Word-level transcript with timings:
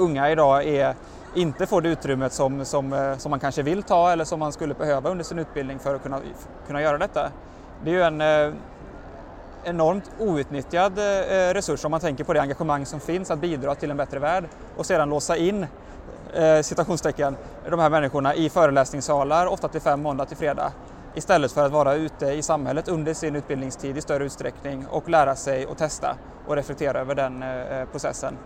unga 0.00 0.30
idag 0.30 0.64
är, 0.64 0.94
inte 1.34 1.66
får 1.66 1.80
det 1.80 1.88
utrymmet 1.88 2.32
som, 2.32 2.64
som, 2.64 2.92
eh, 2.92 3.16
som 3.16 3.30
man 3.30 3.40
kanske 3.40 3.62
vill 3.62 3.82
ta 3.82 4.12
eller 4.12 4.24
som 4.24 4.40
man 4.40 4.52
skulle 4.52 4.74
behöva 4.74 5.10
under 5.10 5.24
sin 5.24 5.38
utbildning 5.38 5.78
för 5.78 5.94
att 5.94 6.02
kunna, 6.02 6.20
kunna 6.66 6.82
göra 6.82 6.98
detta. 6.98 7.30
Det 7.84 7.90
är 7.90 7.94
ju 7.94 8.02
en 8.02 8.20
eh, 8.20 8.54
enormt 9.64 10.10
outnyttjad 10.18 10.98
eh, 10.98 11.54
resurs 11.54 11.84
om 11.84 11.90
man 11.90 12.00
tänker 12.00 12.24
på 12.24 12.32
det 12.32 12.40
engagemang 12.40 12.86
som 12.86 13.00
finns 13.00 13.30
att 13.30 13.38
bidra 13.38 13.74
till 13.74 13.90
en 13.90 13.96
bättre 13.96 14.18
värld 14.18 14.44
och 14.76 14.86
sedan 14.86 15.08
låsa 15.08 15.36
in 15.36 15.66
eh, 16.34 16.60
citationstecken, 16.62 17.36
de 17.70 17.80
här 17.80 17.90
människorna 17.90 18.34
i 18.34 18.50
föreläsningssalar 18.50 19.46
8 19.46 19.68
till 19.68 19.80
5 19.80 20.02
måndag 20.02 20.24
till 20.24 20.36
fredag 20.36 20.72
istället 21.14 21.52
för 21.52 21.66
att 21.66 21.72
vara 21.72 21.94
ute 21.94 22.26
i 22.26 22.42
samhället 22.42 22.88
under 22.88 23.14
sin 23.14 23.36
utbildningstid 23.36 23.96
i 23.96 24.00
större 24.00 24.24
utsträckning 24.24 24.86
och 24.86 25.08
lära 25.08 25.36
sig 25.36 25.66
och 25.66 25.78
testa 25.78 26.16
och 26.46 26.56
reflektera 26.56 27.00
över 27.00 27.14
den 27.14 27.44
processen. 27.92 28.36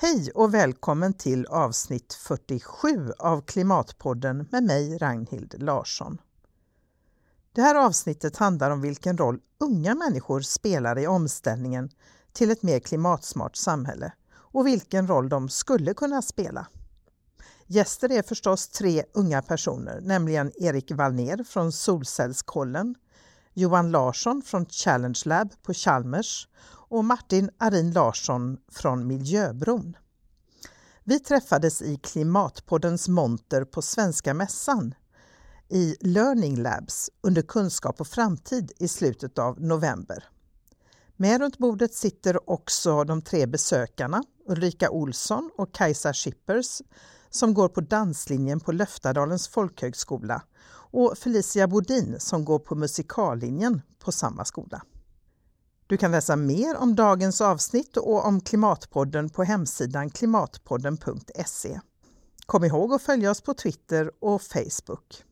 Hej 0.00 0.30
och 0.34 0.54
välkommen 0.54 1.12
till 1.12 1.46
avsnitt 1.46 2.14
47 2.14 3.12
av 3.18 3.40
Klimatpodden 3.40 4.48
med 4.50 4.62
mig 4.62 4.98
Ragnhild 4.98 5.62
Larsson. 5.62 6.18
Det 7.52 7.62
här 7.62 7.74
avsnittet 7.74 8.36
handlar 8.36 8.70
om 8.70 8.80
vilken 8.80 9.18
roll 9.18 9.40
unga 9.60 9.94
människor 9.94 10.40
spelar 10.40 10.98
i 10.98 11.06
omställningen 11.06 11.90
till 12.32 12.50
ett 12.50 12.62
mer 12.62 12.80
klimatsmart 12.80 13.56
samhälle 13.56 14.12
och 14.34 14.66
vilken 14.66 15.06
roll 15.08 15.28
de 15.28 15.48
skulle 15.48 15.94
kunna 15.94 16.22
spela. 16.22 16.66
Gäster 17.66 18.12
är 18.12 18.22
förstås 18.22 18.68
tre 18.68 19.04
unga 19.12 19.42
personer, 19.42 20.00
nämligen 20.00 20.52
Erik 20.56 20.92
Wallner 20.92 21.44
från 21.44 21.72
Solcellskollen, 21.72 22.94
Johan 23.54 23.90
Larsson 23.90 24.42
från 24.42 24.66
Challenge 24.66 25.22
Lab 25.24 25.52
på 25.62 25.74
Chalmers 25.74 26.48
och 26.88 27.04
Martin 27.04 27.50
Arin 27.58 27.92
Larsson 27.92 28.58
från 28.72 29.06
Miljöbron. 29.06 29.96
Vi 31.04 31.20
träffades 31.20 31.82
i 31.82 31.96
Klimatpoddens 31.96 33.08
monter 33.08 33.64
på 33.64 33.82
Svenska 33.82 34.34
Mässan 34.34 34.94
i 35.68 35.96
Learning 36.00 36.56
Labs 36.56 37.10
under 37.20 37.42
Kunskap 37.42 38.00
och 38.00 38.06
framtid 38.06 38.72
i 38.78 38.88
slutet 38.88 39.38
av 39.38 39.60
november. 39.60 40.24
Med 41.16 41.40
runt 41.40 41.58
bordet 41.58 41.94
sitter 41.94 42.50
också 42.50 43.04
de 43.04 43.22
tre 43.22 43.46
besökarna 43.46 44.22
Ulrika 44.46 44.90
Olsson 44.90 45.50
och 45.56 45.74
Kajsa 45.74 46.12
Schippers 46.12 46.82
som 47.30 47.54
går 47.54 47.68
på 47.68 47.80
danslinjen 47.80 48.60
på 48.60 48.72
Löftadalens 48.72 49.48
folkhögskola 49.48 50.42
och 50.90 51.18
Felicia 51.18 51.68
Bodin 51.68 52.16
som 52.18 52.44
går 52.44 52.58
på 52.58 52.74
musikallinjen 52.74 53.82
på 53.98 54.12
samma 54.12 54.44
skola. 54.44 54.82
Du 55.88 55.96
kan 55.96 56.10
läsa 56.10 56.36
mer 56.36 56.76
om 56.76 56.94
dagens 56.94 57.40
avsnitt 57.40 57.96
och 57.96 58.26
om 58.26 58.40
Klimatpodden 58.40 59.28
på 59.28 59.44
hemsidan 59.44 60.10
klimatpodden.se. 60.10 61.80
Kom 62.46 62.64
ihåg 62.64 62.92
att 62.92 63.02
följa 63.02 63.30
oss 63.30 63.40
på 63.40 63.54
Twitter 63.54 64.10
och 64.20 64.42
Facebook. 64.42 65.24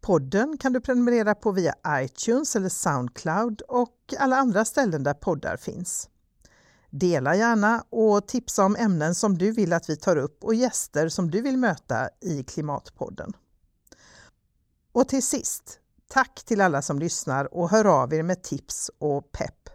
Podden 0.00 0.58
kan 0.58 0.72
du 0.72 0.80
prenumerera 0.80 1.34
på 1.34 1.52
via 1.52 1.74
iTunes 1.88 2.56
eller 2.56 2.68
Soundcloud 2.68 3.60
och 3.60 3.96
alla 4.18 4.36
andra 4.36 4.64
ställen 4.64 5.02
där 5.02 5.14
poddar 5.14 5.56
finns. 5.56 6.08
Dela 6.90 7.36
gärna 7.36 7.84
och 7.90 8.28
tipsa 8.28 8.64
om 8.64 8.76
ämnen 8.76 9.14
som 9.14 9.38
du 9.38 9.50
vill 9.50 9.72
att 9.72 9.90
vi 9.90 9.96
tar 9.96 10.16
upp 10.16 10.44
och 10.44 10.54
gäster 10.54 11.08
som 11.08 11.30
du 11.30 11.40
vill 11.40 11.56
möta 11.56 12.08
i 12.20 12.42
Klimatpodden. 12.42 13.32
Och 14.92 15.08
till 15.08 15.22
sist, 15.22 15.80
tack 16.08 16.44
till 16.44 16.60
alla 16.60 16.82
som 16.82 16.98
lyssnar 16.98 17.54
och 17.54 17.70
hör 17.70 18.02
av 18.02 18.14
er 18.14 18.22
med 18.22 18.42
tips 18.42 18.90
och 18.98 19.32
pepp. 19.32 19.68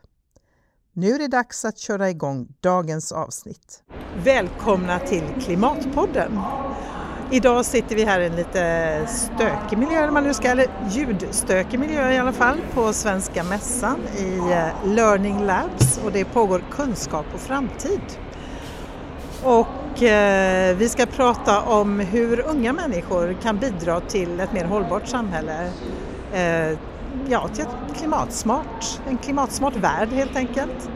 Nu 0.93 1.11
är 1.11 1.19
det 1.19 1.27
dags 1.27 1.65
att 1.65 1.77
köra 1.77 2.09
igång 2.09 2.47
dagens 2.59 3.11
avsnitt. 3.11 3.83
Välkomna 4.23 4.99
till 4.99 5.23
Klimatpodden! 5.41 6.39
Idag 7.31 7.65
sitter 7.65 7.95
vi 7.95 8.03
här 8.03 8.19
i 8.19 8.25
en 8.25 8.35
lite 8.35 9.05
stökig 9.07 9.77
miljö, 9.77 10.11
man 10.11 10.23
nu 10.23 10.33
ska, 10.33 10.47
eller 10.47 10.67
ljudstökig 10.89 11.79
miljö 11.79 12.11
i 12.11 12.17
alla 12.17 12.33
fall, 12.33 12.57
på 12.73 12.93
Svenska 12.93 13.43
Mässan 13.43 13.99
i 14.17 14.37
eh, 14.37 14.67
Learning 14.85 15.45
Labs 15.45 15.99
och 16.05 16.11
det 16.11 16.25
pågår 16.25 16.63
kunskap 16.71 17.25
och 17.33 17.39
framtid. 17.39 18.01
Och 19.43 20.03
eh, 20.03 20.75
vi 20.77 20.89
ska 20.89 21.05
prata 21.05 21.61
om 21.61 21.99
hur 21.99 22.39
unga 22.39 22.73
människor 22.73 23.37
kan 23.41 23.57
bidra 23.57 23.99
till 23.99 24.39
ett 24.39 24.53
mer 24.53 24.65
hållbart 24.65 25.07
samhälle. 25.07 25.71
Eh, 26.33 26.77
ja, 27.27 27.47
till 27.47 27.63
ett 27.63 27.97
klimatsmart, 27.97 29.01
en 29.09 29.17
klimatsmart 29.17 29.75
värld 29.75 30.09
helt 30.09 30.35
enkelt. 30.35 30.89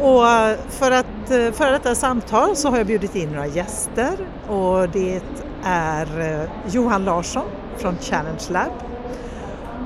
Och 0.00 0.28
eh, 0.28 0.58
för 0.68 0.90
att 0.90 1.30
eh, 1.30 1.52
föra 1.52 1.70
detta 1.70 1.94
samtal 1.94 2.56
så 2.56 2.70
har 2.70 2.78
jag 2.78 2.86
bjudit 2.86 3.14
in 3.14 3.28
några 3.28 3.46
gäster 3.46 4.12
och 4.48 4.88
det 4.88 5.20
är 5.64 6.20
eh, 6.20 6.48
Johan 6.74 7.04
Larsson 7.04 7.44
från 7.76 7.96
Challenge 7.98 8.42
Lab 8.50 8.72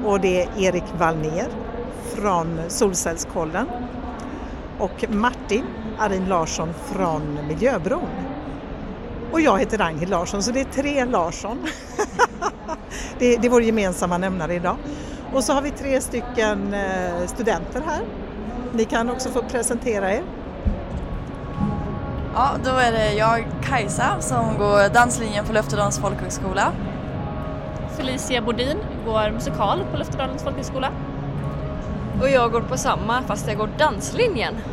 och 0.04 0.20
det 0.20 0.42
är 0.42 0.48
Erik 0.58 0.84
Wallner 0.98 1.48
från 2.14 2.60
Solcellskollen 2.68 3.66
och 4.78 5.04
Martin 5.08 5.64
Arin 5.98 6.24
Larsson 6.24 6.68
från 6.74 7.38
Miljöbron. 7.48 8.29
Och 9.32 9.40
jag 9.40 9.58
heter 9.58 9.78
Ragnhild 9.78 10.10
Larsson 10.10 10.42
så 10.42 10.50
det 10.50 10.60
är 10.60 10.64
tre 10.64 11.04
Larsson. 11.04 11.58
det, 13.18 13.34
är, 13.34 13.38
det 13.38 13.46
är 13.46 13.50
vår 13.50 13.62
gemensamma 13.62 14.18
nämnare 14.18 14.54
idag. 14.54 14.76
Och 15.32 15.44
så 15.44 15.52
har 15.52 15.62
vi 15.62 15.70
tre 15.70 16.00
stycken 16.00 16.74
eh, 16.74 17.26
studenter 17.26 17.82
här 17.86 18.02
ni 18.72 18.84
kan 18.84 19.10
också 19.10 19.28
få 19.28 19.42
presentera 19.42 20.12
er. 20.12 20.22
Ja, 22.34 22.50
då 22.64 22.70
är 22.70 22.92
det 22.92 23.12
jag, 23.12 23.44
Kajsa, 23.62 24.20
som 24.20 24.58
går 24.58 24.94
danslinjen 24.94 25.44
på 25.44 25.52
Löftedalens 25.52 25.98
folkhögskola. 25.98 26.72
Felicia 27.96 28.42
Bodin 28.42 28.78
går 29.06 29.30
musikal 29.30 29.84
på 29.90 29.96
Löftedalens 29.96 30.42
folkhögskola. 30.42 30.90
Och 32.20 32.30
jag 32.30 32.52
går 32.52 32.60
på 32.60 32.76
samma 32.76 33.22
fast 33.22 33.48
jag 33.48 33.56
går 33.56 33.68
danslinjen. 33.78 34.54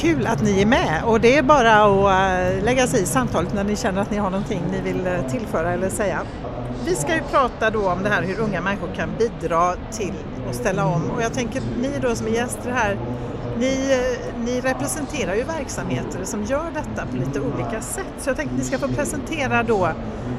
Kul 0.00 0.26
att 0.26 0.42
ni 0.42 0.62
är 0.62 0.66
med 0.66 1.02
och 1.04 1.20
det 1.20 1.36
är 1.36 1.42
bara 1.42 1.84
att 1.84 2.58
eh, 2.58 2.64
lägga 2.64 2.86
sig 2.86 3.02
i 3.02 3.06
samtalet 3.06 3.54
när 3.54 3.64
ni 3.64 3.76
känner 3.76 4.02
att 4.02 4.10
ni 4.10 4.16
har 4.16 4.30
någonting 4.30 4.62
ni 4.72 4.80
vill 4.80 5.06
eh, 5.06 5.30
tillföra 5.30 5.72
eller 5.72 5.88
säga. 5.88 6.20
Vi 6.86 6.94
ska 6.94 7.14
ju 7.14 7.22
prata 7.22 7.70
då 7.70 7.90
om 7.90 8.02
det 8.02 8.08
här 8.08 8.22
hur 8.22 8.40
unga 8.40 8.60
människor 8.60 8.88
kan 8.94 9.10
bidra 9.18 9.74
till 9.90 10.14
att 10.48 10.54
ställa 10.54 10.86
om 10.86 11.10
och 11.10 11.22
jag 11.22 11.34
tänker 11.34 11.62
ni 11.80 11.90
då 12.02 12.14
som 12.14 12.26
är 12.26 12.30
gäster 12.30 12.70
här 12.70 12.98
ni, 13.58 13.92
eh, 13.92 14.40
ni, 14.44 14.60
representerar 14.60 15.34
ju 15.34 15.44
verksamheter 15.44 16.24
som 16.24 16.44
gör 16.44 16.70
detta 16.74 17.06
på 17.06 17.16
lite 17.16 17.40
olika 17.40 17.80
sätt. 17.80 18.14
Så 18.18 18.30
jag 18.30 18.36
tänkte 18.36 18.54
att 18.54 18.58
ni 18.58 18.64
ska 18.64 18.78
få 18.78 18.88
presentera 18.88 19.62
då 19.62 19.88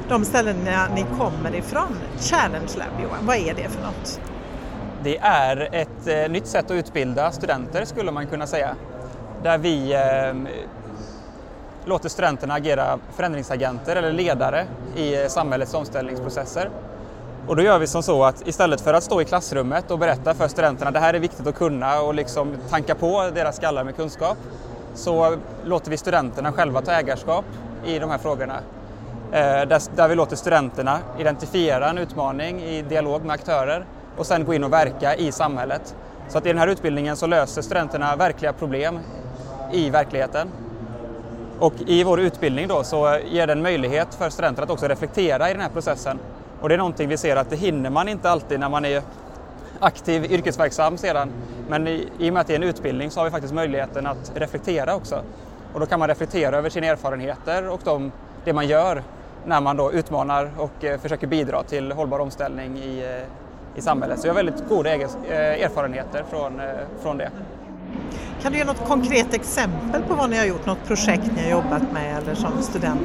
de 0.08 0.24
ställena 0.24 0.88
ni 0.94 1.04
kommer 1.18 1.54
ifrån. 1.54 1.98
Challenge 2.20 2.70
Lab 2.78 3.02
Johan, 3.02 3.26
vad 3.26 3.36
är 3.36 3.54
det 3.54 3.68
för 3.68 3.82
något? 3.82 4.20
Det 5.04 5.18
är 5.18 5.68
ett 5.72 6.30
nytt 6.30 6.46
sätt 6.46 6.64
att 6.64 6.70
utbilda 6.70 7.32
studenter 7.32 7.84
skulle 7.84 8.12
man 8.12 8.26
kunna 8.26 8.46
säga. 8.46 8.76
Där 9.42 9.58
vi 9.58 9.92
eh, 9.92 10.52
låter 11.84 12.08
studenterna 12.08 12.54
agera 12.54 12.98
förändringsagenter 13.16 13.96
eller 13.96 14.12
ledare 14.12 14.66
i 14.96 15.22
eh, 15.22 15.28
samhällets 15.28 15.74
omställningsprocesser. 15.74 16.70
Och 17.46 17.56
då 17.56 17.62
gör 17.62 17.78
vi 17.78 17.86
som 17.86 18.02
så 18.02 18.24
att 18.24 18.48
istället 18.48 18.80
för 18.80 18.94
att 18.94 19.02
stå 19.02 19.20
i 19.20 19.24
klassrummet 19.24 19.90
och 19.90 19.98
berätta 19.98 20.34
för 20.34 20.48
studenterna 20.48 20.88
att 20.88 20.94
det 20.94 21.00
här 21.00 21.14
är 21.14 21.18
viktigt 21.18 21.46
att 21.46 21.54
kunna 21.54 22.00
och 22.00 22.14
liksom 22.14 22.56
tanka 22.70 22.94
på 22.94 23.30
deras 23.34 23.56
skallar 23.56 23.84
med 23.84 23.96
kunskap 23.96 24.36
så 24.94 25.36
låter 25.64 25.90
vi 25.90 25.96
studenterna 25.96 26.52
själva 26.52 26.82
ta 26.82 26.92
ägarskap 26.92 27.44
i 27.84 27.98
de 27.98 28.10
här 28.10 28.18
frågorna. 28.18 28.58
Eh, 29.32 29.68
där, 29.96 30.08
vi 30.08 30.14
låter 30.14 30.36
studenterna 30.36 30.98
identifiera 31.18 31.90
en 31.90 31.98
utmaning 31.98 32.62
i 32.62 32.82
dialog 32.82 33.24
med 33.24 33.34
aktörer 33.34 33.84
och 34.16 34.26
sen 34.26 34.44
gå 34.44 34.54
in 34.54 34.64
och 34.64 34.72
verka 34.72 35.14
i 35.14 35.32
samhället. 35.32 35.96
Så 36.28 36.38
att 36.38 36.46
i 36.46 36.48
den 36.48 36.58
här 36.58 36.68
utbildningen 36.68 37.16
så 37.16 37.26
löser 37.26 37.62
studenterna 37.62 38.16
verkliga 38.16 38.52
problem 38.52 38.98
i 39.72 39.90
verkligheten. 39.90 40.48
Och 41.58 41.74
i 41.86 42.04
vår 42.04 42.20
utbildning 42.20 42.68
då 42.68 42.84
så 42.84 43.18
ger 43.30 43.46
den 43.46 43.62
möjlighet 43.62 44.14
för 44.14 44.30
studenter 44.30 44.62
att 44.62 44.70
också 44.70 44.86
reflektera 44.86 45.50
i 45.50 45.52
den 45.52 45.62
här 45.62 45.68
processen. 45.68 46.18
Och 46.60 46.68
det 46.68 46.74
är 46.74 46.78
någonting 46.78 47.08
vi 47.08 47.16
ser 47.16 47.36
att 47.36 47.50
det 47.50 47.56
hinner 47.56 47.90
man 47.90 48.08
inte 48.08 48.30
alltid 48.30 48.60
när 48.60 48.68
man 48.68 48.84
är 48.84 49.02
aktiv 49.80 50.32
yrkesverksam 50.32 50.96
sedan. 50.96 51.32
Men 51.68 51.88
i, 51.88 52.08
i 52.18 52.30
och 52.30 52.34
med 52.34 52.40
att 52.40 52.46
det 52.46 52.52
är 52.52 52.56
en 52.56 52.62
utbildning 52.62 53.10
så 53.10 53.20
har 53.20 53.24
vi 53.24 53.30
faktiskt 53.30 53.54
möjligheten 53.54 54.06
att 54.06 54.32
reflektera 54.34 54.94
också. 54.94 55.22
Och 55.72 55.80
då 55.80 55.86
kan 55.86 55.98
man 55.98 56.08
reflektera 56.08 56.56
över 56.56 56.70
sina 56.70 56.86
erfarenheter 56.86 57.68
och 57.68 57.80
de, 57.84 58.12
det 58.44 58.52
man 58.52 58.66
gör 58.66 59.02
när 59.46 59.60
man 59.60 59.76
då 59.76 59.92
utmanar 59.92 60.50
och 60.58 60.84
eh, 60.84 61.00
försöker 61.00 61.26
bidra 61.26 61.62
till 61.62 61.92
hållbar 61.92 62.18
omställning 62.18 62.78
i, 62.78 62.98
eh, 62.98 63.78
i 63.78 63.82
samhället. 63.82 64.20
Så 64.20 64.26
jag 64.26 64.34
har 64.34 64.42
väldigt 64.42 64.68
goda 64.68 64.94
eh, 64.94 65.04
erfarenheter 65.64 66.24
från, 66.30 66.60
från 67.02 67.18
det. 67.18 67.30
Kan 68.42 68.52
du 68.52 68.58
ge 68.58 68.64
något 68.64 68.88
konkret 68.88 69.34
exempel 69.34 70.02
på 70.02 70.14
vad 70.14 70.30
ni 70.30 70.38
har 70.38 70.44
gjort, 70.44 70.66
något 70.66 70.84
projekt 70.86 71.30
ni 71.36 71.42
har 71.42 71.50
jobbat 71.50 71.82
med 71.92 72.18
eller 72.18 72.34
som 72.34 72.62
student? 72.62 73.00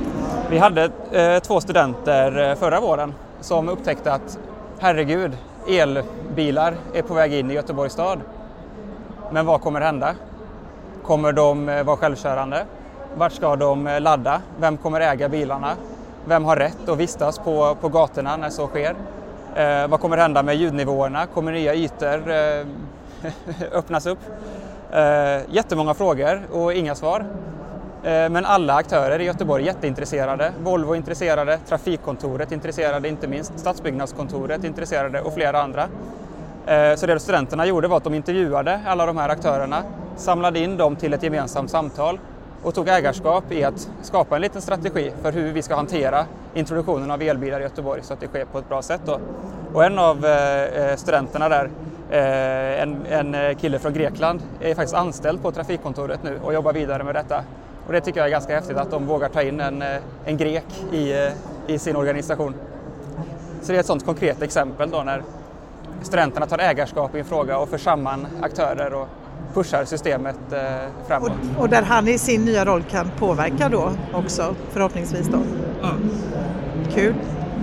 Vi 0.50 0.58
hade 0.58 0.92
eh, 1.12 1.40
två 1.40 1.62
studenter 1.62 2.50
eh, 2.50 2.56
förra 2.56 2.80
våren 2.80 3.14
som 3.42 3.70
upptäckte 3.70 4.14
att 4.14 4.40
herregud, 4.80 5.38
elbilar 5.68 6.76
är 6.94 7.02
på 7.02 7.14
väg 7.14 7.34
in 7.34 7.52
i 7.52 7.54
Göteborgs 7.54 7.94
stad. 7.94 8.20
Men 9.32 9.46
vad 9.46 9.62
kommer 9.62 9.82
hända? 9.82 10.16
Kommer 11.04 11.32
de 11.32 11.70
eh, 11.70 11.84
vara 11.84 11.98
självkörande? 11.98 12.66
Vart 13.16 13.34
ska 13.34 13.56
de 13.56 13.88
eh, 13.88 14.02
ladda? 14.02 14.42
Vem 14.60 14.78
kommer 14.78 15.02
äga 15.02 15.30
bilarna? 15.30 15.76
Vem 16.26 16.46
har 16.46 16.56
rätt 16.56 16.90
att 16.90 16.98
vistas 16.98 17.40
på, 17.40 17.76
på 17.82 17.90
gatorna 17.90 18.38
när 18.38 18.50
så 18.50 18.68
sker? 18.68 18.96
Eh, 19.56 19.88
vad 19.88 20.00
kommer 20.00 20.18
hända 20.18 20.44
med 20.44 20.56
ljudnivåerna? 20.56 21.26
Kommer 21.26 21.52
nya 21.52 21.76
ytor 21.76 22.32
eh, 22.32 22.66
öppnas 23.72 24.06
upp? 24.06 24.20
Eh, 24.92 25.42
jättemånga 25.50 25.94
frågor 25.94 26.42
och 26.52 26.74
inga 26.74 26.96
svar. 26.96 27.26
Eh, 28.04 28.30
men 28.30 28.46
alla 28.46 28.74
aktörer 28.74 29.20
i 29.20 29.24
Göteborg 29.24 29.64
är 29.64 29.68
jätteintresserade. 29.68 30.52
Volvo 30.64 30.94
är 30.94 30.96
intresserade, 30.96 31.60
Trafikkontoret 31.68 32.52
är 32.52 32.56
intresserade, 32.56 33.10
inte 33.10 33.28
minst 33.28 33.60
Stadsbyggnadskontoret 33.60 34.64
är 34.64 34.68
intresserade 34.68 35.22
och 35.22 35.34
flera 35.34 35.62
andra. 35.62 35.88
Eh, 36.66 36.96
så 36.96 37.06
det 37.06 37.20
studenterna 37.20 37.66
gjorde 37.66 37.88
var 37.88 37.98
att 37.98 38.04
de 38.04 38.14
intervjuade 38.14 38.80
alla 38.86 39.06
de 39.06 39.18
här 39.18 39.30
aktörerna, 39.30 39.84
samlade 40.16 40.60
in 40.60 40.78
dem 40.78 40.96
till 40.96 41.14
ett 41.14 41.24
gemensamt 41.24 41.72
samtal 41.72 42.20
och 42.64 42.76
tog 42.76 42.88
ägarskap 42.88 43.52
i 43.52 43.64
att 43.64 43.90
skapa 44.02 44.36
en 44.36 44.42
liten 44.42 44.62
strategi 44.62 45.12
för 45.22 45.32
hur 45.32 45.52
vi 45.52 45.62
ska 45.62 45.76
hantera 45.76 46.26
introduktionen 46.54 47.12
av 47.12 47.22
elbilar 47.22 47.60
i 47.60 47.64
Göteborg 47.64 48.02
så 48.04 48.14
att 48.14 48.20
det 48.20 48.28
sker 48.28 48.46
på 48.46 48.60
ett 48.60 48.70
bra 48.70 48.82
sätt. 48.82 49.02
Då. 49.06 49.20
Och 49.74 49.86
en 49.86 50.00
av 50.00 50.26
eh, 50.26 50.64
eh, 50.64 50.96
studenterna 50.96 51.50
där, 51.50 51.70
en, 52.12 53.06
en 53.06 53.56
kille 53.56 53.80
från 53.80 53.94
Grekland, 53.94 54.42
är 54.62 54.76
faktiskt 54.76 54.96
anställd 54.96 55.42
på 55.42 55.52
Trafikkontoret 55.52 56.24
nu 56.24 56.40
och 56.44 56.54
jobbar 56.54 56.74
vidare 56.74 57.04
med 57.04 57.16
detta. 57.16 57.44
Och 57.88 57.94
det 57.94 58.02
tycker 58.02 58.20
jag 58.20 58.28
är 58.28 58.32
ganska 58.32 58.56
häftigt 58.56 58.78
att 58.78 58.92
de 58.92 59.06
vågar 59.06 59.30
ta 59.30 59.42
in 59.42 59.60
en, 59.60 59.84
en 60.26 60.38
grek 60.38 60.66
i, 60.92 61.32
i 61.68 61.80
sin 61.80 61.96
organisation. 61.96 62.54
Så 63.62 63.72
det 63.72 63.78
är 63.78 63.80
ett 63.80 63.86
sådant 63.86 64.06
konkret 64.06 64.42
exempel 64.42 64.90
då 64.90 65.04
när 65.04 65.24
studenterna 66.02 66.46
tar 66.46 66.60
ägarskap 66.60 67.16
i 67.16 67.20
en 67.20 67.26
fråga 67.26 67.58
och 67.58 67.70
för 67.70 67.78
samman 67.78 68.28
aktörer 68.42 68.94
och 68.94 69.08
pushar 69.54 69.86
systemet 69.86 70.36
eh, 70.52 70.60
framåt. 71.08 71.32
Och, 71.56 71.62
och, 71.62 71.70
där 71.70 71.82
han 71.82 72.08
i 72.08 72.18
sin 72.18 72.46
nya 72.46 72.66
roll 72.66 72.84
kan 72.84 73.10
påverka 73.20 73.70
då 73.70 73.92
också 74.14 74.56
förhoppningsvis 74.72 75.28
då? 75.28 75.38
Mm. 75.38 76.10
Kul! 76.94 77.16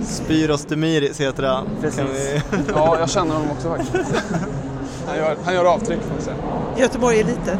Spyros 0.03 0.65
Demiris 0.65 1.21
heter 1.21 1.43
han. 1.43 1.67
Precis. 1.81 1.99
Vi... 1.99 2.41
ja, 2.75 2.99
jag 2.99 3.09
känner 3.09 3.33
honom 3.33 3.51
också 3.51 3.69
faktiskt. 3.69 4.23
Han 5.07 5.17
gör, 5.17 5.35
han 5.45 5.53
gör 5.53 5.65
avtryck 5.65 5.99
får 6.01 6.09
man 6.09 6.21
säga. 6.21 6.35
Göteborg 6.77 7.19
är 7.19 7.23
litet. 7.23 7.59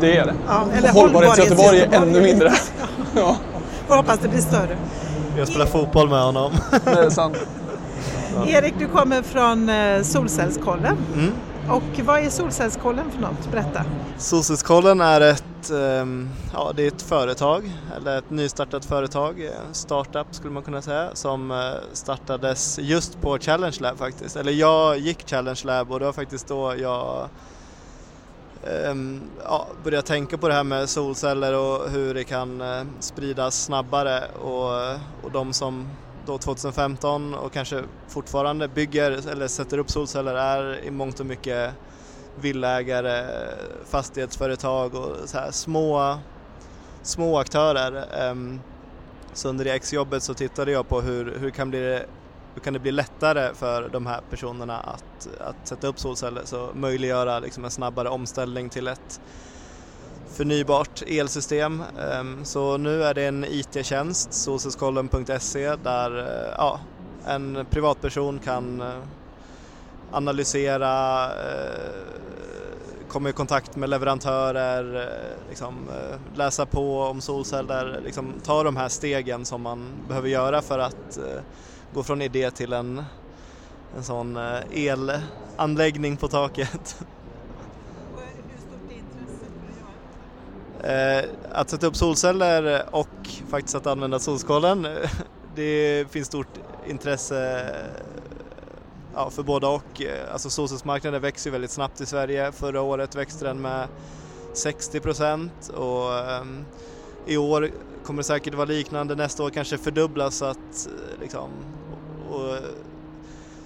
Det 0.00 0.16
är 0.16 0.26
det. 0.26 0.34
Ja, 0.48 0.66
eller 0.74 0.88
Hållbarhets-Göteborg 0.88 1.78
är 1.78 2.02
ännu 2.02 2.20
mindre. 2.20 2.52
ja. 3.16 3.36
Och 3.88 3.96
hoppas 3.96 4.18
det 4.18 4.28
blir 4.28 4.40
större. 4.40 4.76
Jag 5.38 5.48
spelar 5.48 5.66
fotboll 5.66 6.08
med 6.08 6.22
honom. 6.22 6.52
det 6.84 6.90
är 6.90 7.10
sant. 7.10 7.36
Erik, 8.46 8.74
du 8.78 8.88
kommer 8.88 9.22
från 9.22 9.68
eh, 9.68 10.02
Solcellskollen. 10.02 10.96
Mm. 11.14 11.32
Och 11.70 12.00
vad 12.04 12.24
är 12.24 12.30
Solcellskollen 12.30 13.10
för 13.10 13.20
något? 13.20 13.50
Berätta. 13.50 13.84
Solcellskollen 14.18 15.00
är 15.00 15.20
ett, 15.20 15.70
ehm, 15.70 16.28
ja, 16.52 16.72
det 16.76 16.82
är 16.82 16.88
ett 16.88 17.02
företag, 17.02 17.72
eller 17.96 18.18
ett 18.18 18.30
nystartat 18.30 18.84
företag, 18.84 19.50
startup 19.72 20.26
skulle 20.30 20.52
man 20.52 20.62
kunna 20.62 20.82
säga, 20.82 21.10
som 21.14 21.50
eh, 21.50 21.56
startades 21.92 22.78
just 22.78 23.20
på 23.20 23.38
Challenge 23.38 23.76
Lab 23.80 23.98
faktiskt. 23.98 24.36
Eller 24.36 24.52
jag 24.52 24.98
gick 24.98 25.28
Challenge 25.28 25.60
Lab 25.64 25.92
och 25.92 25.98
det 25.98 26.04
var 26.04 26.12
faktiskt 26.12 26.48
då 26.48 26.74
jag 26.78 27.28
ehm, 28.84 29.20
ja, 29.44 29.66
började 29.84 30.06
tänka 30.06 30.38
på 30.38 30.48
det 30.48 30.54
här 30.54 30.64
med 30.64 30.88
solceller 30.88 31.54
och 31.54 31.90
hur 31.90 32.14
det 32.14 32.24
kan 32.24 32.60
eh, 32.60 32.82
spridas 33.00 33.64
snabbare 33.64 34.22
och, 34.42 34.72
och 35.22 35.30
de 35.32 35.52
som 35.52 35.86
då 36.26 36.38
2015 36.38 37.34
och 37.34 37.52
kanske 37.52 37.82
fortfarande 38.08 38.68
bygger 38.68 39.28
eller 39.28 39.48
sätter 39.48 39.78
upp 39.78 39.90
solceller 39.90 40.34
är 40.34 40.84
i 40.84 40.90
mångt 40.90 41.20
och 41.20 41.26
mycket 41.26 41.74
villägare, 42.34 43.26
fastighetsföretag 43.90 44.94
och 44.94 45.28
så 45.28 45.38
här 45.38 45.50
små, 45.50 46.18
små 47.02 47.38
aktörer. 47.38 48.04
Ehm, 48.20 48.60
så 49.32 49.48
under 49.48 49.64
det 49.64 49.72
exjobbet 49.72 50.22
så 50.22 50.34
tittade 50.34 50.72
jag 50.72 50.88
på 50.88 51.00
hur, 51.00 51.38
hur 51.38 51.50
kan 51.50 51.70
bli 51.70 52.02
hur 52.54 52.60
kan 52.60 52.72
det 52.72 52.80
bli 52.80 52.92
lättare 52.92 53.54
för 53.54 53.88
de 53.88 54.06
här 54.06 54.20
personerna 54.30 54.80
att, 54.80 55.28
att 55.40 55.68
sätta 55.68 55.86
upp 55.86 55.98
solceller 55.98 56.44
så 56.44 56.70
möjliggöra 56.74 57.38
liksom 57.38 57.64
en 57.64 57.70
snabbare 57.70 58.08
omställning 58.08 58.70
till 58.70 58.88
ett 58.88 59.20
förnybart 60.36 61.02
elsystem. 61.06 61.82
Ehm, 62.00 62.44
så 62.44 62.76
nu 62.76 63.02
är 63.02 63.14
det 63.14 63.24
en 63.24 63.44
IT-tjänst, 63.44 64.32
solcellskollen.se, 64.32 65.76
där 65.76 66.18
eh, 66.18 66.54
ja, 66.56 66.80
en 67.26 67.66
privatperson 67.70 68.38
kan 68.38 68.80
eh, 68.80 68.98
analysera, 70.12 71.24
eh, 71.24 71.90
komma 73.08 73.28
i 73.28 73.32
kontakt 73.32 73.76
med 73.76 73.90
leverantörer, 73.90 75.10
liksom, 75.48 75.74
läsa 76.34 76.66
på 76.66 77.02
om 77.02 77.20
solceller, 77.20 78.00
liksom, 78.04 78.32
ta 78.44 78.62
de 78.62 78.76
här 78.76 78.88
stegen 78.88 79.44
som 79.44 79.62
man 79.62 79.88
behöver 80.08 80.28
göra 80.28 80.62
för 80.62 80.78
att 80.78 81.18
gå 81.94 82.02
från 82.02 82.22
idé 82.22 82.50
till 82.50 82.72
en, 82.72 83.04
en 83.96 84.04
sån 84.04 84.38
elanläggning 84.72 86.16
på 86.16 86.28
taket. 86.28 86.96
Eh, 90.86 91.24
att 91.52 91.70
sätta 91.70 91.86
upp 91.86 91.96
solceller 91.96 92.84
och 92.90 93.28
faktiskt 93.48 93.74
att 93.74 93.86
använda 93.86 94.18
solskålen, 94.18 94.86
det 95.54 96.10
finns 96.10 96.26
stort 96.26 96.48
intresse 96.86 97.70
ja, 99.14 99.30
för 99.30 99.42
båda 99.42 99.68
och. 99.68 100.02
Eh, 100.02 100.32
alltså 100.32 100.50
solcellsmarknaden 100.50 101.22
växer 101.22 101.50
väldigt 101.50 101.70
snabbt 101.70 102.00
i 102.00 102.06
Sverige. 102.06 102.52
Förra 102.52 102.80
året 102.80 103.14
växte 103.14 103.44
den 103.44 103.60
med 103.60 103.88
60 104.54 105.00
procent 105.00 105.68
och 105.74 106.40
um, 106.40 106.64
i 107.26 107.36
år 107.36 107.70
kommer 108.04 108.22
det 108.22 108.26
säkert 108.26 108.54
vara 108.54 108.64
liknande. 108.64 109.14
Nästa 109.14 109.42
år 109.42 109.50
kanske 109.50 109.78
fördubblas 109.78 110.36
så 110.36 110.44
att 110.44 110.88
liksom, 111.20 111.50
och, 112.30 112.40
och, 112.40 112.56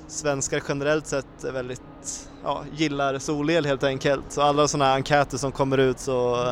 svenskar 0.07 0.63
generellt 0.69 1.07
sett 1.07 1.45
är 1.45 1.53
väldigt, 1.53 2.29
ja, 2.45 2.65
gillar 2.77 3.19
solel 3.19 3.67
helt 3.67 3.85
enkelt. 3.85 4.25
Så 4.29 4.43
alla 4.43 4.69
sådana 4.69 4.85
här 4.85 4.95
enkäter 4.95 5.39
som 5.39 5.53
kommer 5.53 5.79
ut 5.79 5.99
så 5.99 6.47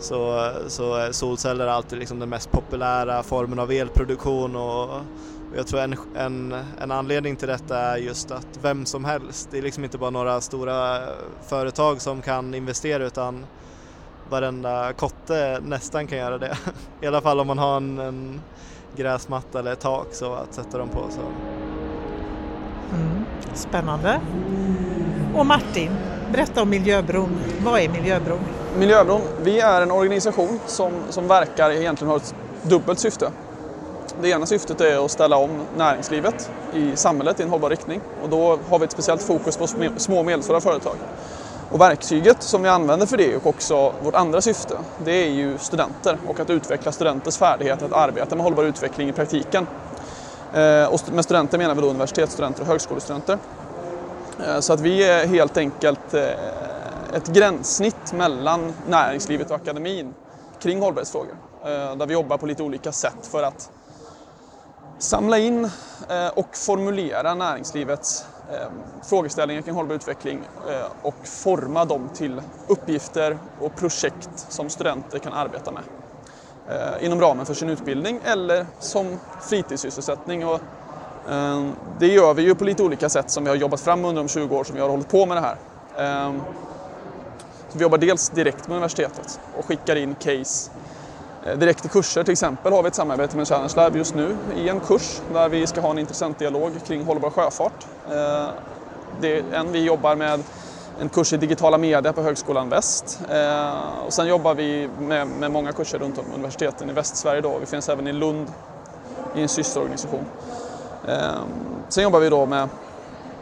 så, 0.00 0.52
så 0.68 1.12
solceller 1.12 1.66
alltid 1.66 1.98
liksom 1.98 2.18
den 2.18 2.28
mest 2.28 2.50
populära 2.50 3.22
formen 3.22 3.58
av 3.58 3.72
elproduktion 3.72 4.56
och, 4.56 4.84
och 4.84 5.56
jag 5.56 5.66
tror 5.66 5.80
en, 5.80 5.96
en, 6.16 6.54
en 6.80 6.90
anledning 6.90 7.36
till 7.36 7.48
detta 7.48 7.78
är 7.78 7.96
just 7.96 8.30
att 8.30 8.58
vem 8.62 8.86
som 8.86 9.04
helst, 9.04 9.48
det 9.50 9.58
är 9.58 9.62
liksom 9.62 9.84
inte 9.84 9.98
bara 9.98 10.10
några 10.10 10.40
stora 10.40 10.98
företag 11.48 12.00
som 12.00 12.22
kan 12.22 12.54
investera 12.54 13.04
utan 13.04 13.46
varenda 14.30 14.92
kotte 14.92 15.60
nästan 15.64 16.06
kan 16.06 16.18
göra 16.18 16.38
det. 16.38 16.56
I 17.02 17.06
alla 17.06 17.20
fall 17.20 17.40
om 17.40 17.46
man 17.46 17.58
har 17.58 17.76
en, 17.76 17.98
en 17.98 18.40
gräsmatta 18.96 19.58
eller 19.58 19.72
ett 19.72 19.80
tak 19.80 20.06
så 20.12 20.34
att 20.34 20.54
sätta 20.54 20.78
dem 20.78 20.88
på. 20.88 21.04
Så. 21.10 21.20
Mm, 22.96 23.24
spännande. 23.54 24.20
Och 25.34 25.46
Martin, 25.46 25.96
berätta 26.30 26.62
om 26.62 26.70
Miljöbron. 26.70 27.40
Vad 27.64 27.80
är 27.80 27.88
Miljöbron? 27.88 28.46
Miljöbron, 28.78 29.20
vi 29.42 29.60
är 29.60 29.82
en 29.82 29.90
organisation 29.90 30.60
som, 30.66 30.92
som 31.10 31.28
verkar 31.28 31.70
egentligen 31.70 32.10
har 32.10 32.16
ett 32.16 32.34
dubbelt 32.62 32.98
syfte. 32.98 33.30
Det 34.22 34.28
ena 34.28 34.46
syftet 34.46 34.80
är 34.80 35.04
att 35.04 35.10
ställa 35.10 35.36
om 35.36 35.66
näringslivet 35.76 36.50
i 36.74 36.96
samhället 36.96 37.40
i 37.40 37.42
en 37.42 37.48
hållbar 37.48 37.70
riktning 37.70 38.00
och 38.22 38.28
då 38.28 38.58
har 38.68 38.78
vi 38.78 38.84
ett 38.84 38.92
speciellt 38.92 39.22
fokus 39.22 39.56
på 39.56 39.66
små 39.96 40.18
och 40.18 40.26
medelstora 40.26 40.60
företag. 40.60 40.94
Och 41.70 41.80
verktyget 41.80 42.42
som 42.42 42.62
vi 42.62 42.68
använder 42.68 43.06
för 43.06 43.16
det 43.16 43.36
och 43.36 43.46
också 43.46 43.94
vårt 44.02 44.14
andra 44.14 44.40
syfte, 44.40 44.78
det 45.04 45.12
är 45.12 45.30
ju 45.30 45.58
studenter 45.58 46.18
och 46.26 46.40
att 46.40 46.50
utveckla 46.50 46.92
studenters 46.92 47.36
färdighet 47.36 47.82
att 47.82 47.92
arbeta 47.92 48.36
med 48.36 48.44
hållbar 48.44 48.64
utveckling 48.64 49.08
i 49.08 49.12
praktiken. 49.12 49.66
Eh, 50.54 50.92
och 50.94 51.00
med 51.12 51.24
studenter 51.24 51.58
menar 51.58 51.74
vi 51.74 51.80
då 51.80 51.90
universitetsstudenter 51.90 52.62
och 52.62 52.68
högskolestudenter. 52.68 53.38
Eh, 54.46 54.60
så 54.60 54.72
att 54.72 54.80
vi 54.80 55.02
är 55.04 55.26
helt 55.26 55.56
enkelt 55.56 56.14
eh, 56.14 56.22
ett 57.12 57.26
gränssnitt 57.26 58.12
mellan 58.12 58.74
näringslivet 58.86 59.50
och 59.50 59.56
akademin 59.56 60.14
kring 60.58 60.80
hållbarhetsfrågor. 60.80 61.38
Eh, 61.64 61.96
där 61.96 62.06
vi 62.06 62.12
jobbar 62.14 62.38
på 62.38 62.46
lite 62.46 62.62
olika 62.62 62.92
sätt 62.92 63.26
för 63.26 63.42
att 63.42 63.70
samla 64.98 65.38
in 65.38 65.70
och 66.34 66.56
formulera 66.56 67.34
näringslivets 67.34 68.26
frågeställningar 69.02 69.62
kring 69.62 69.74
hållbar 69.74 69.94
utveckling 69.94 70.46
och 71.02 71.26
forma 71.26 71.84
dem 71.84 72.08
till 72.08 72.42
uppgifter 72.66 73.38
och 73.58 73.74
projekt 73.74 74.52
som 74.52 74.70
studenter 74.70 75.18
kan 75.18 75.32
arbeta 75.32 75.72
med 75.72 75.82
inom 77.00 77.20
ramen 77.20 77.46
för 77.46 77.54
sin 77.54 77.68
utbildning 77.68 78.20
eller 78.24 78.66
som 78.78 79.20
fritidssysselsättning. 79.38 80.46
Och 80.46 80.60
Ehm, 81.28 81.72
det 81.98 82.06
gör 82.06 82.34
vi 82.34 82.42
ju 82.42 82.54
på 82.54 82.64
lite 82.64 82.82
olika 82.82 83.08
sätt 83.08 83.30
som 83.30 83.44
vi 83.44 83.50
har 83.50 83.56
jobbat 83.56 83.80
fram 83.80 84.04
under 84.04 84.22
de 84.22 84.28
20 84.28 84.56
år 84.56 84.64
som 84.64 84.74
vi 84.74 84.80
har 84.80 84.88
hållit 84.88 85.08
på 85.08 85.26
med 85.26 85.36
det 85.36 85.40
här. 85.40 85.56
Ehm, 85.98 86.40
så 87.68 87.78
vi 87.78 87.82
jobbar 87.82 87.98
dels 87.98 88.30
direkt 88.30 88.68
med 88.68 88.76
universitetet 88.76 89.40
och 89.56 89.64
skickar 89.64 89.96
in 89.96 90.14
case 90.14 90.70
eh, 91.46 91.58
direkt 91.58 91.84
i 91.84 91.88
kurser. 91.88 92.24
Till 92.24 92.32
exempel 92.32 92.72
har 92.72 92.82
vi 92.82 92.88
ett 92.88 92.94
samarbete 92.94 93.36
med 93.36 93.48
Challenge 93.48 93.72
Lab 93.76 93.96
just 93.96 94.14
nu 94.14 94.36
i 94.56 94.68
en 94.68 94.80
kurs 94.80 95.20
där 95.32 95.48
vi 95.48 95.66
ska 95.66 95.80
ha 95.80 95.90
en 95.90 95.98
intressentdialog 95.98 96.72
kring 96.86 97.04
hållbar 97.04 97.30
sjöfart. 97.30 97.86
Ehm, 98.12 98.48
det 99.20 99.38
är 99.38 99.44
en 99.52 99.72
vi 99.72 99.84
jobbar 99.84 100.16
med 100.16 100.42
en 101.00 101.08
kurs 101.08 101.32
i 101.32 101.36
digitala 101.36 101.78
media 101.78 102.12
på 102.12 102.22
Högskolan 102.22 102.68
Väst. 102.68 103.20
Eh, 103.30 104.04
och 104.06 104.12
sen 104.12 104.26
jobbar 104.26 104.54
vi 104.54 104.88
med, 105.00 105.26
med 105.26 105.50
många 105.50 105.72
kurser 105.72 105.98
runt 105.98 106.18
om 106.18 106.24
universiteten 106.34 106.90
i 106.90 106.92
Västsverige. 106.92 107.40
Då. 107.40 107.58
Vi 107.58 107.66
finns 107.66 107.88
även 107.88 108.06
i 108.06 108.12
Lund 108.12 108.46
i 109.34 109.42
en 109.42 109.48
systerorganisation. 109.48 110.24
Ehm, 111.08 111.84
sen 111.88 112.02
jobbar 112.04 112.20
vi 112.20 112.28
då 112.28 112.46
med, 112.46 112.68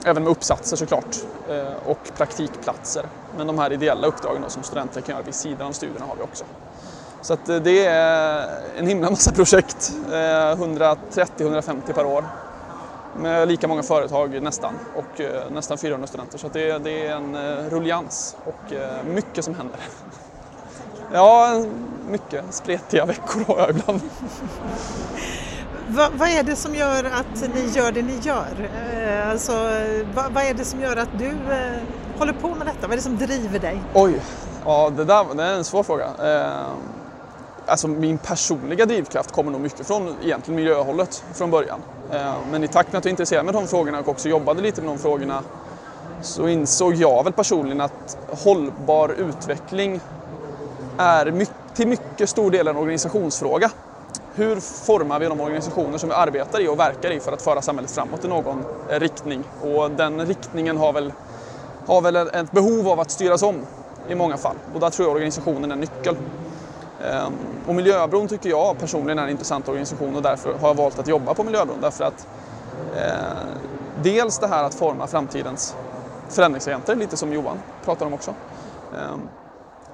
även 0.04 0.22
med 0.22 0.30
uppsatser 0.30 0.76
såklart 0.76 1.16
eh, 1.48 1.88
och 1.88 1.98
praktikplatser. 2.16 3.08
Men 3.36 3.46
de 3.46 3.58
här 3.58 3.72
ideella 3.72 4.06
uppdragen 4.06 4.42
då, 4.42 4.48
som 4.48 4.62
studenter 4.62 5.00
kan 5.00 5.14
göra 5.14 5.24
vid 5.24 5.34
sidan 5.34 5.66
av 5.66 5.72
studierna 5.72 6.06
har 6.06 6.16
vi 6.16 6.22
också. 6.22 6.44
Så 7.22 7.32
att 7.32 7.48
eh, 7.48 7.56
det 7.56 7.86
är 7.86 8.48
en 8.78 8.86
himla 8.86 9.10
massa 9.10 9.32
projekt, 9.34 9.92
eh, 10.06 10.12
130-150 10.12 11.92
per 11.92 12.06
år 12.06 12.24
med 13.16 13.48
lika 13.48 13.68
många 13.68 13.82
företag 13.82 14.42
nästan 14.42 14.74
och 14.94 15.20
nästan 15.50 15.78
400 15.78 16.06
studenter. 16.06 16.38
Så 16.38 16.48
det, 16.48 16.78
det, 16.78 17.06
är 17.06 17.16
en 17.16 17.36
rullians 17.70 18.36
och 18.44 18.72
mycket 19.14 19.44
som 19.44 19.54
händer. 19.54 19.80
Ja, 21.12 21.64
mycket 22.06 22.54
spretiga 22.54 23.06
veckor 23.06 23.44
har 23.44 23.58
jag 23.58 23.70
ibland. 23.70 24.00
Va, 25.90 26.08
vad 26.12 26.28
är 26.28 26.42
det 26.42 26.56
som 26.56 26.74
gör 26.74 27.04
att 27.04 27.54
ni 27.54 27.70
gör 27.74 27.92
det 27.92 28.02
ni 28.02 28.18
gör? 28.22 28.70
Eh, 28.92 29.30
alltså, 29.30 29.52
va, 30.14 30.24
vad 30.30 30.44
är 30.44 30.54
det 30.54 30.64
som 30.64 30.80
gör 30.80 30.96
att 30.96 31.08
du 31.18 31.26
eh, 31.26 31.78
håller 32.18 32.32
på 32.32 32.54
med 32.54 32.66
detta? 32.66 32.80
Vad 32.80 32.92
är 32.92 32.96
det 32.96 33.02
som 33.02 33.16
driver 33.16 33.58
dig? 33.58 33.80
Oj, 33.94 34.20
ja 34.64 34.90
det 34.96 35.04
där 35.04 35.34
det 35.34 35.42
är 35.42 35.54
en 35.54 35.64
svår 35.64 35.82
fråga. 35.82 36.04
Eh, 36.04 36.66
alltså 37.66 37.88
min 37.88 38.18
personliga 38.18 38.86
drivkraft 38.86 39.32
kommer 39.32 39.50
nog 39.50 39.60
mycket 39.60 39.86
från 39.86 40.16
egentligen 40.22 40.56
miljöhållet 40.56 41.24
från 41.34 41.50
början. 41.50 41.80
Eh, 42.12 42.34
men 42.50 42.64
i 42.64 42.68
takt 42.68 42.92
med 42.92 42.98
att 42.98 43.04
jag 43.04 43.12
intresserade 43.12 43.44
mig 43.44 43.52
för 43.54 43.60
de 43.60 43.68
frågorna 43.68 43.98
och 43.98 44.08
också 44.08 44.28
jobbade 44.28 44.62
lite 44.62 44.80
med 44.80 44.90
de 44.90 44.98
frågorna 44.98 45.42
så 46.22 46.48
insåg 46.48 46.94
jag 46.94 47.24
väl 47.24 47.32
personligen 47.32 47.80
att 47.80 48.18
hållbar 48.28 49.08
utveckling 49.08 50.00
är 50.98 51.46
till 51.74 51.88
mycket 51.88 52.30
stor 52.30 52.50
del 52.50 52.68
en 52.68 52.76
organisationsfråga. 52.76 53.70
Hur 54.32 54.60
formar 54.60 55.20
vi 55.20 55.26
de 55.26 55.40
organisationer 55.40 55.98
som 55.98 56.08
vi 56.08 56.14
arbetar 56.14 56.60
i 56.60 56.68
och 56.68 56.78
verkar 56.78 57.10
i 57.10 57.20
för 57.20 57.32
att 57.32 57.42
föra 57.42 57.62
samhället 57.62 57.90
framåt 57.90 58.24
i 58.24 58.28
någon 58.28 58.66
eh, 58.86 59.00
riktning? 59.00 59.50
Och 59.58 59.90
den 59.90 60.26
riktningen 60.26 60.76
har 60.76 60.92
väl, 60.92 61.12
har 61.84 62.00
väl 62.00 62.16
ett 62.16 62.50
behov 62.50 62.88
av 62.88 63.00
att 63.00 63.10
styras 63.10 63.42
om 63.42 63.66
i 64.06 64.14
många 64.14 64.38
fall. 64.38 64.58
Och 64.72 64.80
där 64.80 64.90
tror 64.90 65.08
jag 65.08 65.12
organisationen 65.14 65.70
är 65.72 65.76
nyckel. 65.76 66.18
Ehm, 66.98 67.62
och 67.66 67.74
Miljöbron 67.74 68.28
tycker 68.28 68.48
jag 68.48 68.78
personligen 68.78 69.18
är 69.18 69.22
en 69.22 69.30
intressant 69.30 69.68
organisation 69.68 70.16
och 70.16 70.22
därför 70.22 70.54
har 70.54 70.68
jag 70.68 70.74
valt 70.74 70.98
att 70.98 71.06
jobba 71.06 71.34
på 71.34 71.44
Miljöbron. 71.44 71.80
Därför 71.80 72.04
att 72.04 72.26
eh, 72.90 73.56
dels 73.94 74.38
det 74.38 74.46
här 74.46 74.64
att 74.64 74.74
forma 74.74 75.06
framtidens 75.06 75.76
förändringsagenter, 76.28 76.96
lite 76.96 77.16
som 77.16 77.32
Johan 77.32 77.62
pratar 77.84 78.06
om 78.06 78.12
också. 78.12 78.36
Eh, 78.92 79.16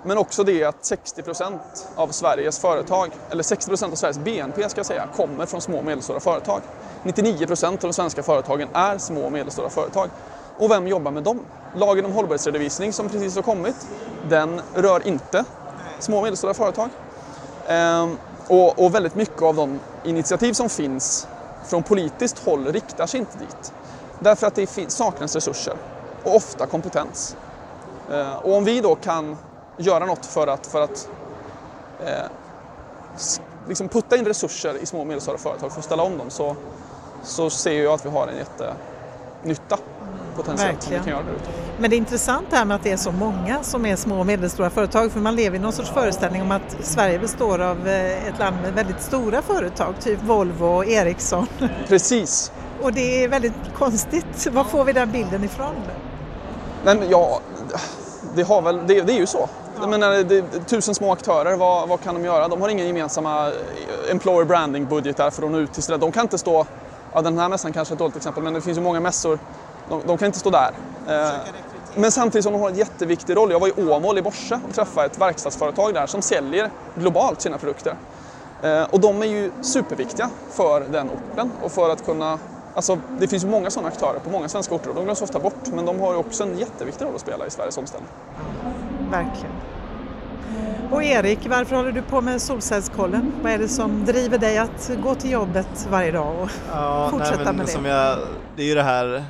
men 0.05 0.19
också 0.19 0.45
det 0.45 0.65
att 0.65 0.83
60% 0.83 1.59
av 1.95 2.09
Sveriges 2.09 2.59
företag, 2.59 3.11
eller 3.31 3.43
60% 3.43 3.93
av 3.93 3.97
Sveriges 3.97 4.19
BNP 4.19 4.69
ska 4.69 4.79
jag 4.79 4.87
säga, 4.87 5.07
kommer 5.17 5.47
från 5.47 5.61
små 5.61 5.79
och 5.79 5.85
medelstora 5.85 6.21
företag. 6.21 6.61
99% 7.03 7.67
av 7.67 7.79
de 7.79 7.93
svenska 7.93 8.23
företagen 8.23 8.69
är 8.73 8.99
små 8.99 9.25
och 9.25 9.33
medelstora 9.33 9.71
företag. 9.71 10.11
Och 10.57 10.71
vem 10.71 10.87
jobbar 10.87 11.11
med 11.11 11.23
dem? 11.23 11.41
Lagen 11.73 12.05
om 12.05 12.13
hållbarhetsredovisning 12.13 12.93
som 12.93 13.09
precis 13.09 13.37
har 13.37 13.43
kommit, 13.43 13.77
den 14.31 14.61
rör 14.75 15.07
inte 15.07 15.45
små 16.01 16.17
och 16.17 16.23
medelstora 16.23 16.55
företag. 16.55 16.91
Ehm, 17.69 18.19
och, 18.47 18.85
och, 18.85 18.95
väldigt 18.95 19.15
mycket 19.15 19.43
av 19.43 19.55
de 19.57 19.81
initiativ 20.03 20.53
som 20.53 20.71
finns 20.71 21.29
från 21.63 21.83
politiskt 21.83 22.39
håll 22.39 22.73
riktar 22.73 23.07
sig 23.07 23.21
inte 23.21 23.39
dit. 23.39 23.73
Därför 24.19 24.47
att 24.47 24.55
det 24.55 24.93
saknas 24.93 25.35
resurser 25.35 25.79
och 26.23 26.37
ofta 26.37 26.67
kompetens. 26.67 27.37
Ehm, 28.11 28.37
och 28.37 28.55
om 28.55 28.65
vi 28.65 28.81
då 28.81 28.95
kan 28.95 29.39
göra 29.77 30.07
något 30.07 30.27
för 30.27 30.47
att, 30.47 30.67
för 30.67 30.81
att 30.81 31.09
eh, 32.07 32.31
liksom 33.69 33.89
putta 33.89 34.17
in 34.17 34.25
resurser 34.25 34.83
i 34.83 34.87
små 34.87 35.01
och 35.01 35.07
medelstora 35.07 35.39
företag 35.39 35.73
för 35.73 35.79
att 35.79 35.85
ställa 35.85 36.03
om 36.03 36.19
dem 36.19 36.31
så, 36.31 36.57
så 37.23 37.51
ser 37.51 37.83
jag 37.83 37.95
att 37.95 38.07
vi 38.07 38.11
har 38.11 38.29
en 38.29 38.37
jättenytta 38.37 39.79
potentiellt 40.37 40.77
Verkligen. 40.77 41.05
kan 41.05 41.13
göra 41.13 41.23
det 41.23 41.51
Men 41.79 41.91
det 41.91 41.97
är 41.97 41.99
intressant 41.99 42.47
det 42.51 42.57
här 42.57 42.65
med 42.65 42.75
att 42.75 42.83
det 42.83 42.93
är 42.93 42.97
så 42.97 43.13
många 43.13 43.63
som 43.63 43.87
är 43.87 43.97
små 43.97 44.19
och 44.19 44.27
medelstora 44.27 44.71
företag 44.71 45.13
för 45.13 45.21
man 45.21 45.37
lever 45.37 45.57
i 45.57 45.61
någon 45.61 45.73
sorts 45.73 45.91
föreställning 45.91 46.43
om 46.43 46.51
att 46.51 46.77
Sverige 46.81 47.19
består 47.19 47.59
av 47.61 47.89
eh, 47.89 48.29
ett 48.29 48.39
land 48.39 48.57
med 48.63 48.75
väldigt 48.75 49.03
stora 49.03 49.43
företag, 49.43 49.95
typ 50.01 50.23
Volvo 50.23 50.67
och 50.67 50.87
Ericsson. 50.87 51.47
Precis. 51.89 52.53
och 52.83 52.93
det 52.93 53.25
är 53.25 53.29
väldigt 53.29 53.75
konstigt. 53.75 54.47
Var 54.53 54.65
får 54.65 54.85
vi 54.85 54.93
den 54.93 55.13
bilden 55.13 55.45
ifrån? 55.45 55.75
Men 56.85 57.09
ja, 57.11 57.41
det, 58.35 58.43
har 58.43 58.63
väl, 58.63 58.87
det, 58.87 59.01
det 59.03 59.13
är 59.13 59.19
ju 59.19 59.27
så. 59.27 59.49
Jag 59.81 59.89
menar, 59.89 60.25
det, 60.25 60.61
tusen 60.65 60.95
små 60.95 61.13
aktörer, 61.13 61.57
vad, 61.57 61.89
vad, 61.89 62.01
kan 62.01 62.15
de 62.15 62.25
göra? 62.25 62.49
De 62.49 62.61
har 62.61 62.69
inga 62.69 62.85
gemensamma 62.85 63.49
eh, 63.49 64.11
employer 64.11 64.45
branding 64.45 64.89
budgetar 64.89 65.31
för 65.31 65.43
att 65.43 65.51
nå 65.51 65.59
ut 65.59 65.73
till 65.73 65.99
De 66.01 66.13
kan 66.13 66.23
inte 66.23 66.39
stå, 66.39 66.67
ja 67.13 67.23
den 67.23 67.39
här 67.39 67.49
mässan 67.49 67.73
kanske 67.73 67.93
är 67.93 67.95
ett 67.95 67.99
dåligt 67.99 68.17
exempel, 68.17 68.43
men 68.43 68.55
det 68.55 68.63
finns 68.63 68.79
ju 68.79 68.83
många 68.83 69.01
mässor 69.01 69.39
de, 69.85 70.07
de 70.07 70.19
kan 70.19 70.27
inte 70.27 70.39
stå 70.39 70.51
där. 70.51 70.71
Eh, 71.07 71.33
men 71.97 72.13
samtidigt 72.13 72.45
som 72.45 72.53
de 72.53 72.63
har 72.63 72.69
en 72.69 72.77
jätteviktig 72.77 73.37
roll. 73.37 73.51
Jag 73.51 73.61
var 73.61 73.69
i 73.69 73.73
Åmål 73.73 74.19
i 74.19 74.23
morse 74.23 74.61
och 74.69 74.75
träffade 74.75 75.07
ett 75.07 75.19
verkstadsföretag 75.19 75.95
där 75.95 76.07
som 76.07 76.23
säljer 76.23 76.71
globalt 76.95 77.41
sina 77.41 77.59
produkter. 77.59 77.97
Eh, 78.63 78.83
och 78.83 79.01
de 79.01 79.23
är 79.23 79.27
ju 79.27 79.53
superviktiga 79.63 80.31
för 80.49 80.81
den 80.81 81.11
orten 81.11 81.53
och 81.61 81.73
för 81.73 81.91
att 81.91 82.05
kunna 82.05 82.41
Alltså, 82.77 83.01
det 83.19 83.29
finns 83.29 83.45
ju 83.45 83.49
många 83.49 83.71
sådana 83.71 83.89
aktörer 83.89 84.21
på 84.21 84.31
många 84.31 84.49
svenska 84.49 84.75
orter 84.75 84.89
och 84.89 84.95
de 84.95 85.05
glöms 85.05 85.23
ofta 85.23 85.41
bort 85.41 85.69
men 85.73 85.85
de 85.85 86.01
har 86.01 86.13
ju 86.13 86.19
också 86.19 86.43
en 86.43 86.59
jätteviktig 86.59 87.05
roll 87.05 87.15
att 87.15 87.21
spela 87.21 87.47
i 87.47 87.51
Sveriges 87.51 87.79
omställning. 87.79 88.11
Verkligen. 89.15 89.55
Och 90.91 91.03
Erik, 91.03 91.39
varför 91.49 91.77
håller 91.77 91.93
du 91.93 92.03
på 92.03 92.21
med 92.21 92.43
Solcellskollen? 92.43 93.33
Vad 93.43 93.53
är 93.53 93.59
det 93.59 93.69
som 93.69 94.05
driver 94.05 94.39
dig 94.39 94.59
att 94.59 94.91
gå 95.03 95.15
till 95.15 95.31
jobbet 95.31 95.89
varje 95.91 96.11
dag 96.11 96.43
och 96.43 96.51
ja, 96.73 97.09
fortsätta 97.13 97.45
nej, 97.45 97.53
med 97.53 97.67
det? 97.67 97.73
Som 97.73 97.85
jag, 97.85 98.19
det 98.57 98.63
är 98.63 98.67
ju 98.67 98.75
det 98.75 98.83
här 98.83 99.25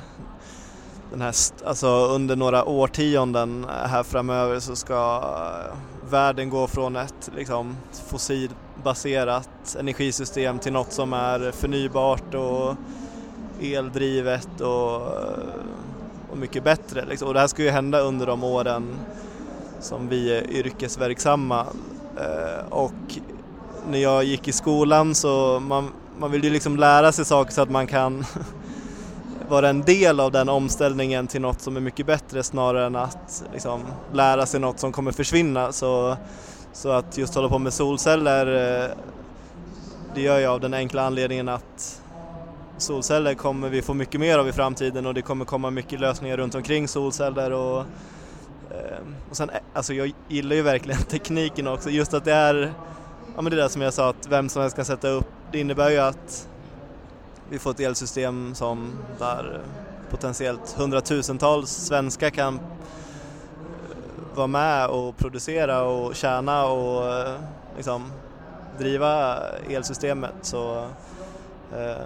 den 1.11 1.21
här, 1.21 1.35
alltså 1.65 1.87
under 1.87 2.35
några 2.35 2.65
årtionden 2.65 3.65
här 3.85 4.03
framöver 4.03 4.59
så 4.59 4.75
ska 4.75 5.23
världen 6.09 6.49
gå 6.49 6.67
från 6.67 6.95
ett 6.95 7.31
liksom, 7.35 7.77
fossilbaserat 8.07 9.75
energisystem 9.79 10.59
till 10.59 10.73
något 10.73 10.91
som 10.91 11.13
är 11.13 11.51
förnybart 11.51 12.33
och 12.33 12.75
eldrivet 13.61 14.61
och, 14.61 15.01
och 16.31 16.37
mycket 16.37 16.63
bättre. 16.63 17.05
Liksom. 17.05 17.27
Och 17.27 17.33
det 17.33 17.39
här 17.39 17.47
ska 17.47 17.63
ju 17.63 17.69
hända 17.69 17.99
under 17.99 18.25
de 18.25 18.43
åren 18.43 18.95
som 19.79 20.09
vi 20.09 20.37
är 20.37 20.51
yrkesverksamma. 20.51 21.65
Eh, 22.17 22.67
och 22.69 23.19
när 23.89 23.97
jag 23.97 24.23
gick 24.23 24.47
i 24.47 24.51
skolan 24.51 25.15
så 25.15 25.59
man, 25.59 25.91
man 26.19 26.31
vill 26.31 26.43
ju 26.43 26.49
liksom 26.49 26.77
lära 26.77 27.11
sig 27.11 27.25
saker 27.25 27.53
så 27.53 27.61
att 27.61 27.69
man 27.69 27.87
kan 27.87 28.25
vara 29.49 29.69
en 29.69 29.81
del 29.81 30.19
av 30.19 30.31
den 30.31 30.49
omställningen 30.49 31.27
till 31.27 31.41
något 31.41 31.61
som 31.61 31.77
är 31.77 31.81
mycket 31.81 32.05
bättre 32.05 32.43
snarare 32.43 32.85
än 32.85 32.95
att 32.95 33.43
liksom, 33.53 33.81
lära 34.13 34.45
sig 34.45 34.59
något 34.59 34.79
som 34.79 34.91
kommer 34.91 35.11
försvinna. 35.11 35.71
Så, 35.71 36.17
så 36.73 36.89
att 36.89 37.17
just 37.17 37.35
hålla 37.35 37.49
på 37.49 37.59
med 37.59 37.73
solceller, 37.73 38.47
eh, 38.83 38.89
det 40.15 40.21
gör 40.21 40.39
jag 40.39 40.53
av 40.53 40.59
den 40.59 40.73
enkla 40.73 41.05
anledningen 41.05 41.49
att 41.49 42.01
solceller 42.77 43.33
kommer 43.33 43.69
vi 43.69 43.81
få 43.81 43.93
mycket 43.93 44.19
mer 44.19 44.37
av 44.37 44.47
i 44.49 44.51
framtiden 44.51 45.05
och 45.05 45.13
det 45.13 45.21
kommer 45.21 45.45
komma 45.45 45.69
mycket 45.69 45.99
lösningar 45.99 46.37
runt 46.37 46.55
omkring 46.55 46.87
solceller 46.87 47.51
och, 47.51 47.85
Ehm, 48.75 49.15
och 49.29 49.37
sen, 49.37 49.49
eh, 49.49 49.59
alltså 49.73 49.93
jag 49.93 50.11
gillar 50.27 50.55
ju 50.55 50.61
verkligen 50.61 51.03
tekniken 51.09 51.67
också, 51.67 51.89
just 51.89 52.13
att 52.13 52.25
det 52.25 52.33
är, 52.33 52.73
ja 53.35 53.41
men 53.41 53.51
det 53.51 53.55
där 53.57 53.67
som 53.67 53.81
jag 53.81 53.93
sa 53.93 54.09
att 54.09 54.27
vem 54.29 54.49
som 54.49 54.61
helst 54.61 54.75
kan 54.75 54.85
sätta 54.85 55.07
upp, 55.07 55.27
det 55.51 55.59
innebär 55.59 55.89
ju 55.89 55.97
att 55.97 56.49
vi 57.49 57.59
får 57.59 57.71
ett 57.71 57.79
elsystem 57.79 58.55
som 58.55 58.91
där 59.19 59.61
potentiellt 60.09 60.75
hundratusentals 60.77 61.71
svenskar 61.71 62.29
kan 62.29 62.55
eh, 62.55 62.61
vara 64.35 64.47
med 64.47 64.87
och 64.87 65.17
producera 65.17 65.83
och 65.83 66.15
tjäna 66.15 66.65
och 66.65 67.13
eh, 67.13 67.35
liksom 67.75 68.11
driva 68.77 69.39
elsystemet. 69.69 70.33
Så, 70.41 70.87
eh, 71.75 72.05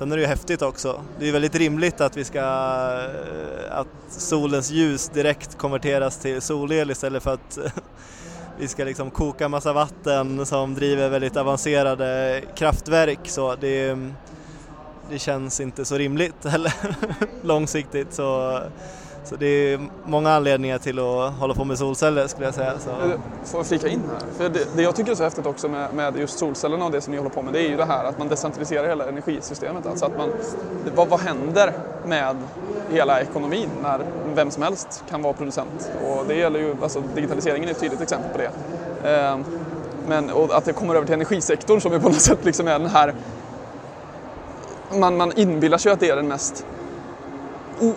sen 0.00 0.12
är 0.12 0.16
det 0.16 0.22
ju 0.22 0.28
häftigt 0.28 0.62
också. 0.62 1.02
Det 1.18 1.28
är 1.28 1.32
väldigt 1.32 1.54
rimligt 1.54 2.00
att 2.00 2.16
vi 2.16 2.24
ska 2.24 2.38
eh, 2.38 3.78
att 3.78 3.86
solens 4.08 4.70
ljus 4.70 5.08
direkt 5.08 5.58
konverteras 5.58 6.18
till 6.18 6.40
solel 6.40 6.90
istället 6.90 7.22
för 7.22 7.34
att 7.34 7.58
vi 8.58 8.68
ska 8.68 8.84
liksom 8.84 9.10
koka 9.10 9.48
massa 9.48 9.72
vatten 9.72 10.46
som 10.46 10.74
driver 10.74 11.08
väldigt 11.08 11.36
avancerade 11.36 12.40
kraftverk. 12.56 13.18
Så 13.24 13.54
det, 13.54 13.88
mm, 13.88 14.14
det 15.10 15.18
känns 15.18 15.60
inte 15.60 15.84
så 15.84 15.98
rimligt 15.98 16.44
heller 16.44 16.74
långsiktigt. 17.42 18.12
Så, 18.12 18.60
så 19.30 19.36
det 19.36 19.46
är 19.46 19.80
många 20.04 20.30
anledningar 20.30 20.78
till 20.78 20.98
att 20.98 21.32
hålla 21.32 21.54
på 21.54 21.64
med 21.64 21.78
solceller 21.78 22.26
skulle 22.26 22.46
jag 22.46 22.54
säga. 22.54 22.78
Så. 22.78 22.90
Eh, 22.90 23.20
får 23.44 23.60
jag 23.60 23.66
flika 23.66 23.88
in 23.88 24.02
här? 24.12 24.32
För 24.36 24.48
det, 24.48 24.76
det, 24.76 24.82
jag 24.82 24.96
tycker 24.96 25.10
är 25.10 25.14
så 25.14 25.22
häftigt 25.22 25.46
också 25.46 25.68
med, 25.68 25.94
med, 25.94 26.16
just 26.16 26.38
solcellerna 26.38 26.84
och 26.84 26.90
det 26.90 27.00
som 27.00 27.10
ni 27.10 27.16
håller 27.18 27.30
på 27.30 27.42
med, 27.42 27.52
det 27.52 27.60
är 27.60 27.68
ju 27.68 27.76
det 27.76 27.84
här 27.84 28.04
att 28.04 28.18
man 28.18 28.28
decentraliserar 28.28 28.88
hela 28.88 29.08
energisystemet. 29.08 29.86
Alltså 29.86 30.04
att 30.04 30.16
man, 30.16 30.30
vad, 30.94 31.08
vad 31.08 31.20
händer 31.20 31.72
med 32.06 32.36
hela 32.92 33.20
ekonomin 33.20 33.68
när 33.82 34.00
vem 34.34 34.50
som 34.50 34.62
helst 34.62 35.04
kan 35.10 35.22
vara 35.22 35.32
producent. 35.32 35.90
Och 36.04 36.24
det 36.28 36.34
gäller 36.34 36.60
ju, 36.60 36.76
alltså 36.82 37.02
digitaliseringen 37.14 37.68
är 37.68 37.72
ett 37.72 37.80
tydligt 37.80 38.00
exempel 38.00 38.30
på 38.30 38.38
det. 38.38 38.50
Eh, 39.10 39.38
men, 40.08 40.30
och 40.30 40.56
att 40.56 40.64
det 40.64 40.72
kommer 40.72 40.94
över 40.94 41.06
till 41.06 41.14
energisektorn 41.14 41.80
som 41.80 41.92
är 41.92 41.98
på 41.98 42.08
något 42.08 42.20
sätt 42.20 42.44
liksom 42.44 42.68
är 42.68 42.78
den 42.78 42.90
här... 42.90 43.14
Man, 44.92 45.16
man 45.16 45.32
inbillar 45.36 45.78
sig 45.78 45.92
att 45.92 46.00
det 46.00 46.10
är 46.10 46.16
den 46.16 46.28
mest 46.28 46.64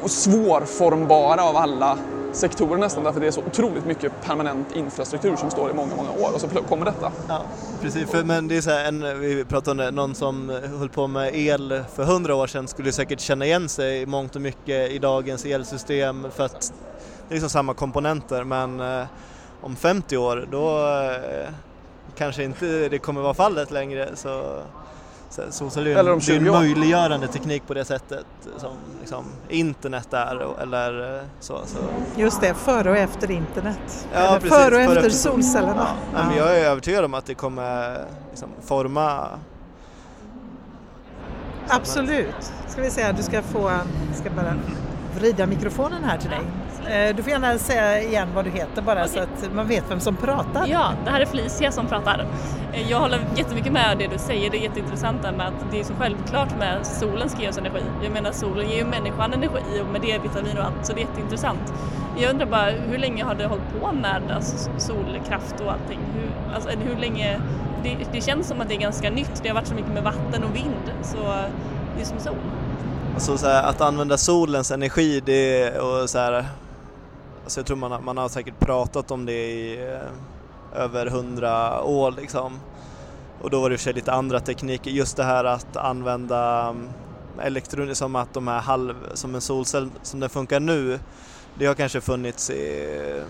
svårformbara 0.05 1.43
av 1.43 1.57
alla 1.57 1.97
sektorer 2.33 2.77
nästan 2.77 3.03
därför 3.03 3.19
det 3.19 3.27
är 3.27 3.31
så 3.31 3.41
otroligt 3.41 3.85
mycket 3.85 4.11
permanent 4.21 4.75
infrastruktur 4.75 5.35
som 5.35 5.51
står 5.51 5.71
i 5.71 5.73
många, 5.73 5.95
många 5.95 6.11
år 6.11 6.33
och 6.33 6.41
så 6.41 6.47
kommer 6.47 6.85
detta. 6.85 7.11
Ja, 7.27 7.41
precis, 7.81 8.09
för, 8.09 8.23
men 8.23 8.47
det 8.47 8.57
är 8.57 8.61
så 8.61 8.69
här, 8.69 8.85
en, 8.85 9.19
vi 9.19 9.45
pratade 9.45 9.71
om 9.71 9.77
det, 9.77 9.91
någon 9.91 10.15
som 10.15 10.49
höll 10.79 10.89
på 10.89 11.07
med 11.07 11.35
el 11.35 11.83
för 11.95 12.03
hundra 12.03 12.35
år 12.35 12.47
sedan 12.47 12.67
skulle 12.67 12.91
säkert 12.91 13.19
känna 13.19 13.45
igen 13.45 13.69
sig 13.69 14.01
i 14.01 14.05
mångt 14.05 14.35
och 14.35 14.41
mycket 14.41 14.91
i 14.91 14.99
dagens 14.99 15.45
elsystem 15.45 16.27
för 16.35 16.45
att 16.45 16.73
det 17.27 17.33
är 17.33 17.33
liksom 17.33 17.49
samma 17.49 17.73
komponenter 17.73 18.43
men 18.43 18.79
eh, 18.79 19.05
om 19.61 19.75
50 19.75 20.17
år 20.17 20.47
då 20.51 20.79
eh, 21.11 21.53
kanske 22.17 22.43
inte 22.43 22.89
det 22.89 22.99
kommer 22.99 23.21
vara 23.21 23.33
fallet 23.33 23.71
längre 23.71 24.09
så 24.15 24.61
Solceller 25.49 25.91
är 25.91 26.31
en, 26.31 26.45
en 26.45 26.51
möjliggörande 26.51 27.27
teknik 27.27 27.67
på 27.67 27.73
det 27.73 27.85
sättet 27.85 28.25
som 28.57 28.71
liksom, 28.99 29.25
internet 29.49 30.13
är 30.13 30.61
eller 30.61 31.15
eh, 31.15 31.21
så, 31.39 31.59
så. 31.65 31.77
Just 32.15 32.41
det, 32.41 32.53
före 32.53 32.89
och 32.89 32.97
efter 32.97 33.31
internet. 33.31 34.07
Ja, 34.13 34.19
eller 34.19 34.39
precis, 34.39 34.57
före 34.57 34.75
och 34.75 34.81
efter, 34.81 34.97
efter 34.97 35.09
solcellerna. 35.09 35.87
Ja, 36.13 36.19
ja. 36.19 36.27
Men 36.27 36.37
jag 36.37 36.59
är 36.59 36.65
övertygad 36.65 37.05
om 37.05 37.13
att 37.13 37.25
det 37.25 37.33
kommer 37.33 37.97
liksom, 38.31 38.49
forma 38.61 39.27
Absolut. 41.67 42.53
Ska 42.67 42.81
vi 42.81 42.89
säga, 42.89 43.13
du 43.13 43.23
ska 43.23 43.41
få, 43.41 43.71
ska 44.13 44.29
bara 44.29 44.53
vrida 45.19 45.45
mikrofonen 45.45 46.03
här 46.03 46.17
till 46.17 46.29
dig. 46.29 46.41
Eh, 46.89 47.15
du 47.15 47.23
får 47.23 47.31
gärna 47.31 47.57
säga 47.57 48.01
igen 48.01 48.27
vad 48.35 48.45
du 48.45 48.51
heter 48.51 48.81
bara 48.81 49.03
okay. 49.03 49.07
så 49.07 49.19
att 49.19 49.53
man 49.53 49.67
vet 49.67 49.83
vem 49.89 49.99
som 49.99 50.15
pratar. 50.15 50.67
Ja, 50.67 50.93
det 51.05 51.11
här 51.11 51.21
är 51.21 51.25
Felicia 51.25 51.71
som 51.71 51.87
pratar. 51.87 52.25
Eh, 52.73 52.91
jag 52.91 52.99
håller 52.99 53.19
jättemycket 53.35 53.71
med 53.71 53.97
det 53.97 54.07
du 54.07 54.17
säger, 54.17 54.49
det 54.49 54.57
är 54.57 54.61
jätteintressant 54.61 55.21
med 55.21 55.47
att 55.47 55.71
det 55.71 55.79
är 55.79 55.83
så 55.83 55.93
självklart 55.93 56.57
med 56.59 56.85
solen 56.85 57.29
ska 57.29 57.41
ge 57.41 57.49
oss 57.49 57.57
energi. 57.57 57.83
Jag 58.03 58.11
menar 58.11 58.31
solen 58.31 58.69
ger 58.69 58.77
ju 58.77 58.85
människan 58.85 59.33
energi 59.33 59.81
och 59.81 59.87
med 59.87 60.01
det 60.01 60.19
vitamin 60.19 60.57
och 60.57 60.63
allt 60.63 60.85
så 60.85 60.93
det 60.93 61.01
är 61.01 61.05
jätteintressant. 61.05 61.73
Jag 62.17 62.29
undrar 62.29 62.45
bara 62.45 62.69
hur 62.69 62.97
länge 62.97 63.23
har 63.23 63.35
det 63.35 63.45
hållit 63.45 63.79
på 63.79 63.91
med 63.91 64.21
alltså, 64.35 64.69
solkraft 64.77 65.59
och 65.65 65.71
allting? 65.71 65.99
Hur, 66.15 66.55
alltså, 66.55 66.69
hur 66.69 66.95
länge, 66.95 67.39
det, 67.83 67.97
det 68.11 68.21
känns 68.21 68.47
som 68.47 68.61
att 68.61 68.69
det 68.69 68.75
är 68.75 68.79
ganska 68.79 69.09
nytt, 69.09 69.39
det 69.43 69.49
har 69.49 69.55
varit 69.55 69.67
så 69.67 69.75
mycket 69.75 69.93
med 69.93 70.03
vatten 70.03 70.43
och 70.43 70.55
vind 70.55 70.91
så 71.01 71.17
det 71.95 72.01
är 72.01 72.05
som 72.05 72.19
sol. 72.19 72.35
Alltså 73.13 73.37
så 73.37 73.47
här, 73.47 73.63
att 73.63 73.81
använda 73.81 74.17
solens 74.17 74.71
energi 74.71 75.21
det, 75.25 75.79
och 75.79 76.09
så 76.09 76.17
här, 76.17 76.45
alltså 77.43 77.59
jag 77.59 77.67
tror 77.67 77.77
man 77.77 77.91
har, 77.91 78.01
man 78.01 78.17
har 78.17 78.29
säkert 78.29 78.59
pratat 78.59 79.11
om 79.11 79.25
det 79.25 79.51
i 79.51 79.87
eh, 79.93 80.81
över 80.83 81.05
hundra 81.05 81.83
år 81.83 82.11
liksom. 82.11 82.59
Och 83.41 83.49
då 83.49 83.61
var 83.61 83.69
det 83.69 83.73
i 83.73 83.75
och 83.75 83.79
för 83.79 83.83
sig 83.83 83.93
lite 83.93 84.11
andra 84.11 84.39
tekniker, 84.39 84.91
just 84.91 85.17
det 85.17 85.23
här 85.23 85.43
att 85.43 85.77
använda 85.77 86.69
mm, 86.69 86.89
elektronik 87.41 87.97
som 87.97 88.15
att 88.15 88.33
de 88.33 88.47
här 88.47 88.59
halv, 88.59 88.95
som 89.13 89.35
en 89.35 89.41
solcell 89.41 89.89
som 90.01 90.19
den 90.19 90.29
funkar 90.29 90.59
nu, 90.59 90.99
det 91.55 91.65
har 91.65 91.73
kanske 91.73 92.01
funnits 92.01 92.49
i, 92.49 93.23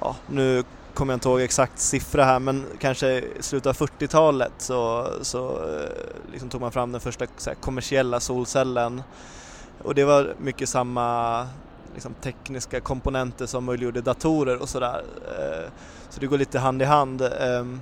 ja 0.00 0.16
nu 0.26 0.64
kommer 0.94 1.12
jag 1.12 1.16
inte 1.16 1.28
ihåg 1.28 1.40
exakt 1.40 1.78
siffra 1.78 2.24
här 2.24 2.38
men 2.38 2.64
kanske 2.78 3.08
i 3.08 3.32
slutet 3.40 3.66
av 3.66 3.88
40-talet 3.88 4.52
så, 4.58 5.08
så 5.22 5.48
eh, 5.48 6.32
liksom 6.32 6.48
tog 6.48 6.60
man 6.60 6.72
fram 6.72 6.92
den 6.92 7.00
första 7.00 7.26
här, 7.46 7.54
kommersiella 7.54 8.20
solcellen 8.20 9.02
och 9.82 9.94
det 9.94 10.04
var 10.04 10.34
mycket 10.38 10.68
samma 10.68 11.46
liksom, 11.96 12.14
tekniska 12.14 12.80
komponenter 12.80 13.46
som 13.46 13.64
möjliggjorde 13.64 14.00
datorer 14.00 14.62
och 14.62 14.68
sådär. 14.68 15.02
Eh, 15.38 15.70
så 16.08 16.20
det 16.20 16.26
går 16.26 16.38
lite 16.38 16.58
hand 16.58 16.82
i 16.82 16.84
hand. 16.84 17.22
Ehm, 17.22 17.80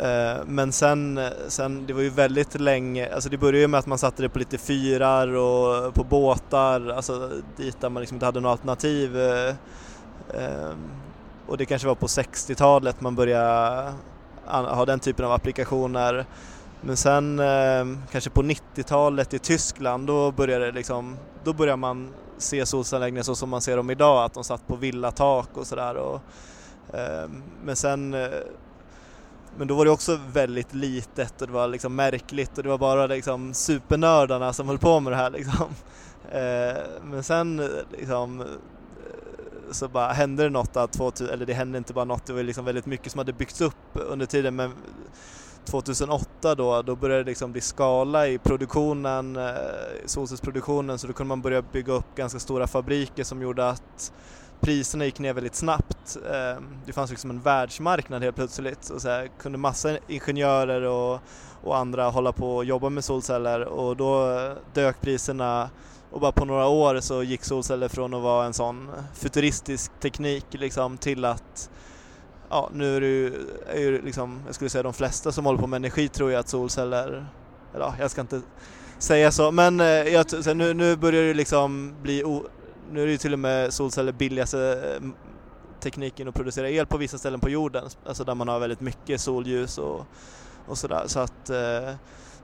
eh, 0.00 0.44
men 0.46 0.72
sen, 0.72 1.20
sen, 1.48 1.86
det 1.86 1.92
var 1.92 2.00
ju 2.00 2.10
väldigt 2.10 2.60
länge, 2.60 3.14
alltså 3.14 3.28
det 3.28 3.38
började 3.38 3.58
ju 3.58 3.68
med 3.68 3.78
att 3.78 3.86
man 3.86 3.98
satte 3.98 4.22
det 4.22 4.28
på 4.28 4.38
lite 4.38 4.58
fyrar 4.58 5.28
och 5.28 5.94
på 5.94 6.04
båtar, 6.04 6.88
alltså 6.88 7.30
dit 7.56 7.80
där 7.80 7.88
man 7.88 8.00
liksom 8.00 8.16
inte 8.16 8.26
hade 8.26 8.40
något 8.40 8.50
alternativ. 8.50 9.18
Eh, 9.18 9.54
ehm, 10.34 10.90
och 11.46 11.56
det 11.58 11.64
kanske 11.64 11.88
var 11.88 11.94
på 11.94 12.06
60-talet 12.06 13.00
man 13.00 13.14
började 13.14 13.92
ha 14.46 14.84
den 14.86 15.00
typen 15.00 15.24
av 15.24 15.32
applikationer. 15.32 16.26
Men 16.80 16.96
sen 16.96 17.38
ehm, 17.38 18.02
kanske 18.10 18.30
på 18.30 18.42
90-talet 18.42 19.34
i 19.34 19.38
Tyskland 19.38 20.06
då 20.06 20.30
började, 20.30 20.72
liksom, 20.72 21.16
då 21.44 21.52
började 21.52 21.76
man 21.76 22.08
se 22.38 22.66
solcellsanläggningar 22.66 23.22
så 23.22 23.34
som 23.34 23.50
man 23.50 23.60
ser 23.60 23.76
dem 23.76 23.90
idag, 23.90 24.24
att 24.24 24.34
de 24.34 24.44
satt 24.44 24.66
på 24.66 24.76
villatak 24.76 25.48
och 25.54 25.66
sådär. 25.66 26.20
Eh, 26.92 27.30
men 27.64 27.76
sen 27.76 28.14
eh, 28.14 28.28
men 29.58 29.68
då 29.68 29.74
var 29.74 29.84
det 29.84 29.90
också 29.90 30.18
väldigt 30.32 30.74
litet 30.74 31.40
och 31.42 31.46
det 31.46 31.52
var 31.52 31.68
liksom 31.68 31.94
märkligt 31.94 32.58
och 32.58 32.62
det 32.64 32.68
var 32.68 32.78
bara 32.78 33.06
liksom 33.06 33.54
supernördarna 33.54 34.52
som 34.52 34.68
höll 34.68 34.78
på 34.78 35.00
med 35.00 35.12
det 35.12 35.16
här 35.16 35.30
liksom. 35.30 35.66
Eh, 36.32 36.76
men 37.02 37.22
sen 37.22 37.60
eh, 37.60 37.66
liksom 37.90 38.40
eh, 38.40 38.46
så 39.70 39.88
bara 39.88 40.12
hände 40.12 40.42
det 40.42 40.50
något 40.50 40.76
att 40.76 40.92
2000, 40.92 41.28
eller 41.28 41.46
det 41.46 41.52
hände 41.54 41.78
inte 41.78 41.92
bara 41.92 42.04
något, 42.04 42.26
det 42.26 42.32
var 42.32 42.42
liksom 42.42 42.64
väldigt 42.64 42.86
mycket 42.86 43.12
som 43.12 43.18
hade 43.18 43.32
byggts 43.32 43.60
upp 43.60 43.74
under 43.94 44.26
tiden 44.26 44.56
men 44.56 44.72
2008 45.70 46.54
då, 46.54 46.82
då 46.82 46.96
började 46.96 47.22
det 47.22 47.30
liksom 47.30 47.52
bli 47.52 47.60
skala 47.60 48.28
i 48.28 48.38
produktionen, 48.38 49.36
eh, 49.36 49.52
solcellsproduktionen 50.06 50.98
så 50.98 51.06
då 51.06 51.12
kunde 51.12 51.28
man 51.28 51.42
börja 51.42 51.62
bygga 51.62 51.92
upp 51.92 52.14
ganska 52.16 52.38
stora 52.38 52.66
fabriker 52.66 53.24
som 53.24 53.42
gjorde 53.42 53.68
att 53.68 54.12
priserna 54.60 55.04
gick 55.04 55.18
ner 55.18 55.32
väldigt 55.32 55.54
snabbt. 55.54 56.16
Eh, 56.30 56.62
det 56.86 56.92
fanns 56.92 57.10
liksom 57.10 57.30
en 57.30 57.40
världsmarknad 57.40 58.22
helt 58.22 58.36
plötsligt 58.36 58.90
och 58.90 59.02
så 59.02 59.08
här, 59.08 59.30
kunde 59.38 59.58
massa 59.58 59.98
ingenjörer 60.08 60.82
och, 60.82 61.20
och 61.62 61.76
andra 61.76 62.10
hålla 62.10 62.32
på 62.32 62.56
och 62.56 62.64
jobba 62.64 62.88
med 62.88 63.04
solceller 63.04 63.60
och 63.60 63.96
då 63.96 64.38
dök 64.74 65.00
priserna 65.00 65.70
och 66.10 66.20
bara 66.20 66.32
på 66.32 66.44
några 66.44 66.66
år 66.66 67.00
så 67.00 67.22
gick 67.22 67.44
solceller 67.44 67.88
från 67.88 68.14
att 68.14 68.22
vara 68.22 68.46
en 68.46 68.54
sån 68.54 68.90
futuristisk 69.14 69.92
teknik 70.00 70.46
liksom 70.50 70.98
till 70.98 71.24
att 71.24 71.70
ja, 72.50 72.70
nu 72.72 72.96
är 72.96 73.00
det 73.00 73.06
ju, 73.06 73.32
är 73.66 73.80
ju 73.80 74.02
liksom, 74.02 74.42
jag 74.46 74.54
skulle 74.54 74.70
säga 74.70 74.82
de 74.82 74.92
flesta 74.92 75.32
som 75.32 75.46
håller 75.46 75.58
på 75.58 75.66
med 75.66 75.76
energi 75.76 76.08
tror 76.08 76.32
jag 76.32 76.40
att 76.40 76.48
solceller, 76.48 77.26
eller 77.74 77.84
ja, 77.84 77.94
jag 78.00 78.10
ska 78.10 78.20
inte 78.20 78.40
säga 78.98 79.32
så, 79.32 79.50
men 79.50 79.80
eh, 79.80 79.86
jag, 79.86 80.30
så 80.30 80.54
nu, 80.54 80.74
nu 80.74 80.96
börjar 80.96 81.22
det 81.22 81.34
liksom 81.34 81.94
bli, 82.02 82.24
o, 82.24 82.46
nu 82.92 83.02
är 83.02 83.06
det 83.06 83.12
ju 83.12 83.18
till 83.18 83.32
och 83.32 83.38
med 83.38 83.72
solceller 83.72 84.12
billigaste 84.12 84.98
eh, 85.00 85.08
tekniken 85.80 86.28
att 86.28 86.34
producera 86.34 86.70
el 86.70 86.86
på 86.86 86.96
vissa 86.96 87.18
ställen 87.18 87.40
på 87.40 87.50
jorden, 87.50 87.84
alltså 88.06 88.24
där 88.24 88.34
man 88.34 88.48
har 88.48 88.60
väldigt 88.60 88.80
mycket 88.80 89.20
solljus 89.20 89.78
och, 89.78 90.06
och 90.66 90.78
sådär, 90.78 91.02
så 91.06 91.20
att 91.20 91.50
eh, 91.50 91.94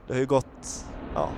det 0.07 0.13
har 0.13 0.19
ju 0.19 0.25
gått, 0.25 0.85
ja, 1.15 1.29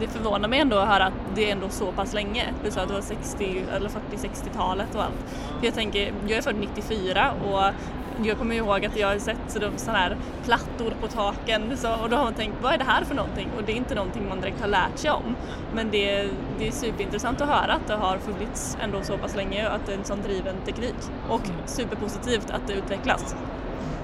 det 0.00 0.08
förvånar 0.08 0.48
mig 0.48 0.60
ändå 0.60 0.76
att 0.76 0.88
höra 0.88 1.04
att 1.04 1.12
det 1.34 1.48
är 1.48 1.52
ändå 1.52 1.68
så 1.68 1.92
pass 1.92 2.12
länge. 2.12 2.44
Du 2.64 2.70
sa 2.70 2.80
att 2.80 2.88
det 2.88 2.94
var 2.94 3.00
60 3.00 3.64
eller 3.76 3.88
40-60-talet 3.88 4.94
och 4.94 5.02
allt. 5.02 5.34
För 5.58 5.66
jag 5.66 5.74
tänker, 5.74 6.12
jag 6.26 6.38
är 6.38 6.42
född 6.42 6.56
94 6.56 7.32
och 7.44 7.74
jag 8.22 8.38
kommer 8.38 8.54
ihåg 8.54 8.86
att 8.86 8.96
jag 8.96 9.08
har 9.08 9.18
sett 9.18 9.36
sådana 9.46 9.98
här 9.98 10.16
plattor 10.44 10.94
på 11.00 11.06
taken 11.06 11.76
så, 11.76 11.94
och 12.02 12.10
då 12.10 12.16
har 12.16 12.24
man 12.24 12.34
tänkt 12.34 12.56
vad 12.62 12.72
är 12.72 12.78
det 12.78 12.84
här 12.84 13.04
för 13.04 13.14
någonting? 13.14 13.48
Och 13.56 13.64
det 13.64 13.72
är 13.72 13.76
inte 13.76 13.94
någonting 13.94 14.28
man 14.28 14.40
direkt 14.40 14.60
har 14.60 14.68
lärt 14.68 14.98
sig 14.98 15.10
om. 15.10 15.36
Men 15.74 15.90
det, 15.90 16.28
det 16.58 16.68
är 16.68 16.72
superintressant 16.72 17.40
att 17.40 17.48
höra 17.48 17.72
att 17.72 17.86
det 17.86 17.94
har 17.94 18.18
funnits 18.18 18.78
ändå 18.82 19.02
så 19.02 19.18
pass 19.18 19.36
länge 19.36 19.68
och 19.68 19.74
att 19.74 19.86
det 19.86 19.92
är 19.92 19.98
en 19.98 20.04
sån 20.04 20.22
driven 20.22 20.56
teknik. 20.66 20.94
Och 21.28 21.42
superpositivt 21.66 22.50
att 22.50 22.66
det 22.66 22.72
utvecklas. 22.72 23.36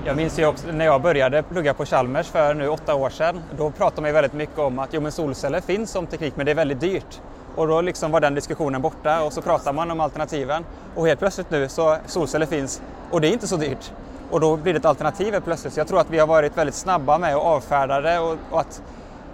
Jag 0.04 0.16
minns 0.16 0.38
ju 0.38 0.46
också 0.46 0.66
när 0.72 0.84
jag 0.84 1.02
började 1.02 1.42
plugga 1.42 1.74
på 1.74 1.84
Chalmers 1.84 2.26
för 2.26 2.54
nu 2.54 2.68
åtta 2.68 2.94
år 2.94 3.10
sedan. 3.10 3.40
Då 3.56 3.70
pratade 3.70 4.00
man 4.00 4.08
ju 4.08 4.14
väldigt 4.14 4.32
mycket 4.32 4.58
om 4.58 4.78
att 4.78 4.88
jo, 4.92 5.00
men 5.00 5.12
solceller 5.12 5.60
finns 5.60 5.90
som 5.90 6.06
teknik 6.06 6.32
men 6.36 6.46
det 6.46 6.52
är 6.52 6.56
väldigt 6.56 6.80
dyrt. 6.80 7.20
Och 7.56 7.68
då 7.68 7.80
liksom 7.80 8.10
var 8.10 8.20
den 8.20 8.34
diskussionen 8.34 8.82
borta 8.82 9.22
och 9.22 9.32
så 9.32 9.42
pratar 9.42 9.72
man 9.72 9.90
om 9.90 10.00
alternativen. 10.00 10.64
Och 10.94 11.06
helt 11.06 11.20
plötsligt 11.20 11.50
nu 11.50 11.68
så 11.68 11.96
solceller 12.06 12.46
finns 12.46 12.82
och 13.10 13.20
det 13.20 13.28
är 13.28 13.32
inte 13.32 13.46
så 13.46 13.56
dyrt. 13.56 13.92
Och 14.30 14.40
då 14.40 14.56
blir 14.56 14.72
det 14.72 14.78
ett 14.78 14.84
alternativ 14.84 15.40
plötsligt. 15.44 15.72
Så 15.74 15.80
jag 15.80 15.88
tror 15.88 16.00
att 16.00 16.10
vi 16.10 16.18
har 16.18 16.26
varit 16.26 16.58
väldigt 16.58 16.74
snabba 16.74 17.18
med 17.18 17.34
att 17.36 17.42
avfärda 17.42 18.00
det 18.00 18.18
och, 18.18 18.36
och 18.50 18.60
att, 18.60 18.82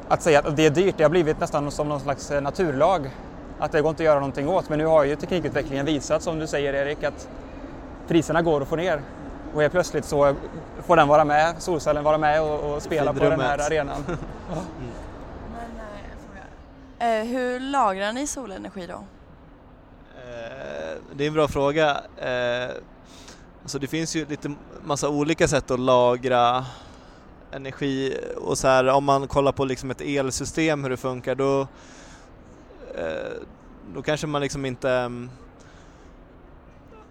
att 0.09 0.22
säga 0.22 0.38
att 0.38 0.57
det 0.57 0.66
är 0.66 0.70
dyrt. 0.70 0.94
Det 0.98 1.02
har 1.02 1.11
blivit 1.11 1.40
nästan 1.40 1.70
som 1.70 1.88
någon 1.88 2.00
slags 2.00 2.31
eh, 2.31 2.42
naturlag. 2.42 3.11
Att 3.59 3.72
det 3.72 3.81
går 3.81 3.90
inte 3.90 4.02
att 4.02 4.05
göra 4.05 4.20
någonting 4.20 4.48
åt. 4.48 4.68
Men 4.68 4.79
nu 4.79 4.87
har 4.87 5.05
ju 5.05 5.16
teknikutvecklingen 5.16 5.87
visat, 5.87 6.22
som 6.22 6.38
du 6.38 6.46
säger 6.46 6.74
Erik, 6.74 7.05
att 7.05 7.29
priserna 8.09 8.42
går 8.42 8.61
att 8.61 8.68
få 8.68 8.76
ner. 8.76 9.00
Och 9.57 9.62
helt 9.62 9.73
plötsligt 9.73 10.05
så 10.05 10.37
får 10.87 10.97
den 10.97 11.09
vara 11.09 11.25
med, 11.25 11.62
solcellen 11.62 12.05
vara 12.05 12.19
med 12.19 12.42
och, 12.42 12.75
och 12.75 12.83
spela 12.83 13.12
på 13.12 13.25
den 13.25 13.40
här 13.40 13.59
arenan. 13.59 14.05
ja. 14.51 14.62
Men, 16.99 17.21
eh, 17.21 17.27
hur 17.27 17.61
lagrar 17.61 18.12
ni 18.12 18.27
solenergi 18.27 18.87
då? 18.87 18.95
Eh, 18.95 19.01
det 21.12 21.25
är 21.25 21.29
en 21.29 21.35
bra 21.35 21.49
fråga. 21.49 22.01
Eh, 22.16 22.71
alltså 23.62 23.79
det 23.79 23.87
finns 23.87 24.16
ju 24.16 24.27
lite 24.27 24.55
massa 24.85 25.09
olika 25.09 25.49
sätt 25.49 25.71
att 25.71 25.81
lagra 25.81 26.66
energi 27.53 28.16
och 28.37 28.59
så 28.59 28.69
här 28.69 28.88
om 28.88 29.05
man 29.05 29.29
kollar 29.29 29.53
på 29.53 29.64
liksom 29.64 29.90
ett 29.90 30.01
elsystem 30.01 30.83
hur 30.83 30.90
det 30.90 30.97
funkar 30.97 31.35
då 31.35 31.61
eh, 32.95 33.33
då 33.95 34.03
kanske 34.03 34.27
man 34.27 34.42
liksom 34.42 34.64
inte 34.64 34.90
mm, 34.90 35.31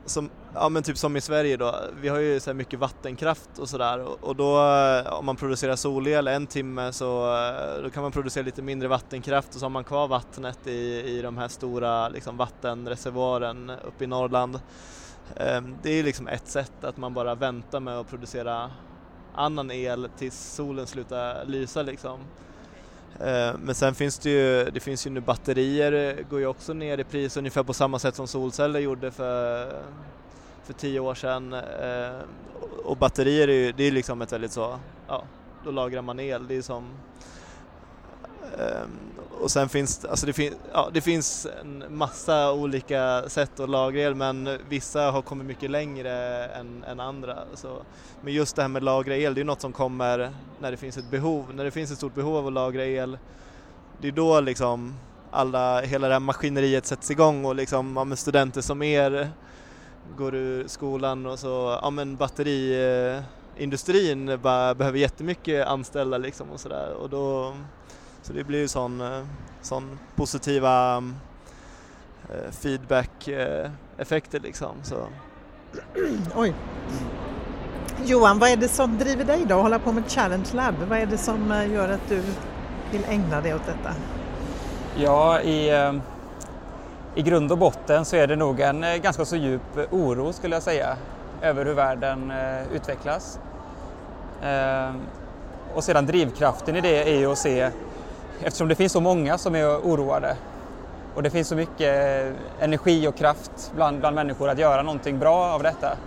som, 0.06 0.30
ja 0.54 0.70
men 0.70 0.84
typ 0.84 0.98
som 0.98 1.16
i 1.16 1.22
Sverige 1.22 1.58
då, 1.58 1.76
vi 2.02 2.08
har 2.08 2.20
ju 2.20 2.40
så 2.40 2.54
mycket 2.54 2.80
vattenkraft 2.80 3.60
och 3.60 3.70
sådär 3.70 4.00
och, 4.00 4.24
och, 4.24 4.36
då 4.36 4.58
eh, 4.58 5.14
om 5.14 5.26
man 5.26 5.36
producerar 5.36 5.76
solel 5.76 6.28
en 6.28 6.48
timme 6.48 6.94
så 6.94 7.36
eh, 7.36 7.84
då 7.84 7.90
kan 7.90 8.04
man 8.04 8.12
producera 8.12 8.44
lite 8.44 8.62
mindre 8.62 8.88
vattenkraft 8.88 9.48
och 9.48 9.60
så 9.60 9.66
har 9.66 9.70
man 9.70 9.84
kvar 9.84 10.08
vattnet 10.08 10.68
i, 10.68 11.04
i 11.06 11.22
de 11.22 11.38
här 11.38 11.48
stora 11.48 12.10
liksom, 12.10 12.38
vattenreservoaren 12.38 13.70
uppe 13.70 14.04
i 14.04 14.08
Norrland. 14.08 14.60
Ehm, 15.36 15.76
det 15.84 15.90
är 15.90 16.04
liksom 16.04 16.28
ett 16.28 16.48
sätt 16.48 16.84
att 16.84 16.98
man 16.98 17.14
bara 17.14 17.36
väntar 17.36 17.80
med 17.80 18.00
att 18.00 18.10
producera 18.10 18.72
annan 19.36 19.72
el 19.72 20.10
tills 20.18 20.54
solen 20.54 20.88
slutar 20.88 21.46
lysa 21.46 21.82
liksom. 21.82 22.20
Eh, 23.20 23.56
men 23.60 23.76
sen 23.76 23.96
finns 23.96 24.20
det 24.20 24.30
ju, 24.30 24.70
det 24.72 24.80
finns 24.80 25.08
ju 25.08 25.10
nu 25.10 25.20
batterier 25.20 25.92
eh, 25.92 26.26
går 26.30 26.40
ju 26.40 26.48
också 26.48 26.74
ner 26.74 26.98
i 26.98 27.04
pris 27.04 27.38
ungefär 27.38 27.64
på 27.64 27.74
samma 27.74 28.00
sätt 28.00 28.16
som 28.16 28.28
solceller 28.28 28.80
gjorde 28.80 29.12
för, 29.12 29.72
för 30.64 30.74
tio 30.74 31.00
år 31.00 31.16
sedan. 31.16 31.54
Eh, 31.54 32.20
och 32.84 32.98
batterier 32.98 33.48
är 33.48 33.54
ju, 33.54 33.72
det 33.72 33.84
är 33.84 33.92
liksom 33.92 34.22
ett 34.22 34.34
väldigt 34.34 34.52
så, 34.52 34.80
ja, 35.08 35.24
då 35.64 35.72
lagrar 35.72 36.02
man 36.02 36.20
el. 36.20 36.48
Det 36.48 36.56
är 36.56 36.62
som 36.62 36.84
Ehm, 38.60 38.90
och 39.42 39.52
sen 39.52 39.70
finns 39.70 40.06
alltså 40.06 40.26
det, 40.26 40.34
fin 40.34 40.54
ja, 40.74 40.90
det 40.94 41.02
finns 41.02 41.48
en 41.62 41.84
massa 41.90 42.54
olika 42.54 43.24
sätt 43.28 43.60
att 43.60 43.70
lagra 43.70 44.02
el 44.02 44.16
men 44.16 44.50
vissa 44.70 45.12
har 45.12 45.22
kommit 45.22 45.48
mycket 45.48 45.72
längre 45.72 46.46
än, 46.46 46.84
än 46.84 47.00
andra. 47.00 47.38
Så, 47.54 47.82
men 48.22 48.34
just 48.34 48.56
det 48.56 48.62
här 48.62 48.70
med 48.70 48.84
lagra 48.84 49.18
el, 49.18 49.34
det 49.34 49.42
är 49.42 49.46
något 49.46 49.62
som 49.62 49.74
kommer 49.74 50.34
när 50.60 50.72
det 50.72 50.78
finns 50.78 50.98
ett 50.98 51.12
behov. 51.12 51.46
När 51.54 51.64
det 51.64 51.72
finns 51.72 51.92
ett 51.92 51.98
stort 51.98 52.16
behov 52.16 52.38
av 52.38 52.48
att 52.48 52.54
lagra 52.54 52.86
el, 52.86 53.18
det 54.02 54.08
är 54.08 54.12
då 54.12 54.40
liksom 54.40 54.96
alla, 55.32 55.82
hela 55.82 56.08
det 56.08 56.14
här 56.14 56.20
maskineriet 56.20 56.86
sätts 56.86 57.12
igång 57.12 57.46
och 57.46 57.56
liksom, 57.56 58.08
ja, 58.10 58.16
studenter 58.16 58.62
som 58.62 58.84
er 58.84 59.30
går 60.18 60.36
ur 60.36 60.68
skolan 60.68 61.26
och 61.26 61.40
så, 61.40 61.80
ja 61.82 61.90
men 61.90 62.16
batteriindustrin 62.16 64.26
behöver 64.26 64.94
jättemycket 64.94 65.68
anställda 65.68 66.18
liksom 66.18 66.50
och 66.50 66.60
sådär 66.60 66.94
och 66.94 67.10
då 67.10 67.54
så 68.26 68.34
det 68.34 68.44
blir 68.44 68.60
ju 68.60 68.68
sån, 68.68 69.02
eh, 69.02 69.24
sån 69.62 70.00
positiva 70.16 71.04
eh, 72.30 72.52
feedback-effekter 72.52 74.40
liksom. 74.40 74.76
Så. 74.84 74.96
Oj. 76.36 76.54
Johan, 78.06 78.40
vad 78.40 78.50
är 78.50 78.56
det 78.56 78.68
som 78.68 78.98
driver 78.98 79.24
dig 79.24 79.46
då 79.48 79.56
att 79.56 79.62
hålla 79.62 79.80
på 79.80 79.92
med 79.92 80.12
Challenge 80.12 80.46
Lab? 80.54 80.76
Vad 80.90 81.00
är 81.00 81.06
det 81.06 81.18
som 81.18 81.52
eh, 81.52 81.72
gör 81.72 81.90
att 81.90 82.10
du 82.10 82.22
vill 82.92 83.04
ägna 83.10 83.42
dig 83.42 83.56
åt 83.56 83.66
detta? 83.66 83.96
Ja, 84.98 85.42
i, 85.42 85.72
i 87.16 87.22
grund 87.22 87.52
och 87.52 87.58
botten 87.58 88.06
så 88.06 88.16
är 88.16 88.28
det 88.28 88.36
nog 88.36 88.60
en 88.60 88.86
ganska 89.02 89.26
så 89.26 89.36
djup 89.36 89.78
oro 89.92 90.34
skulle 90.34 90.56
jag 90.56 90.64
säga 90.64 90.98
över 91.42 91.66
hur 91.66 91.74
världen 91.74 92.34
utvecklas. 92.74 93.40
Och 95.74 95.84
sedan 95.84 96.06
drivkraften 96.06 96.76
i 96.76 96.82
det 96.82 97.14
är 97.14 97.20
ju 97.20 97.32
att 97.32 97.38
se 97.38 97.72
eftersom 98.44 98.68
det 98.68 98.76
finns 98.76 98.92
så 98.92 99.02
många 99.02 99.38
som 99.38 99.56
är 99.56 99.68
oroade 99.68 100.36
och 101.16 101.24
det 101.24 101.30
finns 101.30 101.48
så 101.48 101.56
mycket 101.56 102.26
energi 102.60 103.08
och 103.08 103.16
kraft 103.16 103.72
bland, 103.76 104.00
bland 104.00 104.16
människor 104.16 104.50
att 104.50 104.60
göra 104.60 104.82
någonting 104.82 105.20
bra 105.20 105.54
av 105.54 105.64
detta 105.64 105.98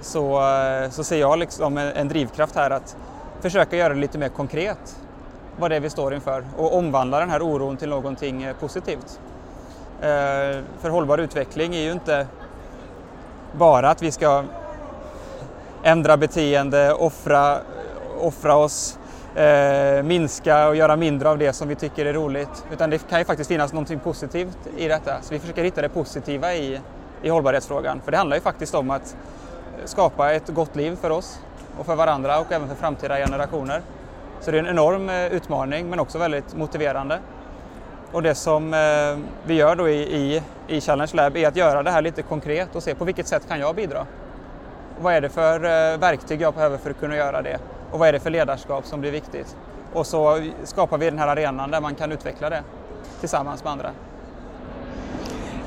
så, 0.00 0.40
så 0.90 1.04
ser 1.04 1.20
jag 1.20 1.38
liksom 1.38 1.78
en, 1.78 1.92
en 1.92 2.08
drivkraft 2.08 2.54
här 2.54 2.70
att 2.70 2.96
försöka 3.40 3.76
göra 3.76 3.94
det 3.94 4.00
lite 4.00 4.18
mer 4.18 4.28
konkret 4.28 4.96
vad 5.58 5.70
det 5.70 5.76
är 5.76 5.80
vi 5.80 5.90
står 5.90 6.14
inför 6.14 6.44
och 6.56 6.76
omvandla 6.76 7.20
den 7.20 7.30
här 7.30 7.42
oron 7.42 7.76
till 7.76 7.88
någonting 7.88 8.42
eh, 8.42 8.56
positivt. 8.56 9.20
Eh, 10.00 10.62
för 10.80 10.90
hållbar 10.90 11.18
utveckling 11.18 11.74
är 11.74 11.80
ju 11.80 11.92
inte 11.92 12.26
bara 13.52 13.90
att 13.90 14.02
vi 14.02 14.12
ska 14.12 14.44
ändra 15.82 16.16
beteende, 16.16 16.94
offra, 16.94 17.58
offra 18.20 18.56
oss 18.56 18.98
eh, 19.38 20.02
minska 20.02 20.68
och 20.68 20.76
göra 20.76 20.96
mindre 20.96 21.28
av 21.28 21.38
det 21.38 21.52
som 21.52 21.68
vi 21.68 21.74
tycker 21.74 22.06
är 22.06 22.12
roligt. 22.12 22.64
Utan 22.72 22.90
det 22.90 23.08
kan 23.08 23.18
ju 23.18 23.24
faktiskt 23.24 23.48
finnas 23.48 23.72
någonting 23.72 23.98
positivt 23.98 24.58
i 24.76 24.88
detta. 24.88 25.22
Så 25.22 25.34
vi 25.34 25.40
försöker 25.40 25.64
hitta 25.64 25.82
det 25.82 25.88
positiva 25.88 26.54
i, 26.54 26.80
i 27.22 27.28
hållbarhetsfrågan. 27.28 28.00
För 28.00 28.10
det 28.10 28.16
handlar 28.16 28.36
ju 28.36 28.40
faktiskt 28.42 28.74
om 28.74 28.90
att 28.90 29.16
skapa 29.84 30.32
ett 30.32 30.48
gott 30.48 30.76
liv 30.76 30.96
för 30.96 31.10
oss 31.10 31.38
och 31.78 31.86
för 31.86 31.96
varandra 31.96 32.40
och 32.40 32.52
även 32.52 32.68
för 32.68 32.74
framtida 32.74 33.16
generationer. 33.16 33.82
Så 34.40 34.50
det 34.50 34.56
är 34.56 34.62
en 34.62 34.68
enorm 34.68 35.08
eh, 35.08 35.26
utmaning 35.26 35.90
men 35.90 36.00
också 36.00 36.18
väldigt 36.18 36.56
motiverande. 36.56 37.18
Och 38.12 38.22
det 38.22 38.34
som 38.34 38.74
eh, 38.74 38.78
vi 39.46 39.54
gör 39.54 39.76
då 39.76 39.88
i, 39.88 40.16
i, 40.16 40.42
i 40.68 40.80
Challenge 40.80 41.10
Lab 41.14 41.36
är 41.36 41.48
att 41.48 41.56
göra 41.56 41.82
det 41.82 41.90
här 41.90 42.02
lite 42.02 42.22
konkret 42.22 42.76
och 42.76 42.82
se 42.82 42.94
på 42.94 43.04
vilket 43.04 43.26
sätt 43.26 43.48
kan 43.48 43.60
jag 43.60 43.74
bidra? 43.74 44.06
Vad 45.00 45.14
är 45.14 45.20
det 45.20 45.28
för 45.28 45.64
eh, 45.64 45.98
verktyg 45.98 46.40
jag 46.40 46.54
behöver 46.54 46.78
för 46.78 46.90
att 46.90 47.00
kunna 47.00 47.16
göra 47.16 47.42
det? 47.42 47.58
Och 47.90 47.98
vad 47.98 48.08
är 48.08 48.12
det 48.12 48.20
för 48.20 48.30
ledarskap 48.30 48.86
som 48.86 49.00
blir 49.00 49.10
viktigt? 49.10 49.56
Och 49.92 50.06
så 50.06 50.50
skapar 50.64 50.98
vi 50.98 51.10
den 51.10 51.18
här 51.18 51.28
arenan 51.28 51.70
där 51.70 51.80
man 51.80 51.94
kan 51.94 52.12
utveckla 52.12 52.50
det 52.50 52.62
tillsammans 53.20 53.64
med 53.64 53.72
andra. 53.72 53.90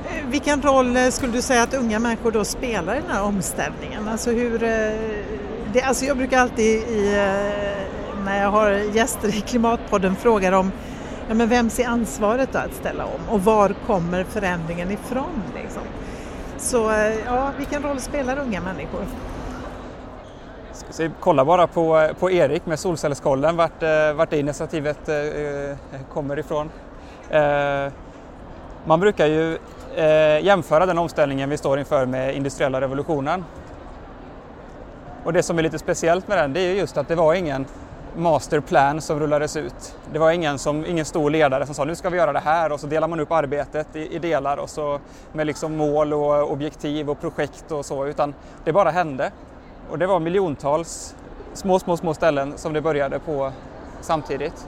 Eh, 0.05 0.25
vilken 0.27 0.61
roll 0.61 0.97
eh, 0.97 1.09
skulle 1.09 1.33
du 1.33 1.41
säga 1.41 1.63
att 1.63 1.73
unga 1.73 1.99
människor 1.99 2.31
då 2.31 2.43
spelar 2.43 2.95
i 2.95 2.99
den 3.01 3.09
här 3.09 3.23
omställningen? 3.23 4.07
Alltså 4.07 4.31
hur, 4.31 4.63
eh, 4.63 4.69
det, 5.73 5.81
alltså 5.81 6.05
jag 6.05 6.17
brukar 6.17 6.39
alltid 6.39 6.65
i, 6.65 7.11
när 8.25 8.41
jag 8.41 8.51
har 8.51 8.71
gäster 8.71 9.37
i 9.37 9.41
Klimatpodden 9.41 10.15
fråga 10.15 10.51
dem 10.51 10.71
ja, 11.27 11.33
men 11.33 11.49
vems 11.49 11.79
är 11.79 11.87
ansvaret 11.87 12.49
då 12.53 12.59
att 12.59 12.73
ställa 12.73 13.05
om 13.05 13.29
och 13.29 13.43
var 13.43 13.75
kommer 13.87 14.23
förändringen 14.23 14.91
ifrån? 14.91 15.43
Liksom? 15.55 15.83
Så 16.57 16.91
ja, 17.25 17.51
vilken 17.57 17.83
roll 17.83 17.99
spelar 17.99 18.39
unga 18.39 18.61
människor? 18.61 19.05
Så 20.91 21.09
kolla 21.19 21.45
bara 21.45 21.67
på, 21.67 21.99
eh, 21.99 22.13
på 22.13 22.31
Erik 22.31 22.65
med 22.65 22.79
Solcellskollen, 22.79 23.57
vart, 23.57 23.83
eh, 23.83 24.13
vart 24.13 24.29
det 24.29 24.39
initiativet 24.39 25.09
eh, 25.09 25.77
kommer 26.13 26.39
ifrån. 26.39 26.69
Man 28.85 28.99
brukar 28.99 29.27
ju 29.27 29.57
jämföra 30.41 30.85
den 30.85 30.97
omställningen 30.97 31.49
vi 31.49 31.57
står 31.57 31.79
inför 31.79 32.05
med 32.05 32.35
industriella 32.35 32.81
revolutionen. 32.81 33.45
Och 35.23 35.33
det 35.33 35.43
som 35.43 35.59
är 35.59 35.63
lite 35.63 35.79
speciellt 35.79 36.27
med 36.27 36.37
den, 36.37 36.53
det 36.53 36.59
är 36.59 36.73
just 36.73 36.97
att 36.97 37.07
det 37.07 37.15
var 37.15 37.33
ingen 37.33 37.65
masterplan 38.15 39.01
som 39.01 39.19
rullades 39.19 39.57
ut. 39.57 39.95
Det 40.13 40.19
var 40.19 40.31
ingen, 40.31 40.59
som, 40.59 40.85
ingen 40.85 41.05
stor 41.05 41.29
ledare 41.29 41.65
som 41.65 41.75
sa 41.75 41.83
nu 41.83 41.95
ska 41.95 42.09
vi 42.09 42.17
göra 42.17 42.33
det 42.33 42.39
här 42.39 42.71
och 42.71 42.79
så 42.79 42.87
delar 42.87 43.07
man 43.07 43.19
upp 43.19 43.31
arbetet 43.31 43.95
i, 43.95 44.15
i 44.15 44.19
delar 44.19 44.57
och 44.57 44.69
så 44.69 44.99
med 45.33 45.47
liksom 45.47 45.77
mål 45.77 46.13
och 46.13 46.51
objektiv 46.51 47.09
och 47.09 47.21
projekt 47.21 47.71
och 47.71 47.85
så, 47.85 48.05
utan 48.05 48.33
det 48.63 48.73
bara 48.73 48.91
hände. 48.91 49.31
Och 49.91 49.99
det 49.99 50.07
var 50.07 50.19
miljontals 50.19 51.15
små, 51.53 51.79
små, 51.79 51.97
små 51.97 52.13
ställen 52.13 52.57
som 52.57 52.73
det 52.73 52.81
började 52.81 53.19
på 53.19 53.51
samtidigt. 54.01 54.67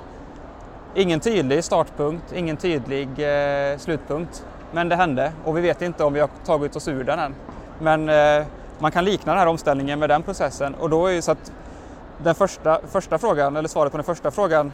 Ingen 0.95 1.19
tydlig 1.19 1.63
startpunkt, 1.63 2.33
ingen 2.33 2.57
tydlig 2.57 3.07
eh, 3.07 3.77
slutpunkt. 3.77 4.45
Men 4.71 4.89
det 4.89 4.95
hände 4.95 5.31
och 5.45 5.57
vi 5.57 5.61
vet 5.61 5.81
inte 5.81 6.03
om 6.03 6.13
vi 6.13 6.19
har 6.19 6.29
tagit 6.45 6.75
oss 6.75 6.87
ur 6.87 7.03
den 7.03 7.19
än. 7.19 7.35
Men 7.79 8.09
eh, 8.09 8.45
man 8.79 8.91
kan 8.91 9.05
likna 9.05 9.31
den 9.31 9.39
här 9.39 9.47
omställningen 9.47 9.99
med 9.99 10.09
den 10.09 10.23
processen 10.23 10.75
och 10.75 10.89
då 10.89 11.07
är 11.07 11.11
ju 11.11 11.21
så 11.21 11.31
att 11.31 11.51
den 12.17 12.35
första, 12.35 12.79
första 12.87 13.17
frågan, 13.17 13.55
eller 13.55 13.69
svaret 13.69 13.91
på 13.91 13.97
den 13.97 14.05
första 14.05 14.31
frågan 14.31 14.71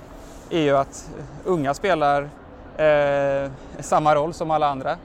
är 0.49 0.61
ju 0.61 0.77
att 0.77 1.09
unga 1.45 1.73
spelar 1.73 2.29
eh, 2.77 3.51
samma 3.79 4.15
roll 4.15 4.33
som 4.33 4.51
alla 4.51 4.67
andra. 4.67 4.97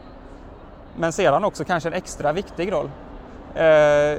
Men 0.96 1.12
sedan 1.12 1.44
också 1.44 1.64
kanske 1.64 1.88
en 1.88 1.92
extra 1.92 2.32
viktig 2.32 2.72
roll. 2.72 2.90
Eh, 3.54 4.18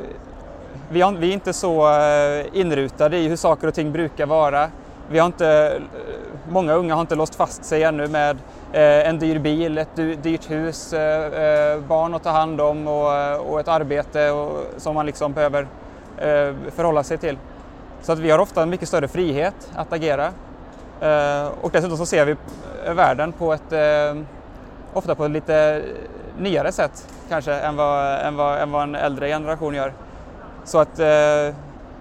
vi, 0.90 1.02
har, 1.02 1.12
vi 1.12 1.30
är 1.30 1.34
inte 1.34 1.54
så 1.54 2.00
eh, 2.00 2.46
inrutade 2.54 3.18
i 3.18 3.28
hur 3.28 3.36
saker 3.36 3.68
och 3.68 3.74
ting 3.74 3.92
brukar 3.92 4.26
vara. 4.26 4.70
Vi 5.10 5.20
har 5.20 5.26
inte, 5.26 5.78
eh, 5.78 5.82
många 6.50 6.74
unga 6.74 6.94
har 6.94 7.02
inte 7.02 7.16
låst 7.16 7.36
fast 7.36 7.66
sig 7.66 7.84
ännu 7.84 8.08
med 8.08 8.38
eh, 8.74 9.10
en 9.10 9.20
dyr 9.20 9.40
bil, 9.40 9.78
ett 9.78 9.96
dyrt 9.96 10.52
hus, 10.52 10.92
barn 11.88 12.14
att 12.14 12.24
ta 12.24 12.30
hand 12.30 12.62
om 12.62 12.88
och, 12.88 13.52
och 13.52 13.60
ett 13.60 13.68
arbete 13.68 14.32
som 14.78 14.96
man 14.96 15.06
liksom 15.06 15.34
behöver 15.34 15.68
förhålla 16.72 17.04
sig 17.04 17.18
till. 17.18 17.38
Så 18.02 18.12
att 18.12 18.20
vi 18.20 18.32
har 18.32 18.40
ofta 18.40 18.64
en 18.64 18.70
mycket 18.70 18.88
större 18.88 19.08
frihet 19.08 19.72
att 19.76 19.94
agera. 19.94 20.32
Och 21.62 21.72
dessutom 21.72 21.98
så 21.98 22.06
ser 22.06 22.26
vi 22.26 22.36
världen 22.96 23.32
på 23.32 23.54
ett, 23.54 23.74
ofta 24.94 25.16
på 25.16 25.26
ett 25.26 25.32
lite 25.32 25.82
nyare 26.38 26.72
sätt 26.72 27.08
kanske 27.30 27.54
än 27.54 27.76
vad, 27.76 28.20
än 28.20 28.36
vad, 28.36 28.62
än 28.62 28.72
vad 28.72 28.84
en 28.84 28.96
äldre 28.96 29.28
generation 29.28 29.76
gör. 29.76 29.94
Så 30.66 30.80
att 30.80 31.00
eh, 31.00 31.08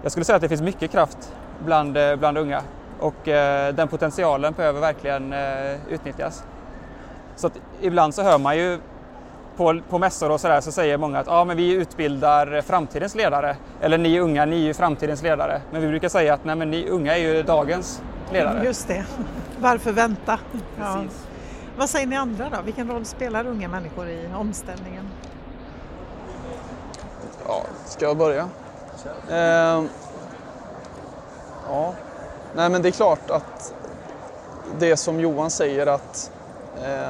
jag 0.03 0.11
skulle 0.11 0.25
säga 0.25 0.37
att 0.37 0.43
det 0.43 0.49
finns 0.49 0.63
mycket 0.63 0.91
kraft 0.91 1.33
bland, 1.65 1.97
eh, 1.97 2.17
bland 2.17 2.39
unga 2.39 2.63
och 3.01 3.29
eh, 3.29 3.75
den 3.75 3.89
potentialen 3.89 4.53
behöver 4.53 4.81
verkligen 4.81 5.33
eh, 5.33 5.93
utnyttjas. 5.93 6.45
Så 7.37 7.47
att 7.47 7.53
ibland 7.81 8.15
så 8.15 8.23
hör 8.23 8.39
man 8.39 8.57
ju 8.57 8.79
på, 9.57 9.81
på 9.91 9.99
mässor 9.99 10.31
och 10.31 10.41
sådär 10.41 10.61
så 10.61 10.73
säger 10.73 10.99
många 10.99 11.19
att 11.19 11.29
ah, 11.29 11.45
men 11.45 11.57
vi 11.57 11.73
utbildar 11.73 12.61
framtidens 12.61 13.15
ledare. 13.15 13.57
Eller 13.81 13.99
ni 13.99 14.21
unga, 14.21 14.45
ni 14.45 14.57
är 14.57 14.67
ju 14.67 14.75
framtidens 14.75 15.23
ledare. 15.23 15.61
Men 15.73 15.83
vi 15.83 15.89
brukar 15.89 16.09
säga 16.09 16.35
att 16.35 16.45
nej, 16.45 16.57
men 16.57 16.71
ni 16.71 16.89
unga 16.89 17.17
är 17.17 17.21
ju 17.21 17.43
dagens 17.43 18.03
ledare. 18.33 18.65
Just 18.65 18.89
det. 18.89 19.05
Varför 19.61 19.93
vänta? 19.93 20.39
Ja. 20.81 21.03
Vad 21.77 21.91
säger 21.91 22.07
ni 22.07 22.17
andra 22.17 22.49
då? 22.51 22.57
Vilken 22.65 22.89
roll 22.89 23.05
spelar 23.05 23.47
unga 23.47 23.69
människor 23.69 24.09
i 24.09 24.29
omställningen? 24.35 25.05
Ja, 27.49 27.63
ska 27.87 28.05
jag 28.05 28.17
börja? 28.17 28.49
Eh, 29.31 29.85
ja, 31.69 31.95
nej 32.57 32.71
men 32.71 32.83
det 32.83 32.89
är 32.89 32.93
klart 32.93 33.31
att 33.31 33.75
det 34.79 34.97
som 34.97 35.21
Johan 35.21 35.51
säger 35.51 35.87
att 35.87 36.31
eh, 36.85 37.09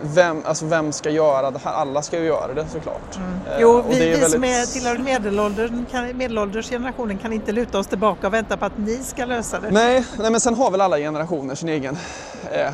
vem, 0.00 0.42
alltså 0.44 0.66
vem 0.66 0.92
ska 0.92 1.10
göra 1.10 1.50
det 1.50 1.58
här? 1.64 1.72
Alla 1.72 2.02
ska 2.02 2.18
ju 2.18 2.24
göra 2.24 2.54
det 2.54 2.66
såklart. 2.68 3.16
Mm. 3.16 3.32
Eh, 3.46 3.60
jo, 3.60 3.82
vi, 3.88 3.98
vi 3.98 4.10
väldigt... 4.10 4.30
som 4.30 4.44
är 4.44 4.66
tillhör 4.66 4.98
medelåldern, 4.98 5.86
medelåldersgenerationen 6.14 7.18
kan 7.18 7.32
inte 7.32 7.52
luta 7.52 7.78
oss 7.78 7.86
tillbaka 7.86 8.26
och 8.26 8.34
vänta 8.34 8.56
på 8.56 8.64
att 8.64 8.78
ni 8.78 8.96
ska 8.96 9.24
lösa 9.24 9.60
det. 9.60 9.70
Nej, 9.70 10.04
nej 10.18 10.30
men 10.30 10.40
sen 10.40 10.54
har 10.54 10.70
väl 10.70 10.80
alla 10.80 10.98
generationer 10.98 11.54
sin 11.54 11.68
egen 11.68 11.98
eh, 12.50 12.70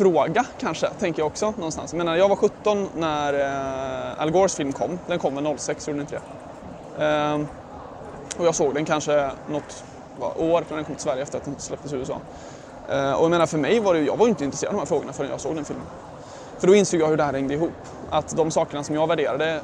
fråga 0.00 0.44
kanske, 0.60 0.86
tänker 0.98 1.22
jag 1.22 1.26
också 1.26 1.50
någonstans. 1.50 1.94
Men 1.94 2.08
eh, 2.08 2.14
jag 2.16 2.28
var 2.28 2.36
17 2.36 2.88
när 2.94 3.34
eh, 3.34 4.22
Al 4.22 4.30
Gores 4.30 4.54
film 4.54 4.72
kom. 4.72 4.98
Den 5.06 5.18
kom 5.18 5.34
väl 5.34 5.58
06, 5.58 5.88
gjorde 5.88 5.98
den 5.98 6.06
inte 6.06 6.20
det? 6.98 7.04
Eh, 7.04 7.40
och 8.38 8.46
jag 8.46 8.54
såg 8.54 8.74
den 8.74 8.84
kanske 8.84 9.30
något 9.48 9.84
år 10.36 10.64
när 10.68 10.76
den 10.76 10.84
kom 10.84 10.94
till 10.94 11.02
Sverige 11.02 11.22
efter 11.22 11.38
att 11.38 11.44
den 11.44 11.54
släpptes 11.58 11.92
i 11.92 11.96
USA. 11.96 12.18
Eh, 12.88 13.12
och 13.12 13.24
jag 13.24 13.30
menar 13.30 13.46
för 13.46 13.58
mig 13.58 13.80
var 13.80 13.94
det, 13.94 14.00
jag 14.00 14.16
var 14.16 14.28
inte 14.28 14.44
intresserad 14.44 14.68
av 14.68 14.74
de 14.74 14.78
här 14.78 14.86
frågorna 14.86 15.12
förrän 15.12 15.30
jag 15.30 15.40
såg 15.40 15.54
den 15.54 15.64
filmen. 15.64 15.86
För 16.58 16.66
då 16.66 16.74
insåg 16.74 17.00
jag 17.00 17.08
hur 17.08 17.16
det 17.16 17.24
här 17.24 17.32
hängde 17.32 17.54
ihop. 17.54 17.72
Att 18.10 18.36
de 18.36 18.50
sakerna 18.50 18.84
som 18.84 18.94
jag 18.94 19.06
värderade, 19.06 19.60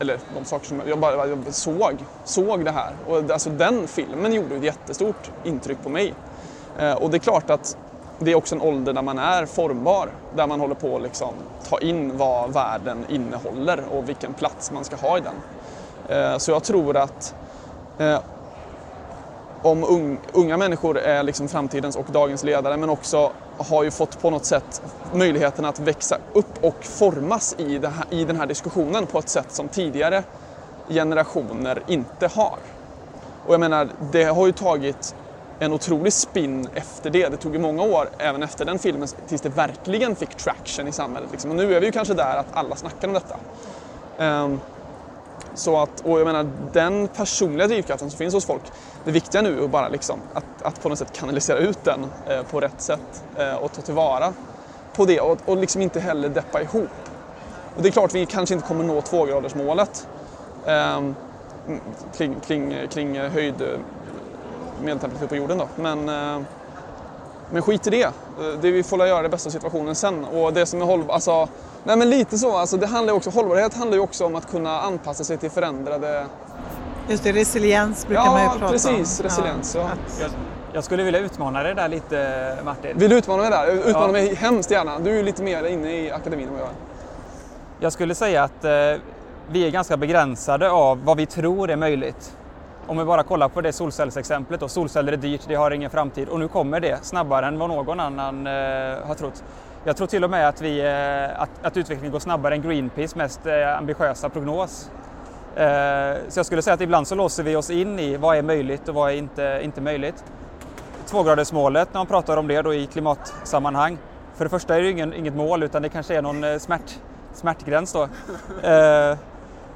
eller 0.00 0.18
de 0.34 0.44
saker 0.44 0.66
som 0.66 0.82
jag 0.86 0.98
bara 0.98 1.26
jag 1.26 1.54
såg, 1.54 2.04
såg 2.24 2.64
det 2.64 2.70
här. 2.70 2.92
Och 3.06 3.30
alltså 3.30 3.50
den 3.50 3.88
filmen 3.88 4.32
gjorde 4.32 4.56
ett 4.56 4.62
jättestort 4.62 5.30
intryck 5.44 5.82
på 5.82 5.88
mig. 5.88 6.14
Eh, 6.78 6.92
och 6.92 7.10
det 7.10 7.16
är 7.16 7.18
klart 7.18 7.50
att 7.50 7.76
det 8.18 8.30
är 8.30 8.34
också 8.34 8.54
en 8.54 8.60
ålder 8.60 8.92
där 8.92 9.02
man 9.02 9.18
är 9.18 9.46
formbar, 9.46 10.08
där 10.36 10.46
man 10.46 10.60
håller 10.60 10.74
på 10.74 10.96
att 10.96 11.02
liksom 11.02 11.34
ta 11.68 11.78
in 11.78 12.18
vad 12.18 12.52
världen 12.52 13.04
innehåller 13.08 13.84
och 13.92 14.08
vilken 14.08 14.34
plats 14.34 14.70
man 14.70 14.84
ska 14.84 14.96
ha 14.96 15.18
i 15.18 15.20
den. 15.20 15.34
Eh, 16.08 16.38
så 16.38 16.50
jag 16.50 16.64
tror 16.64 16.96
att 16.96 17.34
eh, 17.98 18.20
om 19.62 20.18
unga 20.32 20.56
människor 20.56 20.98
är 20.98 21.22
liksom 21.22 21.48
framtidens 21.48 21.96
och 21.96 22.06
dagens 22.12 22.42
ledare 22.42 22.76
men 22.76 22.90
också 22.90 23.32
har 23.56 23.84
ju 23.84 23.90
fått 23.90 24.22
på 24.22 24.30
något 24.30 24.44
sätt 24.44 24.82
möjligheten 25.12 25.64
att 25.64 25.78
växa 25.78 26.18
upp 26.34 26.64
och 26.64 26.84
formas 26.84 27.54
i, 27.58 27.86
här, 27.86 28.04
i 28.10 28.24
den 28.24 28.36
här 28.36 28.46
diskussionen 28.46 29.06
på 29.06 29.18
ett 29.18 29.28
sätt 29.28 29.52
som 29.52 29.68
tidigare 29.68 30.24
generationer 30.88 31.82
inte 31.86 32.26
har. 32.26 32.58
Och 33.42 33.54
jag 33.54 33.60
menar, 33.60 33.88
det 33.98 34.24
har 34.24 34.46
ju 34.46 34.52
tagit 34.52 35.14
en 35.58 35.72
otrolig 35.72 36.12
spin 36.12 36.68
efter 36.74 37.10
det. 37.10 37.28
Det 37.28 37.36
tog 37.36 37.52
ju 37.52 37.58
många 37.58 37.82
år, 37.82 38.08
även 38.18 38.42
efter 38.42 38.64
den 38.64 38.78
filmen, 38.78 39.08
tills 39.28 39.42
det 39.42 39.48
verkligen 39.48 40.16
fick 40.16 40.34
traction 40.34 40.88
i 40.88 40.92
samhället. 40.92 41.30
Liksom. 41.32 41.50
Och 41.50 41.56
nu 41.56 41.74
är 41.74 41.80
vi 41.80 41.86
ju 41.86 41.92
kanske 41.92 42.14
där 42.14 42.36
att 42.36 42.46
alla 42.52 42.76
snackar 42.76 43.08
om 43.08 43.14
detta. 43.14 43.38
Um, 44.18 44.60
så 45.54 45.76
att, 45.76 46.00
och 46.00 46.20
jag 46.20 46.26
menar, 46.26 46.46
den 46.72 47.08
personliga 47.08 47.66
drivkraften 47.66 48.10
som 48.10 48.18
finns 48.18 48.34
hos 48.34 48.44
folk, 48.44 48.62
det 49.04 49.10
viktiga 49.10 49.42
nu 49.42 49.64
är 49.64 49.68
bara 49.68 49.88
liksom 49.88 50.20
att, 50.34 50.62
att 50.62 50.82
på 50.82 50.88
något 50.88 50.98
sätt 50.98 51.12
kanalisera 51.12 51.58
ut 51.58 51.84
den 51.84 52.06
eh, 52.28 52.42
på 52.42 52.60
rätt 52.60 52.80
sätt 52.80 53.24
eh, 53.38 53.54
och 53.54 53.72
ta 53.72 53.82
tillvara 53.82 54.32
på 54.92 55.04
det 55.04 55.20
och, 55.20 55.38
och 55.44 55.56
liksom 55.56 55.82
inte 55.82 56.00
heller 56.00 56.28
deppa 56.28 56.62
ihop. 56.62 56.90
Och 57.76 57.82
det 57.82 57.88
är 57.88 57.92
klart, 57.92 58.14
vi 58.14 58.26
kanske 58.26 58.54
inte 58.54 58.66
kommer 58.66 58.84
nå 58.84 59.00
tvågradersmålet 59.00 60.08
eh, 60.66 61.00
kring, 62.16 62.40
kring, 62.40 62.88
kring 62.88 63.16
eh, 63.16 63.30
höjd 63.30 63.62
medeltemperatur 64.86 65.26
på 65.26 65.36
jorden 65.36 65.58
då. 65.58 65.68
Men, 65.76 66.08
eh, 66.08 66.42
men 67.50 67.62
skit 67.62 67.86
i 67.86 67.90
det. 67.90 68.02
Eh, 68.02 68.12
det 68.60 68.70
vi 68.70 68.82
får 68.82 69.06
göra 69.06 69.22
det 69.22 69.28
bästa 69.28 69.48
av 69.48 69.52
situationen 69.52 69.94
sen. 69.94 70.24
Och 70.24 70.52
det 70.52 70.66
som 70.66 70.82
är 70.82 70.86
hållbart, 70.86 71.14
alltså, 71.14 71.48
nej 71.84 71.96
men 71.96 72.10
lite 72.10 72.38
så, 72.38 72.56
alltså 72.56 72.76
det 72.76 72.86
handlar 72.86 73.14
också, 73.14 73.30
hållbarhet 73.30 73.74
handlar 73.74 73.96
ju 73.96 74.02
också 74.02 74.26
om 74.26 74.34
att 74.34 74.50
kunna 74.50 74.80
anpassa 74.80 75.24
sig 75.24 75.38
till 75.38 75.50
förändrade 75.50 76.26
Just 77.08 77.24
det, 77.24 77.32
resiliens 77.32 78.06
brukar 78.06 78.24
ja, 78.24 78.32
man 78.32 78.42
ju 78.42 78.48
prata 78.48 78.72
precis, 78.72 78.90
om. 78.90 78.96
Precis, 78.96 79.20
resiliens. 79.20 79.74
Ja. 79.74 79.90
Jag, 80.20 80.30
jag, 80.72 80.84
skulle 80.84 81.02
vilja 81.02 81.20
utmana 81.20 81.62
dig 81.62 81.74
där 81.74 81.88
lite 81.88 82.58
Martin. 82.64 82.98
Vill 82.98 83.10
du 83.10 83.18
utmana 83.18 83.42
mig 83.42 83.50
där? 83.50 83.72
Utmana 83.72 84.06
ja. 84.06 84.12
mig 84.12 84.34
hemskt 84.34 84.70
gärna. 84.70 84.98
Du 84.98 85.10
är 85.10 85.16
ju 85.16 85.22
lite 85.22 85.42
mer 85.42 85.64
inne 85.64 85.92
i 85.92 86.10
akademin 86.10 86.48
än 86.48 86.52
vad 86.52 86.62
jag 86.62 86.68
är. 86.68 86.74
Jag 87.80 87.92
skulle 87.92 88.14
säga 88.14 88.42
att 88.42 88.64
eh, 88.64 88.70
vi 89.50 89.66
är 89.66 89.70
ganska 89.70 89.96
begränsade 89.96 90.70
av 90.70 91.04
vad 91.04 91.16
vi 91.16 91.26
tror 91.26 91.70
är 91.70 91.76
möjligt. 91.76 92.36
Om 92.88 92.98
vi 92.98 93.04
bara 93.04 93.22
kollar 93.22 93.48
på 93.48 93.60
det 93.60 93.72
solcellsexemplet 93.72 94.60
då, 94.60 94.68
solceller 94.68 95.12
är 95.12 95.16
dyrt, 95.16 95.40
det 95.48 95.54
har 95.54 95.70
ingen 95.70 95.90
framtid 95.90 96.28
och 96.28 96.40
nu 96.40 96.48
kommer 96.48 96.80
det 96.80 97.04
snabbare 97.04 97.46
än 97.46 97.58
vad 97.58 97.68
någon 97.68 98.00
annan 98.00 98.46
eh, 98.46 98.52
har 99.06 99.14
trott. 99.14 99.44
Jag 99.84 99.96
tror 99.96 100.06
till 100.06 100.24
och 100.24 100.30
med 100.30 100.48
att, 100.48 100.60
vi, 100.60 100.80
eh, 100.80 101.42
att, 101.42 101.50
att 101.62 101.76
utvecklingen 101.76 102.12
går 102.12 102.18
snabbare 102.18 102.54
än 102.54 102.62
Greenpeace 102.62 103.18
mest 103.18 103.46
eh, 103.46 103.78
ambitiösa 103.78 104.28
prognos. 104.28 104.90
Eh, 105.56 106.16
så 106.28 106.38
jag 106.38 106.46
skulle 106.46 106.62
säga 106.62 106.74
att 106.74 106.80
ibland 106.80 107.08
så 107.08 107.14
låser 107.14 107.42
vi 107.42 107.56
oss 107.56 107.70
in 107.70 107.98
i 107.98 108.16
vad 108.16 108.36
är 108.36 108.42
möjligt 108.42 108.88
och 108.88 108.94
vad 108.94 109.10
är 109.10 109.16
inte, 109.16 109.60
inte 109.62 109.80
möjligt. 109.80 110.24
Tvågradersmålet, 111.06 111.88
när 111.92 112.00
man 112.00 112.06
pratar 112.06 112.36
om 112.36 112.48
det 112.48 112.62
då 112.62 112.74
i 112.74 112.86
klimatsammanhang, 112.86 113.98
för 114.34 114.44
det 114.44 114.48
första 114.48 114.76
är 114.76 114.82
det 114.82 114.90
ingen, 114.90 115.14
inget 115.14 115.34
mål 115.34 115.62
utan 115.62 115.82
det 115.82 115.88
kanske 115.88 116.16
är 116.16 116.22
någon 116.22 116.44
eh, 116.44 116.58
smärt, 116.58 116.98
smärtgräns 117.34 117.92
då. 117.92 118.02
Eh, 118.68 119.16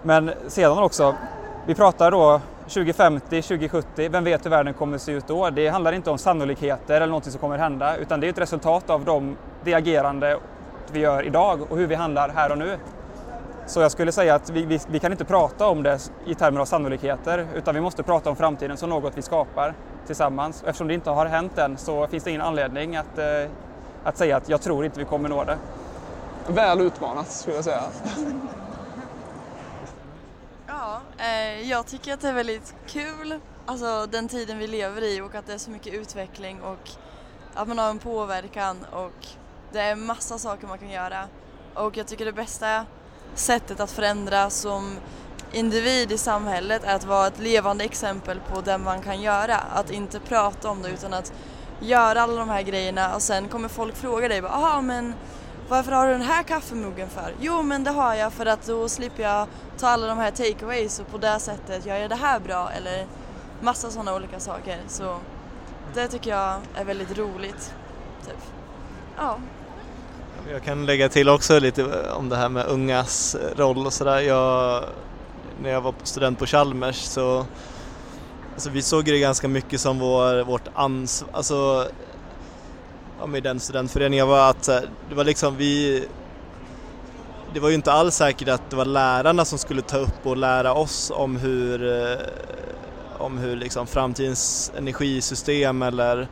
men 0.03 0.31
sedan 0.49 0.79
också, 0.79 1.15
vi 1.67 1.75
pratar 1.75 2.11
då 2.11 2.41
2050, 2.71 3.43
2070, 3.43 4.09
vem 4.11 4.25
vet 4.25 4.45
hur 4.45 4.51
världen 4.51 4.75
kommer 4.75 4.97
att 4.97 5.03
se 5.03 5.13
ut 5.13 5.27
då? 5.27 5.51
Det 5.51 5.69
handlar 5.69 5.93
inte 5.93 6.11
om 6.11 6.19
sannolikheter 6.19 6.95
eller 6.95 7.07
någonting 7.07 7.33
som 7.33 7.41
kommer 7.41 7.59
hända 7.59 7.97
utan 7.97 8.21
det 8.21 8.27
är 8.27 8.31
ett 8.31 8.39
resultat 8.39 8.91
av 8.91 9.05
de, 9.05 9.37
det 9.65 9.75
agerande 9.75 10.39
vi 10.93 11.01
gör 11.01 11.23
idag 11.23 11.61
och 11.71 11.77
hur 11.77 11.87
vi 11.87 11.95
handlar 11.95 12.29
här 12.29 12.53
och 12.53 12.59
nu. 12.59 12.79
Så 13.67 13.81
jag 13.81 13.93
skulle 13.93 14.13
säga 14.13 14.35
att 14.35 14.51
vi, 14.51 14.65
vi, 14.65 14.81
vi, 14.89 14.99
kan 14.99 15.13
inte 15.13 15.25
prata 15.25 15.67
om 15.67 15.83
det 15.83 15.99
i 16.27 16.35
termer 16.35 16.61
av 16.61 16.65
sannolikheter 16.65 17.47
utan 17.55 17.75
vi 17.75 17.81
måste 17.81 18.03
prata 18.03 18.31
om 18.31 18.37
framtiden 18.37 18.77
som 18.77 18.91
något 18.91 19.13
vi 19.17 19.23
skapar 19.23 19.75
tillsammans. 20.07 20.63
Eftersom 20.67 20.89
det 20.89 20.95
inte 20.95 21.11
har 21.11 21.27
hänt 21.27 21.59
än 21.59 21.77
så 21.77 22.07
finns 22.07 22.25
det 22.25 22.31
ingen 22.31 22.43
anledning 22.43 22.97
att, 22.97 23.19
eh, 23.19 23.51
att 24.05 24.19
säga 24.19 24.37
att 24.37 24.49
jag 24.49 24.63
tror 24.63 24.85
inte 24.85 24.99
vi 24.99 25.05
kommer 25.05 25.29
nå 25.29 25.45
det. 25.45 25.59
Väl 26.47 26.81
utmanat 26.81 27.31
skulle 27.31 27.57
jag 27.57 27.65
säga. 27.65 27.83
Eh, 31.21 31.71
jag 31.71 31.87
tycker 31.87 32.15
att 32.15 32.21
det 32.21 32.29
är 32.29 32.33
väldigt 32.33 32.75
kul, 32.87 33.41
alltså 33.67 34.07
den 34.07 34.29
tiden 34.29 34.59
vi 34.59 34.67
lever 34.67 35.03
i 35.03 35.21
och 35.21 35.35
att 35.35 35.47
det 35.47 35.53
är 35.53 35.59
så 35.59 35.71
mycket 35.71 35.95
utveckling 35.95 36.63
och 36.63 36.91
att 37.55 37.69
man 37.69 37.79
har 37.79 37.91
en 37.91 37.99
påverkan 37.99 38.85
och 38.93 39.27
det 39.73 39.81
är 39.81 39.97
massa 39.97 40.39
saker 40.39 40.67
man 40.67 40.79
kan 40.79 40.91
göra. 40.91 41.25
Och 41.75 41.97
jag 41.97 42.07
tycker 42.07 42.25
det 42.25 42.33
bästa 42.33 42.87
sättet 43.35 43.81
att 43.81 43.91
förändra 43.91 44.51
som 44.51 44.97
individ 45.53 46.13
i 46.13 46.19
samhället 46.19 46.85
är 46.85 46.95
att 46.95 47.05
vara 47.05 47.27
ett 47.27 47.39
levande 47.39 47.85
exempel 47.85 48.41
på 48.41 48.61
det 48.61 48.79
man 48.79 49.03
kan 49.03 49.21
göra. 49.23 49.57
Att 49.57 49.91
inte 49.91 50.21
prata 50.21 50.71
om 50.71 50.83
det 50.83 50.89
utan 50.89 51.15
att 51.15 51.33
göra 51.81 52.21
alla 52.21 52.39
de 52.39 52.49
här 52.49 52.63
grejerna 52.63 53.15
och 53.15 53.23
sen 53.23 53.49
kommer 53.49 53.69
folk 53.69 53.97
fråga 53.97 54.29
dig 54.29 54.43
bara, 54.43 54.81
men 54.81 55.15
varför 55.71 55.93
har 55.93 56.07
du 56.07 56.13
den 56.13 56.23
här 56.23 56.43
kaffemuggen 56.43 57.09
för? 57.09 57.35
Jo 57.41 57.63
men 57.63 57.85
det 57.85 57.91
har 57.91 58.15
jag 58.15 58.33
för 58.33 58.47
att 58.47 58.67
då 58.67 58.89
slipper 58.89 59.23
jag 59.23 59.47
ta 59.79 59.89
alla 59.89 60.07
de 60.07 60.19
här 60.19 60.31
takeaways 60.31 61.01
och 61.01 61.11
på 61.11 61.19
det 61.19 61.39
sättet 61.41 61.87
gör 61.87 61.97
jag 61.97 62.11
det 62.11 62.17
här 62.17 62.41
bra 62.41 62.71
eller 62.71 63.07
massa 63.61 63.91
sådana 63.91 64.15
olika 64.15 64.41
saker. 64.41 64.79
Så 64.89 65.17
det 65.95 66.09
tycker 66.09 66.31
jag 66.31 66.61
är 66.75 66.85
väldigt 66.85 67.19
roligt. 67.19 67.75
Typ. 68.27 68.39
Ja. 69.17 69.39
Jag 70.51 70.63
kan 70.63 70.87
lägga 70.87 71.09
till 71.09 71.29
också 71.29 71.59
lite 71.59 71.83
eh, 71.83 72.17
om 72.17 72.29
det 72.29 72.37
här 72.37 72.49
med 72.49 72.67
ungas 72.67 73.37
roll 73.57 73.87
och 73.87 73.93
sådär. 73.93 74.23
När 75.63 75.71
jag 75.71 75.81
var 75.81 75.95
student 76.03 76.39
på 76.39 76.47
Chalmers 76.47 76.97
så 76.97 77.47
alltså 78.55 78.71
vi 78.71 78.83
såg 78.83 79.05
det 79.05 79.19
ganska 79.19 79.49
mycket 79.49 79.81
som 79.81 79.99
vår, 79.99 80.45
vårt 80.45 80.69
ansvar, 80.75 81.31
alltså 81.33 81.89
ja, 83.21 83.27
med 83.27 83.43
den 83.43 83.61
studentföreningen 83.61 84.29
var 84.29 84.51
att 84.51 84.69
eh, 84.69 84.81
det 85.09 85.15
var 85.15 85.25
liksom 85.25 85.57
vi 85.57 86.05
det 87.55 87.61
var 87.61 87.69
ju 87.69 87.75
inte 87.75 87.93
alls 87.93 88.15
säkert 88.15 88.49
att 88.49 88.71
det 88.71 88.77
var 88.77 88.85
lärarna 88.85 89.45
som 89.45 89.59
skulle 89.59 89.83
ta 89.83 89.97
upp 89.97 90.27
och 90.27 90.37
lära 90.37 90.75
oss 90.75 91.13
om 91.15 91.37
hur 91.37 92.03
eh, 92.03 92.19
om 93.19 93.39
hur 93.39 93.57
liksom 93.57 93.87
framtidens 93.87 94.73
energisystem 94.77 95.83
eller 95.83 96.29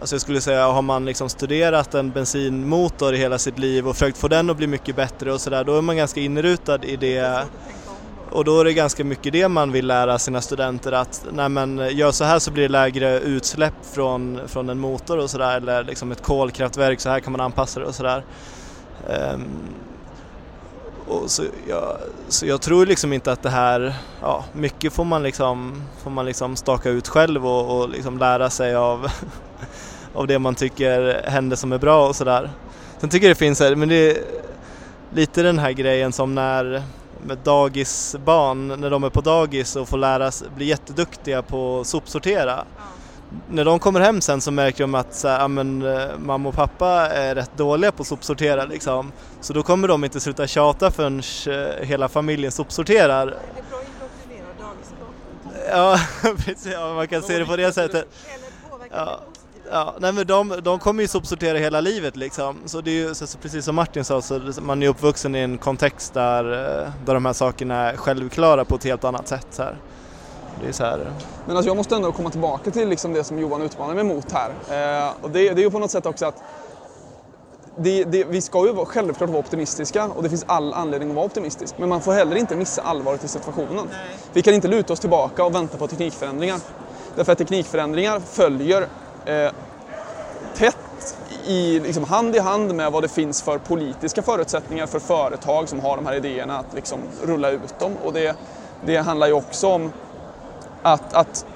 Alltså 0.00 0.14
jag 0.14 0.20
skulle 0.22 0.40
säga, 0.40 0.66
har 0.66 0.82
man 0.82 1.04
liksom 1.04 1.28
studerat 1.28 1.94
en 1.94 2.10
bensinmotor 2.10 3.14
i 3.14 3.18
hela 3.18 3.38
sitt 3.38 3.58
liv 3.58 3.88
och 3.88 3.96
försökt 3.96 4.18
få 4.18 4.28
den 4.28 4.50
att 4.50 4.56
bli 4.56 4.66
mycket 4.66 4.96
bättre 4.96 5.32
och 5.32 5.40
sådär, 5.40 5.64
då 5.64 5.78
är 5.78 5.82
man 5.82 5.96
ganska 5.96 6.20
inrutad 6.20 6.84
i 6.84 6.96
det. 6.96 7.44
Och 8.32 8.44
då 8.44 8.60
är 8.60 8.64
det 8.64 8.72
ganska 8.72 9.04
mycket 9.04 9.32
det 9.32 9.48
man 9.48 9.72
vill 9.72 9.86
lära 9.86 10.18
sina 10.18 10.40
studenter 10.40 10.92
att 10.92 11.26
nej 11.32 11.48
men 11.48 11.96
gör 11.96 12.12
så 12.12 12.24
här 12.24 12.38
så 12.38 12.50
blir 12.50 12.62
det 12.62 12.68
lägre 12.68 13.20
utsläpp 13.20 13.74
från, 13.82 14.40
från 14.46 14.68
en 14.68 14.78
motor 14.78 15.18
och 15.18 15.30
sådär 15.30 15.56
eller 15.56 15.84
liksom 15.84 16.12
ett 16.12 16.22
kolkraftverk, 16.22 17.00
så 17.00 17.10
här 17.10 17.20
kan 17.20 17.32
man 17.32 17.40
anpassa 17.40 17.80
det 17.80 17.86
och 17.86 17.94
sådär. 17.94 18.24
Um, 19.34 19.44
och 21.06 21.30
så, 21.30 21.42
ja, 21.68 21.98
så 22.28 22.46
jag 22.46 22.62
tror 22.62 22.86
liksom 22.86 23.12
inte 23.12 23.32
att 23.32 23.42
det 23.42 23.50
här, 23.50 23.94
ja 24.20 24.44
mycket 24.52 24.92
får 24.92 25.04
man 25.04 25.22
liksom, 25.22 25.82
får 26.02 26.10
man 26.10 26.24
liksom 26.26 26.56
staka 26.56 26.90
ut 26.90 27.08
själv 27.08 27.46
och, 27.46 27.80
och 27.80 27.88
liksom 27.88 28.18
lära 28.18 28.50
sig 28.50 28.74
av 28.74 29.06
av 30.14 30.26
det 30.26 30.38
man 30.38 30.54
tycker 30.54 31.22
händer 31.24 31.56
som 31.56 31.72
är 31.72 31.78
bra 31.78 32.08
och 32.08 32.16
sådär. 32.16 32.50
Sen 32.98 33.10
tycker 33.10 33.26
jag 33.26 33.36
det 33.36 33.38
finns 33.38 33.60
men 33.60 33.88
det 33.88 34.10
är 34.10 34.18
lite 35.14 35.42
den 35.42 35.58
här 35.58 35.72
grejen 35.72 36.12
som 36.12 36.34
när 36.34 36.82
med 37.26 37.38
dagisbarn, 37.38 38.68
när 38.68 38.90
de 38.90 39.04
är 39.04 39.10
på 39.10 39.20
dagis 39.20 39.76
och 39.76 39.88
får 39.88 39.98
lära 39.98 40.30
sig, 40.30 40.48
bli 40.56 40.64
jätteduktiga 40.64 41.42
på 41.42 41.80
att 41.80 41.86
sopsortera. 41.86 42.64
När 43.48 43.64
de 43.64 43.78
kommer 43.78 44.00
hem 44.00 44.20
sen 44.20 44.40
så 44.40 44.50
märker 44.50 44.84
de 44.84 44.94
att 44.94 45.14
så 45.14 45.28
här, 45.28 45.40
ja, 45.40 45.48
men, 45.48 45.82
eh, 45.82 46.18
mamma 46.18 46.48
och 46.48 46.54
pappa 46.54 46.88
är 46.90 47.34
rätt 47.34 47.56
dåliga 47.56 47.92
på 47.92 48.00
att 48.02 48.06
sopsortera 48.06 48.64
liksom. 48.64 49.12
Så 49.40 49.52
då 49.52 49.62
kommer 49.62 49.88
de 49.88 50.04
inte 50.04 50.20
sluta 50.20 50.46
tjata 50.46 50.90
förrän 50.90 51.22
eh, 51.46 51.86
hela 51.86 52.08
familjen 52.08 52.52
sopsorterar. 52.52 53.36
Ja, 55.70 55.98
precis, 56.36 56.72
ja, 56.72 56.94
man 56.94 57.08
kan 57.08 57.22
se 57.22 57.38
det 57.38 57.46
på 57.46 57.56
det 57.56 57.72
sättet. 57.72 58.06
Ja, 58.90 59.20
ja, 59.72 59.94
nej 59.98 60.12
men 60.12 60.26
de, 60.26 60.60
de 60.62 60.78
kommer 60.78 61.02
ju 61.02 61.08
sopsortera 61.08 61.58
hela 61.58 61.80
livet 61.80 62.16
liksom. 62.16 62.56
Så 62.66 62.80
det 62.80 62.90
är 62.90 63.08
ju 63.08 63.14
så, 63.14 63.26
så 63.26 63.38
precis 63.38 63.64
som 63.64 63.74
Martin 63.74 64.04
sa, 64.04 64.22
så 64.22 64.40
man 64.60 64.82
är 64.82 64.88
uppvuxen 64.88 65.34
i 65.34 65.38
en 65.38 65.58
kontext 65.58 66.14
där, 66.14 66.44
eh, 66.52 66.90
där 67.06 67.14
de 67.14 67.24
här 67.24 67.32
sakerna 67.32 67.90
är 67.90 67.96
självklara 67.96 68.64
på 68.64 68.74
ett 68.74 68.84
helt 68.84 69.04
annat 69.04 69.28
sätt. 69.28 69.46
Så 69.50 69.62
här. 69.62 69.76
Det 70.62 70.68
är 70.68 70.72
så 70.72 70.84
här. 70.84 71.10
Men 71.46 71.56
alltså 71.56 71.70
jag 71.70 71.76
måste 71.76 71.96
ändå 71.96 72.12
komma 72.12 72.30
tillbaka 72.30 72.70
till 72.70 72.88
liksom 72.88 73.12
det 73.12 73.24
som 73.24 73.38
Johan 73.38 73.62
utmanar 73.62 73.94
mig 73.94 74.04
mot 74.04 74.32
här. 74.32 74.50
Eh, 74.50 75.12
och 75.20 75.30
det, 75.30 75.38
det 75.38 75.60
är 75.60 75.64
ju 75.64 75.70
på 75.70 75.78
något 75.78 75.90
sätt 75.90 76.06
också 76.06 76.26
att 76.26 76.42
det, 77.76 78.04
det, 78.04 78.24
vi 78.24 78.40
ska 78.40 78.66
ju 78.66 78.84
självklart 78.84 79.30
vara 79.30 79.40
optimistiska 79.40 80.04
och 80.04 80.22
det 80.22 80.28
finns 80.28 80.44
all 80.48 80.74
anledning 80.74 81.10
att 81.10 81.16
vara 81.16 81.26
optimistisk. 81.26 81.74
Men 81.78 81.88
man 81.88 82.00
får 82.00 82.12
heller 82.12 82.36
inte 82.36 82.56
missa 82.56 82.82
allvaret 82.82 83.24
i 83.24 83.28
situationen. 83.28 83.88
Nej. 83.90 84.16
Vi 84.32 84.42
kan 84.42 84.54
inte 84.54 84.68
luta 84.68 84.92
oss 84.92 85.00
tillbaka 85.00 85.44
och 85.44 85.54
vänta 85.54 85.78
på 85.78 85.86
teknikförändringar. 85.86 86.58
Därför 87.16 87.32
att 87.32 87.38
teknikförändringar 87.38 88.20
följer 88.20 88.88
Eh, 89.24 89.52
tätt 90.54 91.16
i, 91.46 91.80
liksom 91.80 92.04
hand 92.04 92.36
i 92.36 92.38
hand 92.38 92.74
med 92.74 92.92
vad 92.92 93.02
det 93.02 93.08
finns 93.08 93.42
för 93.42 93.58
politiska 93.58 94.22
förutsättningar 94.22 94.86
för 94.86 94.98
företag 94.98 95.68
som 95.68 95.80
har 95.80 95.96
de 95.96 96.06
här 96.06 96.14
idéerna 96.14 96.58
att 96.58 96.74
liksom 96.74 97.00
rulla 97.22 97.50
ut 97.50 97.78
dem. 97.78 97.96
Och 98.04 98.12
det, 98.12 98.36
det 98.86 98.96
handlar 98.96 99.26
ju 99.26 99.32
också 99.32 99.68
om 99.68 99.92
att, 100.82 101.14
att 101.14 101.46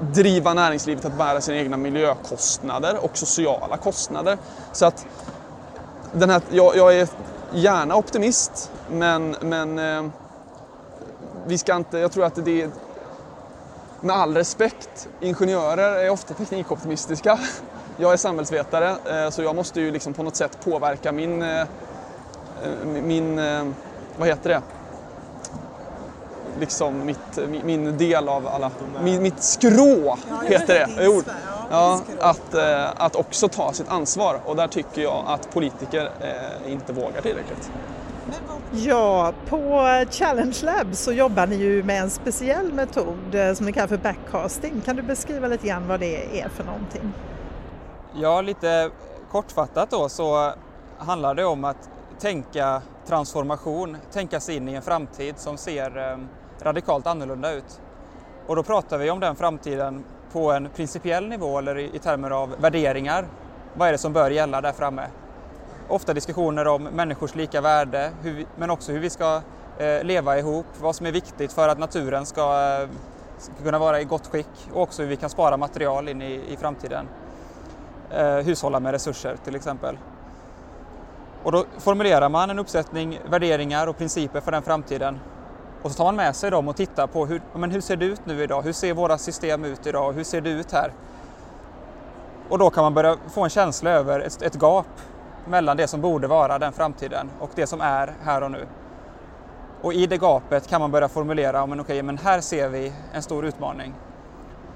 driva 0.00 0.54
näringslivet 0.54 1.04
att 1.04 1.18
bära 1.18 1.40
sina 1.40 1.58
egna 1.58 1.76
miljökostnader 1.76 3.04
och 3.04 3.18
sociala 3.18 3.76
kostnader. 3.76 4.38
Så 4.72 4.86
att 4.86 5.06
den 6.12 6.30
här, 6.30 6.42
jag, 6.50 6.76
jag 6.76 6.96
är 6.96 7.08
gärna 7.52 7.96
optimist, 7.96 8.70
men, 8.90 9.36
men 9.40 9.78
eh, 9.78 10.10
vi 11.46 11.58
ska 11.58 11.76
inte, 11.76 11.98
jag 11.98 12.12
tror 12.12 12.24
att 12.24 12.44
det 12.44 12.62
är, 12.62 12.70
med 14.00 14.16
all 14.16 14.34
respekt, 14.36 15.08
ingenjörer 15.20 16.04
är 16.04 16.10
ofta 16.10 16.34
teknikoptimistiska. 16.34 17.38
Jag 17.96 18.12
är 18.12 18.16
samhällsvetare, 18.16 18.96
eh, 19.24 19.30
så 19.30 19.42
jag 19.42 19.56
måste 19.56 19.80
ju 19.80 19.90
liksom 19.90 20.14
på 20.14 20.22
något 20.22 20.36
sätt 20.36 20.58
påverka 20.64 21.12
min, 21.12 21.42
eh, 21.42 21.66
min 22.84 23.36
vad 24.16 24.28
heter 24.28 24.48
det? 24.50 24.62
Liksom 26.60 27.06
mitt, 27.06 27.38
min 27.64 27.98
del 27.98 28.28
av 28.28 28.46
alla, 28.46 28.70
min, 29.02 29.22
mitt 29.22 29.42
skrå 29.42 30.18
heter 30.48 30.74
det. 30.74 30.88
Jo, 31.04 31.22
Ja, 31.70 32.00
att, 32.20 32.54
eh, 32.54 32.90
att 32.96 33.16
också 33.16 33.48
ta 33.48 33.72
sitt 33.72 33.88
ansvar 33.88 34.40
och 34.44 34.56
där 34.56 34.68
tycker 34.68 35.02
jag 35.02 35.24
att 35.26 35.54
politiker 35.54 36.10
eh, 36.20 36.72
inte 36.72 36.92
vågar 36.92 37.22
tillräckligt. 37.22 37.70
Ja, 38.72 39.32
på 39.48 39.82
Challenge 40.10 40.56
Lab 40.62 40.94
så 40.94 41.12
jobbar 41.12 41.46
ni 41.46 41.56
ju 41.56 41.82
med 41.82 42.02
en 42.02 42.10
speciell 42.10 42.72
metod 42.72 43.34
eh, 43.34 43.52
som 43.52 43.66
ni 43.66 43.72
kallar 43.72 43.88
för 43.88 43.96
backcasting. 43.96 44.80
Kan 44.84 44.96
du 44.96 45.02
beskriva 45.02 45.48
lite 45.48 45.66
grann 45.66 45.88
vad 45.88 46.00
det 46.00 46.40
är 46.40 46.48
för 46.48 46.64
någonting? 46.64 47.12
Ja, 48.14 48.40
lite 48.40 48.90
kortfattat 49.30 49.90
då 49.90 50.08
så 50.08 50.52
handlar 50.98 51.34
det 51.34 51.44
om 51.44 51.64
att 51.64 51.90
tänka 52.18 52.82
transformation, 53.06 53.96
tänka 54.12 54.40
sig 54.40 54.56
in 54.56 54.68
i 54.68 54.74
en 54.74 54.82
framtid 54.82 55.38
som 55.38 55.56
ser 55.56 56.12
eh, 56.12 56.18
radikalt 56.62 57.06
annorlunda 57.06 57.52
ut. 57.52 57.80
Och 58.46 58.56
då 58.56 58.62
pratar 58.62 58.98
vi 58.98 59.10
om 59.10 59.20
den 59.20 59.36
framtiden 59.36 60.04
på 60.32 60.52
en 60.52 60.68
principiell 60.76 61.28
nivå 61.28 61.58
eller 61.58 61.78
i 61.78 61.98
termer 61.98 62.30
av 62.30 62.54
värderingar. 62.60 63.24
Vad 63.74 63.88
är 63.88 63.92
det 63.92 63.98
som 63.98 64.12
bör 64.12 64.30
gälla 64.30 64.60
där 64.60 64.72
framme? 64.72 65.06
Ofta 65.88 66.14
diskussioner 66.14 66.66
om 66.66 66.82
människors 66.82 67.34
lika 67.34 67.60
värde, 67.60 68.10
vi, 68.22 68.46
men 68.56 68.70
också 68.70 68.92
hur 68.92 69.00
vi 69.00 69.10
ska 69.10 69.40
eh, 69.78 70.04
leva 70.04 70.38
ihop, 70.38 70.66
vad 70.80 70.96
som 70.96 71.06
är 71.06 71.12
viktigt 71.12 71.52
för 71.52 71.68
att 71.68 71.78
naturen 71.78 72.26
ska, 72.26 72.42
eh, 72.82 72.88
ska, 73.38 73.64
kunna 73.64 73.78
vara 73.78 74.00
i 74.00 74.04
gott 74.04 74.26
skick 74.26 74.70
och 74.72 74.82
också 74.82 75.02
hur 75.02 75.08
vi 75.08 75.16
kan 75.16 75.30
spara 75.30 75.56
material 75.56 76.08
in 76.08 76.22
i, 76.22 76.40
i 76.48 76.56
framtiden. 76.56 77.08
Eh, 78.10 78.36
hushålla 78.36 78.80
med 78.80 78.92
resurser 78.92 79.36
till 79.44 79.56
exempel. 79.56 79.98
Och 81.42 81.52
då 81.52 81.64
formulerar 81.78 82.28
man 82.28 82.50
en 82.50 82.58
uppsättning 82.58 83.20
värderingar 83.30 83.86
och 83.86 83.98
principer 83.98 84.40
för 84.40 84.52
den 84.52 84.62
framtiden 84.62 85.18
och 85.82 85.90
så 85.90 85.96
tar 85.96 86.04
man 86.04 86.16
med 86.16 86.36
sig 86.36 86.50
dem 86.50 86.68
och 86.68 86.76
tittar 86.76 87.06
på 87.06 87.26
hur, 87.26 87.42
men 87.54 87.70
hur 87.70 87.80
ser 87.80 87.96
det 87.96 88.04
ut 88.04 88.20
nu 88.26 88.42
idag? 88.42 88.62
Hur 88.62 88.72
ser 88.72 88.94
våra 88.94 89.18
system 89.18 89.64
ut 89.64 89.86
idag? 89.86 90.12
Hur 90.12 90.24
ser 90.24 90.40
det 90.40 90.50
ut 90.50 90.72
här? 90.72 90.92
Och 92.48 92.58
då 92.58 92.70
kan 92.70 92.84
man 92.84 92.94
börja 92.94 93.16
få 93.34 93.44
en 93.44 93.50
känsla 93.50 93.90
över 93.90 94.20
ett, 94.20 94.42
ett 94.42 94.54
gap 94.54 94.86
mellan 95.48 95.76
det 95.76 95.86
som 95.86 96.00
borde 96.00 96.26
vara 96.26 96.58
den 96.58 96.72
framtiden 96.72 97.30
och 97.40 97.50
det 97.54 97.66
som 97.66 97.80
är 97.80 98.14
här 98.22 98.42
och 98.42 98.50
nu. 98.50 98.66
Och 99.82 99.94
i 99.94 100.06
det 100.06 100.18
gapet 100.18 100.68
kan 100.68 100.80
man 100.80 100.90
börja 100.90 101.08
formulera, 101.08 101.66
men 101.66 101.80
okej, 101.80 102.02
men 102.02 102.18
här 102.18 102.40
ser 102.40 102.68
vi 102.68 102.92
en 103.12 103.22
stor 103.22 103.46
utmaning. 103.46 103.94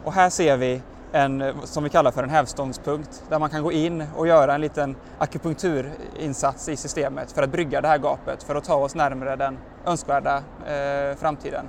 Och 0.04 0.12
här 0.12 0.30
ser 0.30 0.56
vi 0.56 0.82
en, 1.12 1.52
som 1.64 1.84
vi 1.84 1.90
kallar 1.90 2.10
för 2.10 2.22
en 2.22 2.30
hävstångspunkt, 2.30 3.24
där 3.28 3.38
man 3.38 3.50
kan 3.50 3.62
gå 3.62 3.72
in 3.72 4.04
och 4.16 4.26
göra 4.26 4.54
en 4.54 4.60
liten 4.60 4.96
akupunkturinsats 5.18 6.68
i 6.68 6.76
systemet 6.76 7.32
för 7.32 7.42
att 7.42 7.50
brygga 7.50 7.80
det 7.80 7.88
här 7.88 7.98
gapet, 7.98 8.42
för 8.42 8.54
att 8.54 8.64
ta 8.64 8.74
oss 8.74 8.94
närmare 8.94 9.36
den 9.36 9.58
önskvärda 9.86 10.36
eh, 10.66 11.16
framtiden. 11.16 11.66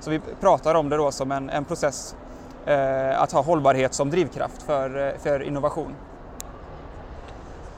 Så 0.00 0.10
vi 0.10 0.20
pratar 0.40 0.74
om 0.74 0.88
det 0.88 0.96
då 0.96 1.10
som 1.10 1.32
en, 1.32 1.50
en 1.50 1.64
process 1.64 2.16
eh, 2.66 3.22
att 3.22 3.32
ha 3.32 3.42
hållbarhet 3.42 3.94
som 3.94 4.10
drivkraft 4.10 4.62
för, 4.62 5.08
eh, 5.08 5.18
för 5.18 5.42
innovation. 5.42 5.94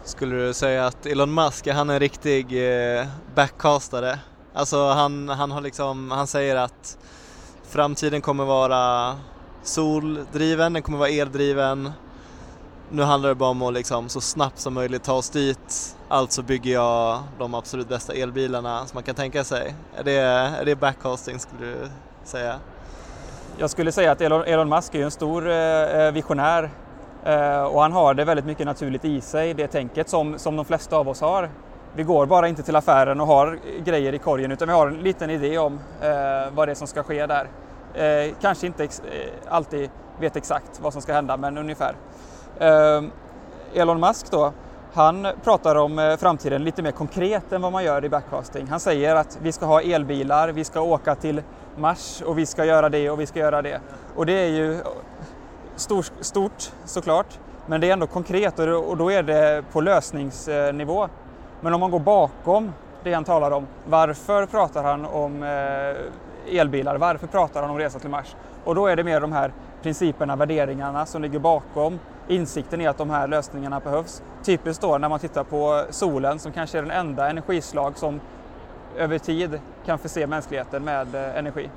Skulle 0.09 0.37
du 0.37 0.55
säga 0.55 0.87
att 0.87 1.07
Elon 1.07 1.35
Musk, 1.35 1.67
är 1.67 1.73
han 1.73 1.91
en 1.91 1.99
riktig 1.99 2.45
eh, 2.99 3.07
backcastare? 3.35 4.19
Alltså 4.55 4.89
han, 4.89 5.29
han, 5.29 5.51
har 5.51 5.61
liksom, 5.61 6.11
han 6.11 6.27
säger 6.27 6.57
att 6.57 6.99
framtiden 7.63 8.21
kommer 8.21 8.45
vara 8.45 9.17
soldriven, 9.63 10.73
den 10.73 10.83
kommer 10.83 10.99
vara 10.99 11.09
eldriven. 11.09 11.93
Nu 12.91 13.03
handlar 13.03 13.29
det 13.29 13.35
bara 13.35 13.51
om 13.51 13.63
att 13.63 13.75
liksom 13.75 14.09
så 14.09 14.21
snabbt 14.21 14.59
som 14.59 14.75
möjligt 14.75 15.05
ta 15.05 15.13
oss 15.13 15.31
dit. 15.31 15.97
Alltså 16.09 16.43
bygger 16.43 16.73
jag 16.73 17.23
de 17.39 17.55
absolut 17.55 17.89
bästa 17.89 18.13
elbilarna 18.13 18.87
som 18.87 18.97
man 18.97 19.03
kan 19.03 19.15
tänka 19.15 19.45
sig. 19.45 19.75
Är 19.97 20.05
det, 20.05 20.21
är 20.61 20.65
det 20.65 20.77
backcasting 20.77 21.39
skulle 21.39 21.67
du 21.67 21.89
säga? 22.25 22.55
Jag 23.59 23.71
skulle 23.71 23.93
säga 23.93 24.13
att 24.13 24.21
Elon, 24.21 24.45
Elon 24.45 24.69
Musk 24.69 24.95
är 24.95 25.05
en 25.05 25.11
stor 25.11 25.51
eh, 25.51 25.57
eh, 25.57 26.13
visionär 26.13 26.71
Eh, 27.25 27.63
och 27.63 27.83
han 27.83 27.93
har 27.93 28.15
det 28.15 28.25
väldigt 28.25 28.47
mycket 28.47 28.67
naturligt 28.67 29.05
i 29.05 29.21
sig, 29.21 29.55
det 29.55 29.67
tänket 29.67 30.09
som, 30.09 30.39
som 30.39 30.57
de 30.57 30.65
flesta 30.65 30.97
av 30.97 31.09
oss 31.09 31.21
har. 31.21 31.51
Vi 31.95 32.03
går 32.03 32.27
bara 32.27 32.49
inte 32.49 32.63
till 32.63 32.77
affären 32.77 33.21
och 33.21 33.27
har 33.27 33.59
grejer 33.85 34.13
i 34.13 34.19
korgen 34.19 34.53
utan 34.53 34.69
vi 34.69 34.75
har 34.75 34.87
en 34.87 34.99
liten 34.99 35.31
idé 35.31 35.59
om 35.59 35.81
eh, 36.03 36.11
vad 36.55 36.69
det 36.69 36.73
är 36.73 36.75
som 36.75 36.87
ska 36.87 37.03
ske 37.03 37.27
där. 37.27 37.49
Eh, 37.95 38.35
kanske 38.41 38.67
inte 38.67 38.85
ex 38.85 39.01
eh, 39.01 39.55
alltid 39.55 39.91
vet 40.21 40.37
exakt 40.37 40.81
vad 40.81 40.93
som 40.93 41.03
ska 41.03 41.13
hända, 41.13 41.37
men 41.37 41.59
ungefär. 41.59 41.95
Eh, 42.59 43.03
Elon 43.75 44.01
Musk 44.01 44.31
då, 44.31 44.53
han 44.93 45.27
pratar 45.45 45.77
om 45.77 45.99
eh, 45.99 46.17
framtiden 46.17 46.65
lite 46.65 46.83
mer 46.83 46.91
konkret 46.91 47.53
än 47.53 47.63
vad 47.63 47.73
man 47.73 47.85
gör 47.85 48.05
i 48.05 48.09
backcasting. 48.09 48.67
Han 48.67 48.81
säger 48.81 49.17
att 49.17 49.39
vi 49.43 49.53
ska 49.53 49.67
ha 49.67 49.83
elbilar, 49.83 50.49
vi 50.49 50.65
ska 50.65 50.81
åka 50.81 51.15
till 51.15 51.43
Mars 51.77 52.23
och 52.27 52.39
vi 52.39 52.47
ska 52.47 52.65
göra 52.65 52.89
det 52.89 53.11
och 53.11 53.21
vi 53.21 53.27
ska 53.27 53.39
göra 53.39 53.63
det. 53.63 53.81
Och 54.17 54.27
det 54.27 54.33
är 54.33 54.49
ju 54.49 54.79
stort, 55.79 56.13
stort 56.21 56.73
såklart, 56.85 57.39
men 57.67 57.81
det 57.81 57.89
är 57.89 57.93
ändå 57.93 58.07
konkret 58.07 58.59
och 58.59 58.97
då 58.97 59.13
är 59.13 59.23
det 59.23 59.65
på 59.73 59.81
lösningsnivå. 59.81 61.09
Men 61.61 61.75
om 61.75 61.81
man 61.81 61.91
går 61.91 62.01
bakom 62.01 62.73
det 63.03 63.13
han 63.13 63.25
talar 63.25 63.51
om, 63.51 63.67
varför 63.87 64.47
pratar 64.47 64.83
han 64.83 65.05
om 65.05 65.43
eh, 65.43 66.59
elbilar. 66.61 66.97
Varför 66.97 67.27
pratar 67.27 67.63
han 67.63 67.71
om 67.71 67.79
resa 67.79 67.99
till 67.99 68.11
Mars? 68.11 68.37
Och 68.65 68.75
då 68.75 68.87
är 68.87 68.97
det 68.97 69.05
mer 69.05 69.21
de 69.21 69.33
här 69.33 69.53
principerna, 69.83 70.37
värderingarna 70.37 71.07
som 71.07 71.23
ligger 71.23 71.39
bakom 71.39 71.99
insikten 72.29 72.81
i 72.81 72.87
att 72.87 72.99
de 72.99 73.11
här 73.11 73.29
lösningarna 73.29 73.81
behövs. 73.81 74.23
Typiskt 74.45 74.83
då 74.83 74.99
när 74.99 75.09
man 75.09 75.19
tittar 75.19 75.45
på 75.45 75.85
solen 75.91 76.39
som 76.39 76.53
kanske 76.53 76.79
är 76.79 76.83
den 76.83 76.91
enda 76.91 77.31
energislag 77.31 77.99
som 77.99 78.21
över 78.97 79.19
tid 79.19 79.61
kan 79.87 79.99
förse 79.99 80.27
mänskligheten 80.27 80.85
med 80.85 81.15
eh, 81.15 81.39
energi. 81.39 81.71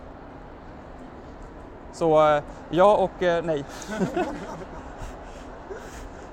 Så 1.93 2.35
eh, 2.35 2.43
ja 2.69 2.95
och 2.95 3.23
eh, 3.23 3.43
nej. 3.43 3.65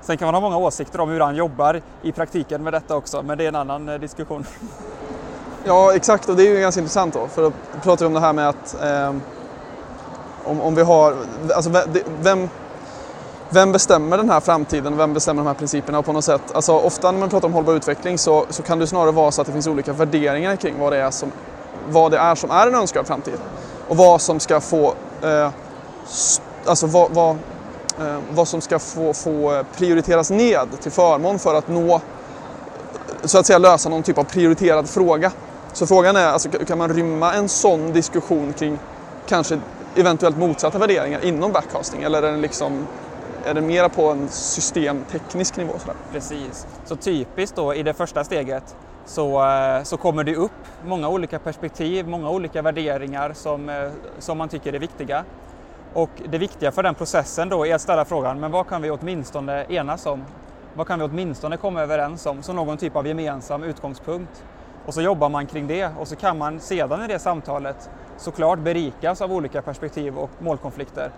Sen 0.01 0.17
kan 0.17 0.27
man 0.27 0.35
ha 0.35 0.41
många 0.41 0.57
åsikter 0.57 1.01
om 1.01 1.09
hur 1.09 1.21
han 1.21 1.37
jobbar 1.37 1.81
i 2.03 2.13
praktiken 2.13 2.63
med 2.63 2.73
detta 2.73 2.97
också, 2.97 3.23
men 3.23 3.39
det 3.39 3.45
är 3.45 3.49
en 3.49 3.57
annan 3.57 3.89
eh, 3.89 4.01
diskussion. 4.01 4.47
Ja, 5.65 5.95
exakt 5.95 6.29
och 6.29 6.37
det 6.37 6.43
är 6.43 6.55
ju 6.55 6.61
ganska 6.61 6.81
intressant 6.81 7.15
då, 7.15 7.27
för 7.27 7.43
då 7.43 7.53
pratar 7.83 8.05
vi 8.05 8.07
om 8.07 8.15
det 8.15 8.21
här 8.21 8.33
med 8.33 8.49
att 8.49 8.83
eh, 8.83 9.15
om, 10.45 10.61
om 10.61 10.75
vi 10.75 10.83
har, 10.83 11.17
alltså 11.55 11.71
vem, 12.21 12.49
vem 13.51 13.73
bestämmer 13.73 14.17
den 14.17 14.31
här 14.31 14.41
framtiden 14.41 14.97
vem 14.97 15.15
bestämmer 15.15 15.43
de 15.43 15.47
här 15.47 15.55
principerna? 15.55 15.99
Och 15.99 16.05
på 16.05 16.13
något 16.13 16.25
sätt, 16.25 16.43
alltså 16.55 16.73
ofta 16.73 17.13
när 17.13 17.19
man 17.19 17.29
pratar 17.29 17.49
om 17.49 17.55
hållbar 17.55 17.75
utveckling 17.75 18.19
så, 18.19 18.47
så 18.51 18.63
kan 18.63 18.79
det 18.79 18.87
snarare 18.87 19.13
vara 19.13 19.31
så 19.31 19.41
att 19.41 19.47
det 19.47 19.53
finns 19.53 19.67
olika 19.67 19.93
värderingar 19.93 20.57
kring 20.57 20.79
vad 20.79 20.93
det 20.93 20.99
är 20.99 21.11
som, 21.11 21.33
vad 21.89 22.11
det 22.11 22.19
är, 22.19 22.35
som 22.35 22.51
är 22.51 22.67
en 22.67 22.75
önskvärd 22.75 23.07
framtid. 23.07 23.39
Och 23.89 23.97
vad 23.97 24.21
som 24.21 24.41
ska 24.41 24.61
få, 24.61 24.95
eh, 25.23 25.51
alltså 26.65 26.87
vad, 26.87 27.11
vad, 27.11 27.31
eh, 28.01 28.19
vad 28.31 28.49
som 28.49 28.61
ska 28.61 28.79
få, 28.79 29.13
få 29.13 29.55
eh, 29.55 29.63
prioriteras 29.77 30.31
ned 30.31 30.69
till 30.81 30.93
förmån 30.93 31.39
för 31.39 31.55
att 31.55 31.69
nå, 31.69 32.01
så 33.25 33.39
att 33.39 33.47
säga 33.47 33.59
lösa 33.59 33.89
någon 33.89 34.03
typ 34.03 34.19
av 34.19 34.25
prioriterad 34.25 34.89
fråga. 34.89 35.33
Så 35.73 35.87
frågan 35.87 36.17
är, 36.17 36.27
alltså, 36.27 36.49
kan 36.51 36.79
man 36.79 36.95
rymma 36.95 37.35
en 37.35 37.49
sån 37.49 37.93
diskussion 37.93 38.53
kring 38.53 38.79
kanske 39.27 39.61
eventuellt 39.97 40.39
motsatta 40.39 40.79
värderingar 40.79 41.25
inom 41.25 41.53
backcasting 41.53 42.03
eller 42.03 42.23
är 42.23 42.33
den 42.33 42.41
liksom 42.41 42.87
är 43.45 43.55
det 43.55 43.61
mera 43.61 43.89
på 43.89 44.11
en 44.11 44.29
systemteknisk 44.29 45.57
nivå? 45.57 45.73
Sådär? 45.79 45.97
Precis. 46.13 46.67
Så 46.85 46.97
typiskt 46.97 47.57
då 47.57 47.75
i 47.75 47.83
det 47.83 47.95
första 47.95 48.25
steget 48.25 48.77
så, 49.09 49.45
eh, 49.45 49.83
så 49.83 49.97
kommer 49.97 50.25
det 50.25 50.37
upp 50.37 50.53
många 50.85 51.09
olika 51.09 51.39
perspektiv, 51.39 52.09
många 52.09 52.31
olika 52.31 52.63
värderingar 52.63 53.33
som, 53.33 53.69
eh, 53.69 53.91
som 54.19 54.39
man 54.39 54.49
tycker 54.49 54.73
är 54.73 54.79
viktiga. 54.79 55.25
Och 55.95 56.11
det 56.29 56.39
viktiga 56.39 56.73
för 56.73 56.83
den 56.83 56.95
processen 56.95 57.49
då 57.49 57.67
är 57.67 57.75
att 57.75 57.81
ställa 57.81 58.05
frågan, 58.05 58.41
men 58.41 58.51
vad 58.51 58.69
kan 58.69 58.83
vi 58.83 58.91
åtminstone 58.91 59.65
enas 59.69 60.07
om? 60.07 60.25
Vad 60.75 60.87
kan 60.87 60.99
vi 60.99 61.05
åtminstone 61.05 61.57
komma 61.57 61.83
överens 61.83 62.27
om 62.27 62.43
som 62.43 62.57
någon 62.57 62.77
typ 62.77 62.97
av 62.97 63.07
gemensam 63.07 63.63
utgångspunkt? 63.63 64.45
Och 64.87 64.95
så 64.95 65.03
jobbar 65.03 65.29
man 65.29 65.47
kring 65.47 65.67
det 65.67 65.91
och 65.99 66.09
så 66.09 66.17
kan 66.17 66.39
man 66.39 66.61
sedan 66.61 67.05
i 67.05 67.07
det 67.07 67.19
samtalet 67.19 67.91
såklart 68.17 68.59
berikas 68.59 69.23
av 69.23 69.33
olika 69.33 69.63
perspektiv 69.63 70.19
och 70.19 70.31
målkonflikter. 70.39 71.11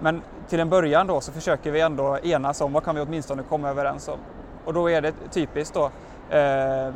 Men 0.00 0.22
till 0.48 0.60
en 0.60 0.70
början 0.70 1.06
då 1.06 1.20
så 1.20 1.32
försöker 1.32 1.70
vi 1.70 1.80
ändå 1.80 2.18
enas 2.22 2.60
om 2.60 2.72
vad 2.72 2.84
kan 2.84 2.94
vi 2.94 3.00
åtminstone 3.00 3.42
komma 3.42 3.68
överens 3.70 4.08
om. 4.08 4.18
Och 4.64 4.74
då 4.74 4.90
är 4.90 5.00
det 5.00 5.12
typiskt 5.30 5.74
då 5.74 5.90
eh, 6.36 6.94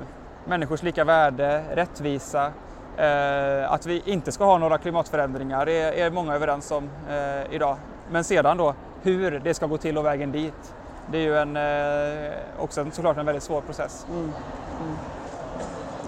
människors 0.49 0.83
lika 0.83 1.05
värde, 1.05 1.63
rättvisa, 1.75 2.53
eh, 2.97 3.73
att 3.73 3.87
vi 3.87 4.03
inte 4.05 4.33
ska 4.33 4.45
ha 4.45 4.59
några 4.59 4.79
klimatförändringar 4.79 5.67
det 5.67 5.73
är, 5.73 5.93
är 5.93 6.11
många 6.11 6.35
överens 6.35 6.71
om 6.71 6.91
eh, 7.11 7.55
idag. 7.55 7.77
Men 8.11 8.25
sedan 8.25 8.57
då 8.57 8.75
hur 9.03 9.41
det 9.45 9.55
ska 9.55 9.67
gå 9.67 9.79
till 9.79 9.99
och 9.99 10.05
vägen 10.05 10.33
dit. 10.33 10.75
Det 11.13 11.19
är 11.19 11.23
ju 11.23 11.39
en, 11.39 11.57
eh, 11.57 12.33
också 12.59 12.81
en, 12.81 12.93
såklart 12.93 13.17
en 13.17 13.27
väldigt 13.27 13.43
svår 13.43 13.61
process. 13.61 14.07
Mm. 14.11 14.23
Mm. 14.23 14.33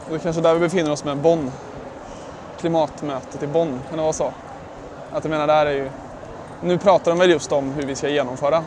Och 0.04 0.10
det 0.10 0.14
är 0.14 0.18
kanske 0.18 0.42
där 0.42 0.54
vi 0.54 0.60
befinner 0.60 0.92
oss 0.92 1.04
med 1.04 1.16
Bonn. 1.16 1.50
Klimatmötet 2.58 3.42
i 3.42 3.46
Bonn, 3.46 3.80
kan 3.88 3.96
det 3.96 4.02
vara 4.02 4.12
så? 4.12 4.32
Att 5.12 5.24
jag 5.24 5.30
menar, 5.30 5.46
där 5.46 5.66
är 5.66 5.70
ju 5.70 5.90
nu 6.62 6.78
pratar 6.78 7.10
de 7.10 7.18
väl 7.18 7.30
just 7.30 7.52
om 7.52 7.72
hur 7.72 7.82
vi 7.82 7.94
ska 7.94 8.08
genomföra 8.08 8.62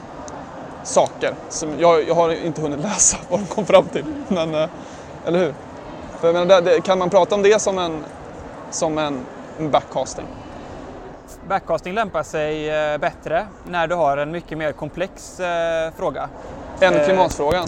saker. 0.83 1.33
Som 1.49 1.69
jag, 1.79 2.07
jag 2.07 2.15
har 2.15 2.45
inte 2.45 2.61
hunnit 2.61 2.79
läsa 2.83 3.17
vad 3.29 3.39
de 3.39 3.45
kom 3.45 3.65
fram 3.65 3.85
till, 3.85 4.05
men, 4.27 4.55
eh, 4.55 4.69
eller 5.25 5.39
hur? 5.39 5.53
För, 6.19 6.33
men, 6.33 6.47
det, 6.47 6.81
kan 6.83 6.99
man 6.99 7.09
prata 7.09 7.35
om 7.35 7.41
det 7.41 7.61
som 7.61 7.77
en, 7.77 8.03
som 8.71 8.97
en, 8.97 9.25
backcasting? 9.71 10.25
Backcasting 11.47 11.93
lämpar 11.93 12.23
sig 12.23 12.69
eh, 12.69 12.97
bättre 12.97 13.47
när 13.63 13.87
du 13.87 13.95
har 13.95 14.17
en 14.17 14.31
mycket 14.31 14.57
mer 14.57 14.71
komplex 14.71 15.39
eh, 15.39 15.91
fråga. 15.97 16.29
Än 16.79 17.05
klimatfrågan? 17.05 17.67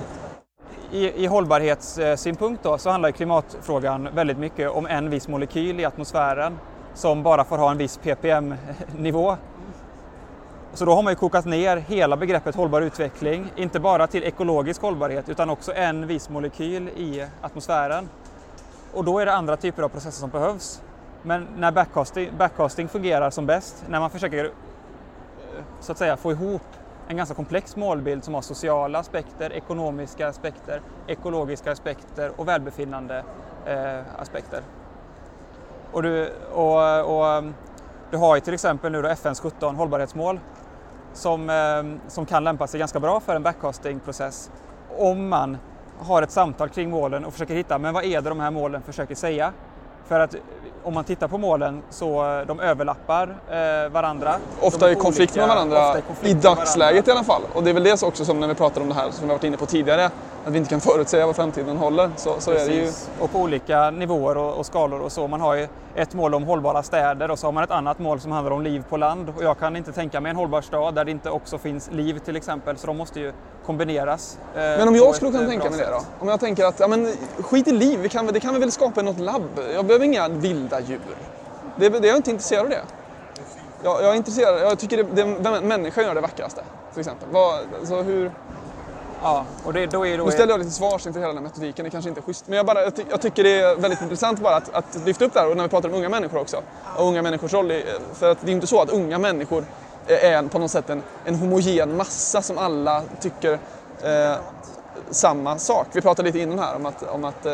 I, 0.91 1.23
I 1.23 1.25
hållbarhetssynpunkt 1.25 2.63
då, 2.63 2.77
så 2.77 2.89
handlar 2.89 3.11
klimatfrågan 3.11 4.09
väldigt 4.15 4.37
mycket 4.37 4.69
om 4.69 4.85
en 4.85 5.09
viss 5.09 5.27
molekyl 5.27 5.79
i 5.79 5.85
atmosfären 5.85 6.57
som 6.93 7.23
bara 7.23 7.43
får 7.43 7.57
ha 7.57 7.71
en 7.71 7.77
viss 7.77 7.97
ppm-nivå. 7.97 9.37
Så 10.75 10.85
då 10.85 10.95
har 10.95 11.03
man 11.03 11.11
ju 11.11 11.15
kokat 11.15 11.45
ner 11.45 11.77
hela 11.77 12.17
begreppet 12.17 12.55
hållbar 12.55 12.81
utveckling, 12.81 13.51
inte 13.55 13.79
bara 13.79 14.07
till 14.07 14.23
ekologisk 14.23 14.81
hållbarhet 14.81 15.29
utan 15.29 15.49
också 15.49 15.73
en 15.73 16.07
viss 16.07 16.29
molekyl 16.29 16.89
i 16.89 17.25
atmosfären. 17.41 18.09
Och 18.93 19.05
då 19.05 19.19
är 19.19 19.25
det 19.25 19.33
andra 19.33 19.57
typer 19.57 19.83
av 19.83 19.89
processer 19.89 20.19
som 20.19 20.29
behövs. 20.29 20.81
Men 21.21 21.47
när 21.57 21.71
backcasting, 21.71 22.29
backcasting 22.37 22.87
fungerar 22.87 23.29
som 23.29 23.45
bäst, 23.45 23.85
när 23.87 23.99
man 23.99 24.09
försöker 24.09 24.45
eh, 24.45 24.51
så 25.79 25.91
att 25.91 25.97
säga 25.97 26.17
få 26.17 26.31
ihop 26.31 26.61
en 27.07 27.17
ganska 27.17 27.35
komplex 27.35 27.75
målbild 27.75 28.23
som 28.23 28.33
har 28.33 28.41
sociala 28.41 28.99
aspekter, 28.99 29.53
ekonomiska 29.53 30.27
aspekter, 30.27 30.81
ekologiska 31.07 31.71
aspekter 31.71 32.31
och 32.35 32.47
välbefinnande 32.47 33.23
eh, 33.65 33.99
aspekter. 34.17 34.61
Och 35.91 36.03
du, 36.03 36.29
och, 36.53 37.17
och, 37.17 37.27
mm, 37.27 37.53
du 38.11 38.17
har 38.17 38.35
ju 38.35 38.41
till 38.41 38.53
exempel 38.53 38.91
nu 38.91 39.01
då 39.01 39.07
FNs 39.07 39.39
17 39.39 39.75
hållbarhetsmål 39.75 40.39
som, 41.15 41.49
ehm, 41.49 41.99
som 42.07 42.25
kan 42.25 42.43
lämpa 42.43 42.67
sig 42.67 42.79
ganska 42.79 42.99
bra 42.99 43.19
för 43.19 43.35
en 43.35 43.43
backcastingprocess 43.43 44.51
om 44.97 45.29
man 45.29 45.57
har 45.99 46.21
ett 46.21 46.31
samtal 46.31 46.69
kring 46.69 46.89
målen 46.89 47.25
och 47.25 47.33
försöker 47.33 47.55
hitta, 47.55 47.77
men 47.77 47.93
vad 47.93 48.03
är 48.03 48.21
det 48.21 48.29
de 48.29 48.39
här 48.39 48.51
målen 48.51 48.81
försöker 48.81 49.15
säga? 49.15 49.53
För 50.05 50.19
att 50.19 50.35
om 50.85 50.93
man 50.93 51.03
tittar 51.03 51.27
på 51.27 51.37
målen 51.37 51.81
så 51.89 52.43
de 52.47 52.59
överlappar 52.59 53.37
eh, 53.49 53.91
varandra. 53.91 54.35
Ofta 54.61 54.91
i 54.91 54.95
konflikt 54.95 55.35
med 55.35 55.47
varandra, 55.47 55.95
i 56.23 56.33
dagsläget 56.33 57.07
i 57.07 57.11
alla 57.11 57.23
fall. 57.23 57.41
Och 57.53 57.63
det 57.63 57.69
är 57.69 57.73
väl 57.73 57.83
det 57.83 58.03
också 58.03 58.25
som 58.25 58.39
när 58.39 58.47
vi 58.47 58.55
pratar 58.55 58.81
om 58.81 58.89
det 58.89 58.95
här 58.95 59.11
som 59.11 59.27
vi 59.27 59.33
varit 59.33 59.43
inne 59.43 59.57
på 59.57 59.65
tidigare, 59.65 60.09
att 60.45 60.53
vi 60.53 60.57
inte 60.57 60.69
kan 60.69 60.81
förutsäga 60.81 61.25
vad 61.25 61.35
framtiden 61.35 61.77
håller. 61.77 62.09
Så, 62.15 62.35
så 62.39 62.51
är 62.51 62.65
det 62.65 62.73
ju. 62.73 62.91
Och 63.19 63.31
på 63.31 63.39
olika 63.39 63.91
nivåer 63.91 64.37
och, 64.37 64.57
och, 64.57 64.65
skalor 64.65 64.99
och 65.01 65.11
så. 65.11 65.27
Man 65.27 65.41
har 65.41 65.55
ju 65.55 65.67
ett 65.95 66.13
mål 66.13 66.33
om 66.33 66.43
hållbara 66.43 66.83
städer 66.83 67.31
och 67.31 67.39
så 67.39 67.47
har 67.47 67.51
man 67.51 67.63
ett 67.63 67.71
annat 67.71 67.99
mål 67.99 68.19
som 68.19 68.31
handlar 68.31 68.51
om 68.51 68.61
liv 68.61 68.83
på 68.89 68.97
land. 68.97 69.33
Och 69.37 69.43
jag 69.43 69.59
kan 69.59 69.75
inte 69.75 69.91
tänka 69.91 70.21
mig 70.21 70.29
en 70.29 70.35
hållbar 70.35 70.61
stad 70.61 70.95
där 70.95 71.05
det 71.05 71.11
inte 71.11 71.29
också 71.29 71.57
finns 71.57 71.91
liv 71.91 72.19
till 72.19 72.35
exempel. 72.35 72.77
Så 72.77 72.87
de 72.87 72.97
måste 72.97 73.19
ju 73.19 73.33
kombineras. 73.65 74.37
Eh, 74.55 74.61
men 74.61 74.87
om 74.87 74.95
jag 74.95 75.15
skulle 75.15 75.31
kunna 75.31 75.43
eh, 75.43 75.49
tänka 75.49 75.69
mig 75.69 75.79
det 75.79 75.89
då? 75.91 76.01
Om 76.19 76.27
jag 76.27 76.39
tänker 76.39 76.65
att 76.65 76.79
ja, 76.79 76.87
men, 76.87 77.13
skit 77.39 77.67
i 77.67 77.71
liv, 77.71 78.07
kan, 78.07 78.25
det 78.25 78.39
kan 78.39 78.53
vi 78.53 78.59
väl 78.59 78.71
skapa 78.71 79.01
i 79.01 79.03
något 79.03 79.19
labb. 79.19 79.59
Jag 79.73 79.85
behöver 79.85 80.05
inga 80.05 80.29
vilda 80.29 80.74
djur. 80.79 80.99
Det, 81.75 81.89
det, 81.89 82.07
jag 82.07 82.13
är 82.13 82.15
inte 82.15 82.31
intresserad 82.31 82.63
av 82.63 82.69
det. 82.69 82.81
Jag, 83.83 84.03
jag 84.03 84.11
är 84.11 84.15
intresserad, 84.15 84.61
jag 84.61 84.79
tycker 84.79 85.03
det, 85.03 85.23
det, 85.23 85.61
människan 85.61 86.03
gör 86.03 86.15
det 86.15 86.21
vackraste. 86.21 86.63
Till 86.91 86.99
exempel. 86.99 87.29
Vad, 87.31 87.59
alltså 87.79 88.01
hur... 88.01 88.31
Ja, 89.21 89.45
och 89.63 89.73
det, 89.73 89.85
då 89.85 90.05
är 90.05 90.17
då 90.17 90.25
nu 90.25 90.31
ställer 90.31 90.53
jag 90.53 90.59
lite 90.59 90.71
svars 90.71 91.07
inför 91.07 91.19
hela 91.19 91.33
den 91.33 91.43
här 91.43 91.43
metodiken, 91.43 91.85
det 91.85 91.91
kanske 91.91 92.09
inte 92.09 92.21
är 92.21 92.23
schysst. 92.23 92.47
Men 92.47 92.57
jag, 92.57 92.65
bara, 92.65 92.83
jag, 92.83 92.95
ty, 92.95 93.03
jag 93.09 93.21
tycker 93.21 93.43
det 93.43 93.61
är 93.61 93.75
väldigt 93.75 94.01
intressant 94.01 94.39
bara 94.39 94.55
att, 94.55 94.73
att, 94.73 95.05
lyfta 95.05 95.25
upp 95.25 95.33
det 95.33 95.39
här, 95.39 95.49
och 95.49 95.57
när 95.57 95.63
vi 95.63 95.69
pratar 95.69 95.89
om 95.89 95.95
unga 95.95 96.09
människor 96.09 96.39
också. 96.39 96.61
Och 96.97 97.07
unga 97.07 97.21
människors 97.21 97.53
roll. 97.53 97.71
I, 97.71 97.83
för 98.13 98.31
att 98.31 98.37
det 98.41 98.51
är 98.51 98.53
inte 98.53 98.67
så 98.67 98.81
att 98.81 98.89
unga 98.89 99.19
människor 99.19 99.65
är 100.07 100.43
på 100.43 100.59
något 100.59 100.71
sätt 100.71 100.89
en, 100.89 101.03
en 101.25 101.35
homogen 101.35 101.97
massa 101.97 102.41
som 102.41 102.57
alla 102.57 103.03
tycker 103.19 103.59
eh, 104.03 104.35
samma 105.09 105.57
sak. 105.57 105.87
Vi 105.91 106.01
pratade 106.01 106.27
lite 106.27 106.39
innan 106.39 106.59
här 106.59 106.75
om 106.75 106.85
att, 106.85 107.03
om 107.03 107.25
att 107.25 107.45
eh, 107.45 107.53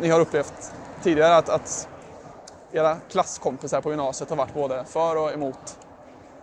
ni 0.00 0.08
har 0.08 0.20
upplevt 0.20 0.72
tidigare 1.02 1.36
att, 1.36 1.48
att 1.48 1.88
era 2.72 2.96
klasskompisar 3.10 3.80
på 3.80 3.90
gymnasiet 3.90 4.30
har 4.30 4.36
varit 4.36 4.54
både 4.54 4.84
för 4.84 5.16
och 5.16 5.32
emot 5.32 5.78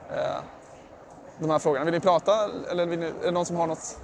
eh, 0.09 0.43
de 1.39 1.49
här 1.49 1.59
frågorna. 1.59 1.85
Vill 1.85 1.93
ni 1.93 1.99
prata 1.99 2.31
eller 2.71 2.85
vill 2.85 2.99
ni, 2.99 3.05
är 3.05 3.13
det 3.23 3.31
någon 3.31 3.45
som 3.45 3.55
har 3.55 3.67
något? 3.67 3.97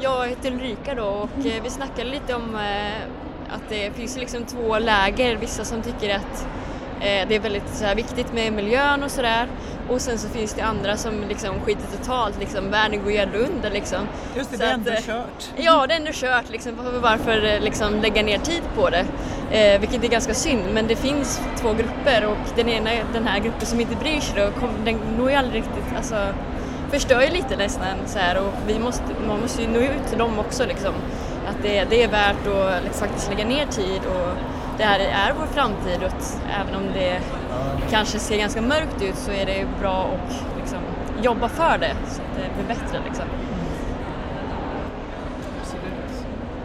Jag 0.00 0.28
heter 0.28 0.52
Ulrika 0.52 0.94
då 0.94 1.04
och 1.04 1.46
eh, 1.46 1.62
vi 1.62 1.70
snackade 1.70 2.10
lite 2.10 2.34
om 2.34 2.54
eh, 2.54 3.54
att 3.54 3.68
det 3.68 3.90
finns 3.90 4.16
liksom 4.16 4.44
två 4.44 4.78
läger. 4.78 5.36
Vissa 5.36 5.64
som 5.64 5.82
tycker 5.82 6.16
att 6.16 6.46
eh, 7.00 7.28
det 7.28 7.34
är 7.34 7.40
väldigt 7.40 7.74
så 7.74 7.84
här, 7.84 7.94
viktigt 7.94 8.32
med 8.32 8.52
miljön 8.52 9.02
och 9.02 9.10
sådär 9.10 9.48
och 9.90 10.00
sen 10.00 10.18
så 10.18 10.28
finns 10.28 10.54
det 10.54 10.62
andra 10.62 10.96
som 10.96 11.24
liksom 11.28 11.60
skiter 11.60 11.98
totalt, 11.98 12.38
liksom, 12.38 12.70
världen 12.70 13.02
går 13.02 13.12
ju 13.12 13.18
ändå 13.18 13.38
under 13.38 13.70
liksom. 13.70 13.98
Just 14.36 14.50
det, 14.50 14.56
så 14.56 14.62
det 14.62 14.68
är 14.68 14.74
ändå 14.74 14.92
att, 14.92 15.06
kört. 15.06 15.50
Ja, 15.56 15.86
det 15.86 15.94
är 15.94 15.98
ändå 15.98 16.10
kört 16.14 16.50
liksom. 16.50 16.72
Varför 17.02 17.60
liksom 17.60 17.94
lägga 17.94 18.22
ner 18.22 18.38
tid 18.38 18.62
på 18.76 18.90
det? 18.90 19.06
Eh, 19.50 19.80
vilket 19.80 20.04
är 20.04 20.08
ganska 20.08 20.34
synd, 20.34 20.62
men 20.72 20.86
det 20.86 20.96
finns 20.96 21.40
två 21.60 21.72
grupper 21.72 22.26
och 22.26 22.56
den 22.56 22.68
ena, 22.68 22.90
den 23.12 23.26
här 23.26 23.40
gruppen 23.40 23.66
som 23.66 23.80
inte 23.80 23.96
bryr 23.96 24.20
sig, 24.20 24.34
då, 24.36 24.66
den 24.84 24.96
når 25.18 25.30
ju 25.30 25.36
aldrig 25.36 25.62
riktigt, 25.62 25.96
alltså 25.96 26.16
förstör 26.90 27.20
ju 27.20 27.30
lite 27.30 27.56
nästan 27.56 27.96
så 28.06 28.18
här 28.18 28.38
och 28.38 28.52
vi 28.66 28.78
måste, 28.78 29.04
man 29.28 29.40
måste 29.40 29.62
ju 29.62 29.68
nå 29.68 29.78
ut 29.78 30.08
till 30.08 30.18
dem 30.18 30.38
också 30.38 30.66
liksom. 30.66 30.94
Att 31.48 31.62
det, 31.62 31.84
det 31.90 32.02
är 32.02 32.08
värt 32.08 32.46
att 32.46 32.84
liksom, 32.84 33.08
faktiskt 33.08 33.30
lägga 33.30 33.44
ner 33.44 33.66
tid 33.66 34.00
och 34.06 34.28
det 34.78 34.84
här 34.84 35.00
är 35.00 35.34
vår 35.38 35.46
framtid 35.46 35.98
och 36.00 36.06
att 36.06 36.40
även 36.60 36.74
om 36.74 36.92
det 36.94 37.20
kanske 37.90 38.18
ser 38.18 38.36
ganska 38.36 38.62
mörkt 38.62 39.02
ut 39.02 39.16
så 39.16 39.30
är 39.30 39.46
det 39.46 39.66
bra 39.80 40.10
att 40.14 40.58
liksom, 40.60 40.78
jobba 41.22 41.48
för 41.48 41.78
det 41.78 41.94
så 42.08 42.20
att 42.22 42.36
det 42.36 42.54
blir 42.54 42.76
bättre 42.76 42.98
liksom. 43.08 43.24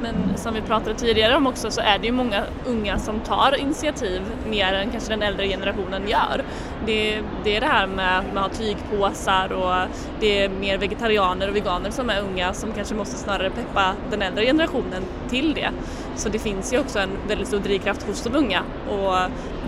Men 0.06 0.38
som 0.38 0.54
vi 0.54 0.62
pratade 0.62 0.96
tidigare 0.96 1.36
om 1.36 1.48
också 1.48 1.72
så 1.72 1.82
är 1.82 2.00
det 2.00 2.06
ju 2.06 2.12
många 2.12 2.44
unga 2.66 3.00
som 3.00 3.20
tar 3.20 3.56
initiativ 3.56 4.22
mer 4.50 4.74
än 4.74 4.92
kanske 4.92 5.10
den 5.10 5.22
äldre 5.22 5.48
generationen 5.48 6.10
gör. 6.10 6.44
Det, 6.86 7.22
det 7.44 7.56
är 7.56 7.62
det 7.62 7.68
här 7.68 7.88
med 7.88 8.20
att 8.20 8.34
man 8.34 8.44
har 8.44 8.50
tygpåsar 8.50 9.52
och 9.54 9.88
det 10.20 10.44
är 10.44 10.50
mer 10.50 10.78
vegetarianer 10.78 11.50
och 11.50 11.56
veganer 11.56 11.92
som 11.92 12.10
är 12.10 12.22
unga 12.22 12.54
som 12.54 12.72
kanske 12.72 12.96
måste 12.96 13.18
snarare 13.18 13.50
peppa 13.50 13.94
den 14.12 14.22
äldre 14.22 14.46
generationen 14.46 15.04
till 15.30 15.54
det. 15.54 15.70
Så 16.16 16.30
det 16.30 16.40
finns 16.40 16.74
ju 16.74 16.80
också 16.80 17.00
en 17.00 17.10
väldigt 17.28 17.48
stor 17.48 17.60
drivkraft 17.60 18.04
hos 18.04 18.24
de 18.24 18.36
unga 18.36 18.62
och 18.90 19.16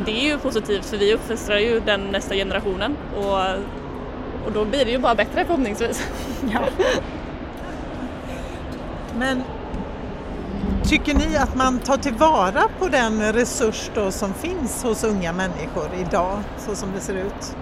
det 0.05 0.11
är 0.11 0.31
ju 0.31 0.37
positivt 0.37 0.85
för 0.85 0.97
vi 0.97 1.13
uppfostrar 1.13 1.57
ju 1.57 1.79
den 1.79 2.01
nästa 2.01 2.35
generationen 2.35 2.97
och 3.17 3.39
och 4.45 4.53
då 4.53 4.65
blir 4.65 4.85
det 4.85 4.91
ju 4.91 4.97
bara 4.97 5.15
bättre 5.15 5.45
förhoppningsvis. 5.45 6.07
ja. 6.53 6.59
Men 9.19 9.43
tycker 10.87 11.13
ni 11.13 11.37
att 11.37 11.55
man 11.55 11.79
tar 11.79 11.97
tillvara 11.97 12.69
på 12.79 12.87
den 12.87 13.33
resurs 13.33 13.91
då 13.95 14.11
som 14.11 14.33
finns 14.33 14.83
hos 14.83 15.03
unga 15.03 15.33
människor 15.33 15.89
idag, 15.99 16.39
så 16.57 16.75
som 16.75 16.91
det 16.91 16.99
ser 16.99 17.15
ut? 17.15 17.55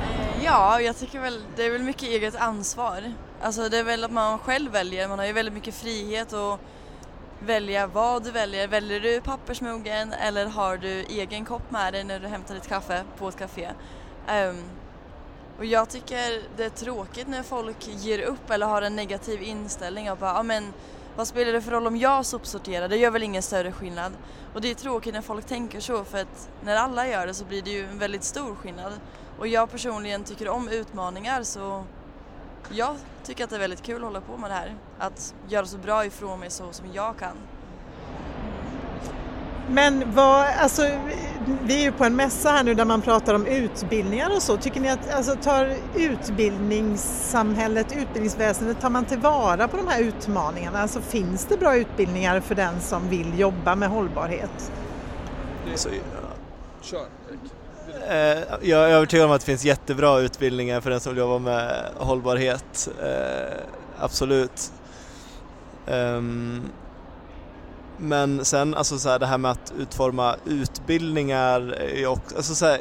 Eh, 0.00 0.44
ja, 0.44 0.80
jag 0.80 0.98
tycker 0.98 1.20
väl 1.20 1.40
det 1.56 1.66
är 1.66 1.70
väl 1.70 1.82
mycket 1.82 2.02
eget 2.02 2.36
ansvar. 2.36 3.12
Alltså 3.42 3.68
det 3.68 3.78
är 3.78 3.84
väl 3.84 4.04
att 4.04 4.10
man 4.10 4.38
själv 4.38 4.72
väljer, 4.72 5.08
man 5.08 5.18
har 5.18 5.26
ju 5.26 5.32
väldigt 5.32 5.54
mycket 5.54 5.74
frihet 5.74 6.32
att 6.32 6.60
välja 7.40 7.86
vad 7.86 8.24
du 8.24 8.30
väljer. 8.30 8.68
Väljer 8.68 9.00
du 9.00 9.20
pappersmuggen 9.20 10.12
eller 10.12 10.46
har 10.46 10.76
du 10.76 11.00
egen 11.02 11.44
kopp 11.44 11.70
med 11.70 11.92
dig 11.92 12.04
när 12.04 12.20
du 12.20 12.28
hämtar 12.28 12.54
ditt 12.54 12.68
kaffe 12.68 13.04
på 13.18 13.28
ett 13.28 13.38
café? 13.38 13.68
Um, 14.48 14.64
och 15.58 15.64
jag 15.64 15.88
tycker 15.88 16.42
det 16.56 16.64
är 16.64 16.70
tråkigt 16.70 17.28
när 17.28 17.42
folk 17.42 17.88
ger 17.88 18.18
upp 18.18 18.50
eller 18.50 18.66
har 18.66 18.82
en 18.82 18.96
negativ 18.96 19.42
inställning 19.42 20.10
och 20.10 20.18
bara, 20.18 20.34
ja 20.34 20.42
men 20.42 20.72
vad 21.16 21.28
spelar 21.28 21.52
det 21.52 21.60
för 21.60 21.70
roll 21.70 21.86
om 21.86 21.96
jag 21.96 22.26
sopsorterar? 22.26 22.88
Det 22.88 22.96
gör 22.96 23.10
väl 23.10 23.22
ingen 23.22 23.42
större 23.42 23.72
skillnad. 23.72 24.12
Och 24.54 24.60
det 24.60 24.70
är 24.70 24.74
tråkigt 24.74 25.14
när 25.14 25.20
folk 25.20 25.46
tänker 25.46 25.80
så 25.80 26.04
för 26.04 26.18
att 26.18 26.50
när 26.64 26.76
alla 26.76 27.08
gör 27.08 27.26
det 27.26 27.34
så 27.34 27.44
blir 27.44 27.62
det 27.62 27.70
ju 27.70 27.86
en 27.86 27.98
väldigt 27.98 28.24
stor 28.24 28.54
skillnad. 28.54 28.92
Och 29.38 29.46
jag 29.46 29.70
personligen 29.70 30.24
tycker 30.24 30.48
om 30.48 30.68
utmaningar 30.68 31.42
så 31.42 31.84
jag 32.70 32.96
tycker 33.24 33.44
att 33.44 33.50
det 33.50 33.56
är 33.56 33.60
väldigt 33.60 33.82
kul 33.82 33.96
att 33.96 34.02
hålla 34.02 34.20
på 34.20 34.36
med 34.36 34.50
det 34.50 34.54
här. 34.54 34.76
Att 34.98 35.34
göra 35.48 35.66
så 35.66 35.78
bra 35.78 36.04
ifrån 36.04 36.40
mig 36.40 36.50
så 36.50 36.72
som 36.72 36.86
jag 36.92 37.18
kan. 37.18 37.36
Men 39.70 40.12
vad, 40.14 40.46
alltså, 40.58 40.82
vi 41.62 41.76
är 41.76 41.82
ju 41.82 41.92
på 41.92 42.04
en 42.04 42.16
mässa 42.16 42.50
här 42.50 42.64
nu 42.64 42.74
där 42.74 42.84
man 42.84 43.02
pratar 43.02 43.34
om 43.34 43.46
utbildningar 43.46 44.30
och 44.36 44.42
så. 44.42 44.56
Tycker 44.56 44.80
ni 44.80 44.90
att 44.90 45.14
alltså, 45.14 45.36
tar 45.36 45.74
utbildningssamhället, 45.96 47.96
utbildningsväsendet, 47.96 48.80
tar 48.80 48.90
man 48.90 49.04
tillvara 49.04 49.68
på 49.68 49.76
de 49.76 49.88
här 49.88 50.00
utmaningarna? 50.00 50.80
Alltså 50.80 51.00
finns 51.00 51.46
det 51.46 51.56
bra 51.56 51.76
utbildningar 51.76 52.40
för 52.40 52.54
den 52.54 52.80
som 52.80 53.08
vill 53.08 53.38
jobba 53.38 53.74
med 53.74 53.88
hållbarhet? 53.88 54.72
Så, 55.74 55.88
Kör 56.82 57.06
Eh, 58.08 58.42
jag 58.60 58.90
är 58.90 58.94
övertygad 58.94 59.26
om 59.26 59.32
att 59.32 59.40
det 59.40 59.46
finns 59.46 59.64
jättebra 59.64 60.18
utbildningar 60.18 60.80
för 60.80 60.90
den 60.90 61.00
som 61.00 61.12
vill 61.12 61.18
jobba 61.18 61.38
med 61.38 61.90
hållbarhet. 61.96 62.88
Eh, 63.02 63.58
absolut. 63.98 64.72
Men 67.98 68.44
sen 68.44 68.74
alltså 68.74 68.98
så 68.98 69.08
här, 69.08 69.18
det 69.18 69.26
här 69.26 69.38
med 69.38 69.50
att 69.50 69.72
utforma 69.78 70.36
utbildningar 70.44 71.60
är 71.72 72.08
alltså 72.08 72.54
så 72.54 72.66
här, 72.66 72.78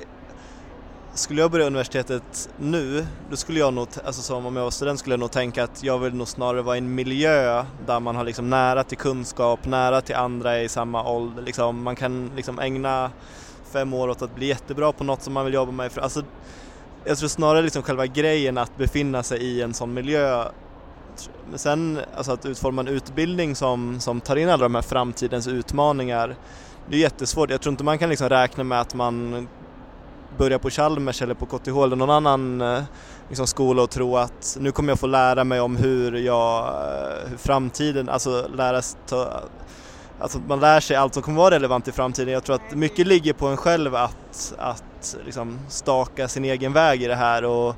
skulle 1.13 1.41
jag 1.41 1.51
börja 1.51 1.65
universitetet 1.65 2.49
nu, 2.57 3.05
då 3.29 3.35
skulle 3.35 3.59
jag 3.59 3.73
nog, 3.73 3.87
alltså 4.05 4.21
som 4.21 4.45
om 4.45 4.55
jag 4.55 4.63
var 4.63 4.71
student 4.71 4.99
skulle 4.99 5.13
jag 5.13 5.19
nog 5.19 5.31
tänka 5.31 5.63
att 5.63 5.83
jag 5.83 5.99
vill 5.99 6.15
nog 6.15 6.27
snarare 6.27 6.61
vara 6.61 6.75
i 6.75 6.77
en 6.77 6.95
miljö 6.95 7.65
där 7.85 7.99
man 7.99 8.15
har 8.15 8.23
liksom 8.23 8.49
nära 8.49 8.83
till 8.83 8.97
kunskap, 8.97 9.65
nära 9.65 10.01
till 10.01 10.15
andra 10.15 10.61
i 10.61 10.69
samma 10.69 11.09
ålder, 11.09 11.43
liksom, 11.43 11.83
man 11.83 11.95
kan 11.95 12.31
liksom 12.35 12.59
ägna 12.59 13.11
fem 13.71 13.93
år 13.93 14.07
åt 14.09 14.21
att 14.21 14.35
bli 14.35 14.47
jättebra 14.47 14.91
på 14.91 15.03
något 15.03 15.21
som 15.21 15.33
man 15.33 15.45
vill 15.45 15.53
jobba 15.53 15.71
med. 15.71 15.91
Alltså, 15.97 16.23
jag 17.05 17.17
tror 17.17 17.29
snarare 17.29 17.61
liksom 17.61 17.83
själva 17.83 18.05
grejen 18.05 18.57
att 18.57 18.77
befinna 18.77 19.23
sig 19.23 19.43
i 19.43 19.61
en 19.61 19.73
sån 19.73 19.93
miljö 19.93 20.45
men 21.49 21.59
sen 21.59 21.99
alltså 22.15 22.31
att 22.31 22.45
utforma 22.45 22.81
en 22.81 22.87
utbildning 22.87 23.55
som, 23.55 23.99
som 23.99 24.21
tar 24.21 24.35
in 24.35 24.49
alla 24.49 24.63
de 24.63 24.75
här 24.75 24.81
framtidens 24.81 25.47
utmaningar, 25.47 26.35
det 26.89 26.95
är 26.95 26.99
jättesvårt. 26.99 27.49
Jag 27.49 27.61
tror 27.61 27.71
inte 27.71 27.83
man 27.83 27.97
kan 27.97 28.09
liksom 28.09 28.29
räkna 28.29 28.63
med 28.63 28.81
att 28.81 28.93
man 28.93 29.47
börjar 30.37 30.59
på 30.59 30.69
Chalmers 30.69 31.21
eller 31.21 31.33
på 31.33 31.45
KTH 31.45 31.77
eller 31.83 31.95
någon 31.95 32.09
annan 32.09 32.61
eh, 32.61 32.83
liksom, 33.27 33.47
skola 33.47 33.81
och 33.83 33.89
tro 33.89 34.17
att 34.17 34.57
nu 34.59 34.71
kommer 34.71 34.91
jag 34.91 34.99
få 34.99 35.07
lära 35.07 35.43
mig 35.43 35.59
om 35.59 35.75
hur 35.75 36.13
jag, 36.13 36.67
eh, 36.67 37.29
hur 37.29 37.37
framtiden, 37.37 38.09
alltså 38.09 38.47
lära 38.55 38.81
sig 38.81 38.99
ta, 39.07 39.41
alltså 40.19 40.39
man 40.47 40.59
lär 40.59 40.79
sig 40.79 40.95
allt 40.95 41.13
som 41.13 41.23
kommer 41.23 41.37
vara 41.37 41.55
relevant 41.55 41.87
i 41.87 41.91
framtiden. 41.91 42.33
Jag 42.33 42.43
tror 42.43 42.55
att 42.55 42.75
mycket 42.75 43.07
ligger 43.07 43.33
på 43.33 43.47
en 43.47 43.57
själv 43.57 43.95
att, 43.95 44.53
att 44.57 45.17
liksom 45.25 45.59
staka 45.69 46.27
sin 46.27 46.45
egen 46.45 46.73
väg 46.73 47.03
i 47.03 47.07
det 47.07 47.15
här 47.15 47.43
och, 47.43 47.75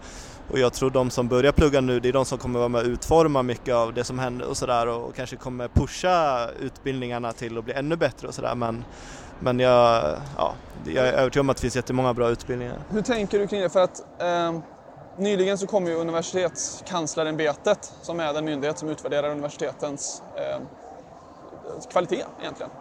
och 0.49 0.59
jag 0.59 0.73
tror 0.73 0.89
de 0.89 1.09
som 1.09 1.27
börjar 1.27 1.51
plugga 1.51 1.81
nu, 1.81 1.99
det 1.99 2.09
är 2.09 2.13
de 2.13 2.25
som 2.25 2.37
kommer 2.37 2.59
vara 2.59 2.69
med 2.69 2.81
och 2.81 2.87
utforma 2.87 3.43
mycket 3.43 3.75
av 3.75 3.93
det 3.93 4.03
som 4.03 4.19
händer 4.19 4.47
och 4.47 4.57
sådär 4.57 4.87
och 4.87 5.15
kanske 5.15 5.35
kommer 5.35 5.67
pusha 5.67 6.49
utbildningarna 6.59 7.33
till 7.33 7.57
att 7.57 7.63
bli 7.63 7.73
ännu 7.73 7.95
bättre 7.95 8.27
och 8.27 8.35
sådär 8.35 8.55
men, 8.55 8.85
men 9.39 9.59
jag, 9.59 10.17
ja, 10.37 10.53
jag 10.85 11.07
är 11.07 11.13
övertygad 11.13 11.41
om 11.41 11.49
att 11.49 11.57
det 11.57 11.61
finns 11.61 11.75
jättemånga 11.75 12.13
bra 12.13 12.29
utbildningar. 12.29 12.79
Hur 12.89 13.01
tänker 13.01 13.39
du 13.39 13.47
kring 13.47 13.61
det? 13.61 13.69
För 13.69 13.83
att 13.83 13.99
eh, 14.21 14.59
nyligen 15.17 15.57
så 15.57 15.67
kom 15.67 15.87
ju 15.87 15.93
universitetskanslerämbetet 15.95 17.93
som 18.01 18.19
är 18.19 18.33
den 18.33 18.45
myndighet 18.45 18.79
som 18.79 18.89
utvärderar 18.89 19.29
universitetens 19.29 20.23
eh, 20.35 20.61
kvalitet 21.91 22.25
egentligen. 22.41 22.71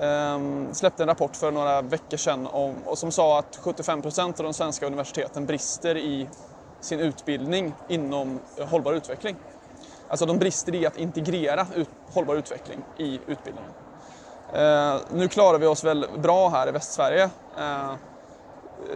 Um, 0.00 0.74
släppte 0.74 1.02
en 1.02 1.08
rapport 1.08 1.36
för 1.36 1.50
några 1.50 1.82
veckor 1.82 2.16
sedan 2.16 2.46
om, 2.46 2.74
och 2.86 2.98
som 2.98 3.12
sa 3.12 3.38
att 3.38 3.58
75 3.60 4.02
procent 4.02 4.40
av 4.40 4.44
de 4.44 4.54
svenska 4.54 4.86
universiteten 4.86 5.46
brister 5.46 5.96
i 5.96 6.28
sin 6.84 7.00
utbildning 7.00 7.74
inom 7.88 8.40
eh, 8.58 8.66
hållbar 8.66 8.92
utveckling. 8.92 9.36
Alltså 10.08 10.26
de 10.26 10.38
brister 10.38 10.74
i 10.74 10.86
att 10.86 10.96
integrera 10.96 11.66
ut, 11.74 11.88
hållbar 12.12 12.34
utveckling 12.34 12.84
i 12.98 13.20
utbildningen. 13.26 13.70
Eh, 14.52 14.96
nu 15.12 15.28
klarar 15.28 15.58
vi 15.58 15.66
oss 15.66 15.84
väl 15.84 16.06
bra 16.16 16.48
här 16.48 16.68
i 16.68 16.70
Västsverige 16.70 17.30
eh, 17.58 17.94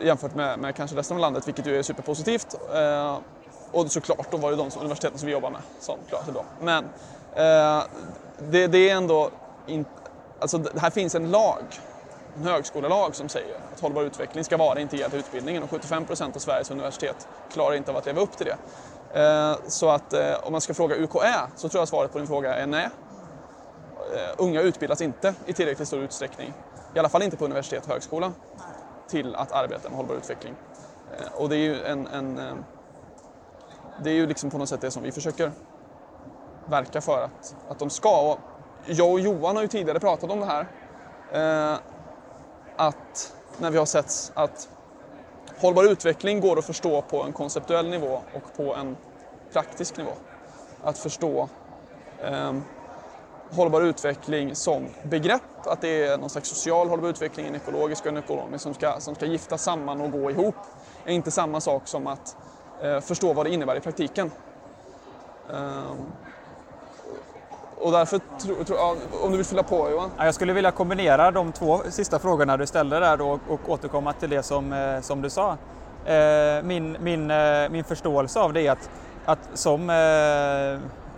jämfört 0.03 0.34
med, 0.34 0.59
med, 0.59 0.74
kanske 0.74 0.97
resten 0.97 1.16
av 1.16 1.20
landet, 1.20 1.49
vilket 1.49 1.66
ju 1.66 1.78
är 1.78 1.82
superpositivt. 1.82 2.55
Eh, 2.74 3.18
och 3.72 3.91
såklart, 3.91 4.30
då 4.30 4.36
var 4.36 4.51
det 4.51 4.57
de 4.57 4.70
universiteten 4.80 5.18
som 5.18 5.26
vi 5.26 5.32
jobbar 5.32 5.51
med 5.51 5.61
som 5.80 5.99
klarade 6.09 6.24
sig 6.24 6.34
bra. 6.34 6.45
Men 6.61 6.84
eh, 7.34 7.84
det, 8.39 8.66
det 8.66 8.91
är 8.91 8.97
ändå 8.97 9.30
in, 9.66 9.84
alltså 10.41 10.59
det 10.59 10.80
här 10.80 10.91
finns 10.91 11.14
en 11.14 11.30
lag, 11.30 11.62
högskolelag 12.45 13.16
som 13.16 13.28
säger 13.28 13.57
att 13.72 13.80
hållbar 13.80 14.03
utveckling 14.03 14.45
ska 14.45 14.57
vara 14.57 14.80
integrerad 14.80 15.14
i 15.14 15.16
utbildningen 15.16 15.62
och 15.62 15.70
75 15.70 16.07
procent 16.07 16.36
av 16.36 16.41
Sveriges 16.41 16.70
universitet 16.70 17.28
klarar 17.49 17.74
inte 17.74 17.91
av 17.91 17.97
att 17.97 18.07
leva 18.07 18.20
upp 18.20 18.36
till 18.36 18.47
det. 18.47 18.59
Eh, 19.20 19.57
så 19.68 19.89
att 19.89 20.12
eh, 20.12 20.34
om 20.43 20.53
man 20.53 20.61
ska 20.61 20.74
fråga 20.74 20.97
UKÄ 20.97 21.51
så 21.57 21.68
tror 21.68 21.80
jag 21.80 21.89
svaret 21.89 22.12
på 22.12 22.18
din 22.18 22.26
fråga 22.26 22.55
är 22.55 22.66
nej. 22.66 22.89
Eh, 24.16 24.34
unga 24.39 24.61
utbildas 24.61 25.01
inte 25.01 25.34
i 25.47 25.55
tillräckligt 25.55 25.89
stor 25.89 26.01
utsträckning, 26.01 26.55
i 26.95 26.99
alla 26.99 27.09
fall 27.09 27.22
inte 27.22 27.36
på 27.36 27.45
universitet 27.45 27.86
och 27.86 27.93
högskola, 27.93 28.34
till 29.07 29.34
att 29.34 29.53
arbeta 29.53 29.89
med 29.89 29.97
hållbar 29.97 30.14
utveckling. 30.14 30.57
Och 31.32 31.49
det 31.49 31.57
är 31.57 31.61
ju 31.61 31.82
en, 31.82 32.07
en 32.07 32.64
det 33.97 34.11
är 34.11 34.14
ju 34.14 34.26
liksom 34.26 34.51
på 34.51 34.59
något 34.59 34.68
sätt 34.68 34.80
det 34.80 34.91
som 34.91 35.03
vi 35.03 35.12
försöker 35.12 35.53
verka 36.64 37.01
för 37.01 37.22
att, 37.22 37.55
att 37.68 37.78
de 37.78 37.91
ska. 37.91 38.32
Och 38.32 38.41
jag 38.86 39.12
och 39.12 39.20
Johan 39.20 39.57
har 39.57 39.62
ju 39.62 39.68
tidigare 39.68 40.01
pratat 40.01 40.30
om 40.30 40.41
det 40.41 40.47
här. 40.47 40.66
Att 42.81 43.33
när 43.57 43.70
vi 43.70 43.79
har 43.79 43.87
sett 43.87 44.31
att 44.35 44.68
hållbar 45.57 45.85
utveckling 45.85 46.41
går 46.41 46.59
att 46.59 46.64
förstå 46.64 47.03
på 47.03 47.22
en 47.22 47.33
konceptuell 47.33 47.89
nivå 47.91 48.22
och 48.33 48.57
på 48.57 48.74
en 48.74 48.97
praktisk 49.53 49.97
nivå. 49.97 50.12
Att 50.83 50.99
förstå 50.99 51.49
eh, 52.22 52.53
hållbar 53.51 53.83
utveckling 53.83 54.57
som 54.57 54.89
begrepp, 55.03 55.66
att 55.66 55.81
det 55.81 55.89
är 56.05 56.18
någon 56.18 56.31
slags 56.31 56.49
social 56.49 56.89
hållbar 56.89 57.09
utveckling, 57.09 57.47
en 57.47 57.55
ekologisk 57.55 58.05
och 58.05 58.12
en 58.12 58.16
ekonomisk 58.16 58.62
som 58.62 58.74
ska, 58.74 59.01
som 59.01 59.14
ska 59.14 59.26
gifta 59.26 59.59
samman 59.59 60.01
och 60.01 60.12
gå 60.12 60.31
ihop, 60.31 60.57
är 61.05 61.12
inte 61.12 61.31
samma 61.31 61.61
sak 61.61 61.89
som 61.89 62.07
att 62.07 62.37
eh, 62.83 63.01
förstå 63.01 63.33
vad 63.33 63.47
det 63.47 63.51
innebär 63.51 63.76
i 63.76 63.81
praktiken. 63.81 64.31
Eh, 65.49 65.95
och 67.81 67.93
därför, 67.93 68.20
tro, 68.39 68.64
tro, 68.64 68.76
om 69.22 69.31
du 69.31 69.37
vill 69.37 69.47
fylla 69.47 69.62
på 69.62 69.91
Johan? 69.91 70.11
Jag 70.18 70.35
skulle 70.35 70.53
vilja 70.53 70.70
kombinera 70.70 71.31
de 71.31 71.53
två 71.53 71.81
sista 71.91 72.18
frågorna 72.18 72.57
du 72.57 72.66
ställde 72.66 73.01
där 73.01 73.20
och, 73.20 73.41
och 73.49 73.61
återkomma 73.68 74.12
till 74.12 74.31
det 74.31 74.43
som, 74.43 74.72
eh, 74.72 75.01
som 75.01 75.22
du 75.22 75.31
sa. 75.31 75.57
Eh, 76.07 76.62
min, 76.62 76.97
min, 77.01 77.31
eh, 77.31 77.68
min 77.70 77.85
förståelse 77.85 78.41
av 78.41 78.53
det 78.53 78.66
är 78.66 78.72
att, 78.72 78.91
att 79.24 79.39
som, 79.55 79.81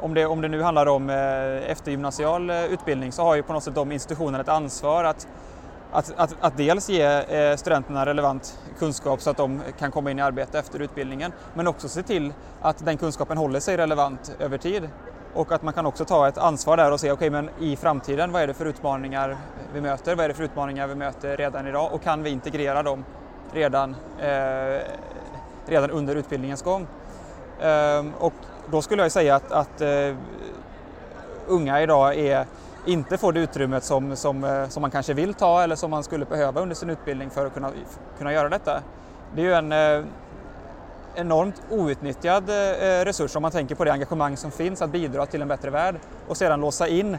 om 0.00 0.14
det, 0.14 0.26
om 0.26 0.40
det 0.40 0.48
nu 0.48 0.62
handlar 0.62 0.86
om 0.86 1.10
eftergymnasial 1.10 2.50
utbildning 2.50 3.12
så 3.12 3.22
har 3.22 3.34
ju 3.34 3.42
på 3.42 3.52
något 3.52 3.64
sätt 3.64 3.74
de 3.74 3.92
institutionerna 3.92 4.40
ett 4.40 4.48
ansvar 4.48 5.04
att 5.04 5.28
att, 5.92 6.12
att, 6.16 6.36
att, 6.40 6.56
dels 6.56 6.88
ge 6.88 7.56
studenterna 7.56 8.06
relevant 8.06 8.58
kunskap 8.78 9.20
så 9.20 9.30
att 9.30 9.36
de 9.36 9.60
kan 9.78 9.90
komma 9.90 10.10
in 10.10 10.18
i 10.18 10.22
arbete 10.22 10.58
efter 10.58 10.80
utbildningen, 10.80 11.32
men 11.54 11.66
också 11.66 11.88
se 11.88 12.02
till 12.02 12.32
att 12.60 12.84
den 12.84 12.96
kunskapen 12.96 13.38
håller 13.38 13.60
sig 13.60 13.76
relevant 13.76 14.36
över 14.38 14.58
tid. 14.58 14.88
Och 15.34 15.52
att 15.52 15.62
man 15.62 15.74
kan 15.74 15.86
också 15.86 16.04
ta 16.04 16.28
ett 16.28 16.38
ansvar 16.38 16.76
där 16.76 16.92
och 16.92 17.00
se, 17.00 17.12
okej 17.12 17.28
okay, 17.28 17.42
men 17.42 17.50
i 17.60 17.76
framtiden, 17.76 18.32
vad 18.32 18.42
är 18.42 18.46
det 18.46 18.54
för 18.54 18.66
utmaningar 18.66 19.36
vi 19.74 19.80
möter? 19.80 20.14
Vad 20.14 20.24
är 20.24 20.28
det 20.28 20.34
för 20.34 20.44
utmaningar 20.44 20.86
vi 20.86 20.94
möter 20.94 21.36
redan 21.36 21.66
idag? 21.66 21.92
Och 21.92 22.02
kan 22.02 22.22
vi 22.22 22.30
integrera 22.30 22.82
dem 22.82 23.04
redan, 23.52 23.96
eh, 24.18 24.80
redan 25.66 25.90
under 25.90 26.16
utbildningens 26.16 26.62
gång? 26.62 26.86
Eh, 27.60 28.04
och 28.18 28.32
då 28.70 28.82
skulle 28.82 29.02
jag 29.02 29.12
säga 29.12 29.34
att, 29.34 29.52
att 29.52 29.80
eh, 29.80 30.14
unga 31.46 31.82
idag 31.82 32.18
är, 32.18 32.46
inte 32.86 33.18
får 33.18 33.32
det 33.32 33.40
utrymmet 33.40 33.84
som, 33.84 34.16
som, 34.16 34.44
eh, 34.44 34.68
som 34.68 34.80
man 34.80 34.90
kanske 34.90 35.14
vill 35.14 35.34
ta 35.34 35.62
eller 35.62 35.76
som 35.76 35.90
man 35.90 36.04
skulle 36.04 36.24
behöva 36.24 36.60
under 36.60 36.74
sin 36.74 36.90
utbildning 36.90 37.30
för 37.30 37.46
att 37.46 37.54
kunna, 37.54 37.70
kunna 38.18 38.32
göra 38.32 38.48
detta. 38.48 38.82
Det 39.34 39.42
är 39.42 39.46
ju 39.46 39.52
en 39.52 39.72
eh, 39.72 40.04
enormt 41.20 41.62
outnyttjad 41.70 42.50
eh, 42.50 43.04
resurs 43.04 43.36
om 43.36 43.42
man 43.42 43.50
tänker 43.50 43.74
på 43.74 43.84
det 43.84 43.92
engagemang 43.92 44.36
som 44.36 44.50
finns 44.50 44.82
att 44.82 44.90
bidra 44.90 45.26
till 45.26 45.42
en 45.42 45.48
bättre 45.48 45.70
värld 45.70 45.94
och 46.28 46.36
sedan 46.36 46.60
låsa 46.60 46.88
in 46.88 47.18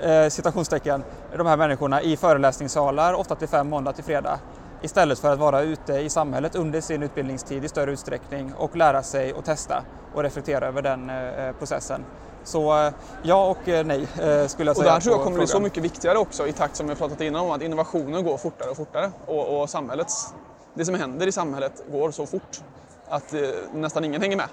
eh, 0.00 0.28
citationstecken, 0.28 1.04
de 1.36 1.46
här 1.46 1.56
människorna 1.56 2.02
i 2.02 2.16
föreläsningssalar 2.16 3.14
8 3.14 3.34
till 3.34 3.48
5 3.48 3.68
måndag 3.68 3.92
till 3.92 4.04
fredag 4.04 4.38
istället 4.82 5.18
för 5.18 5.32
att 5.32 5.38
vara 5.38 5.60
ute 5.60 5.92
i 5.92 6.08
samhället 6.08 6.54
under 6.54 6.80
sin 6.80 7.02
utbildningstid 7.02 7.64
i 7.64 7.68
större 7.68 7.92
utsträckning 7.92 8.52
och 8.58 8.76
lära 8.76 9.02
sig 9.02 9.32
och 9.32 9.44
testa 9.44 9.84
och 10.14 10.22
reflektera 10.22 10.66
över 10.66 10.82
den 10.82 11.10
eh, 11.10 11.52
processen. 11.58 12.04
Så 12.44 12.90
ja 13.22 13.46
och 13.46 13.58
nej 13.66 14.06
skulle 14.48 14.70
jag 14.70 14.76
säga. 14.76 14.94
Och 14.94 14.94
där 14.94 15.00
tror 15.00 15.14
jag 15.14 15.24
kommer 15.24 15.38
bli 15.38 15.46
så 15.46 15.60
mycket 15.60 15.84
viktigare 15.84 16.18
också 16.18 16.46
i 16.46 16.52
takt 16.52 16.76
som 16.76 16.88
vi 16.88 16.94
pratat 16.94 17.20
innan 17.20 17.44
om 17.44 17.50
att 17.50 17.62
innovationen 17.62 18.24
går 18.24 18.36
fortare 18.36 18.70
och 18.70 18.76
fortare 18.76 19.10
och, 19.26 19.60
och 19.60 19.70
samhällets, 19.70 20.34
det 20.74 20.84
som 20.84 20.94
händer 20.94 21.26
i 21.26 21.32
samhället 21.32 21.82
går 21.92 22.10
så 22.10 22.26
fort 22.26 22.60
att 23.08 23.34
eh, 23.34 23.40
nästan 23.72 24.04
ingen 24.04 24.22
hänger 24.22 24.36
med. 24.36 24.48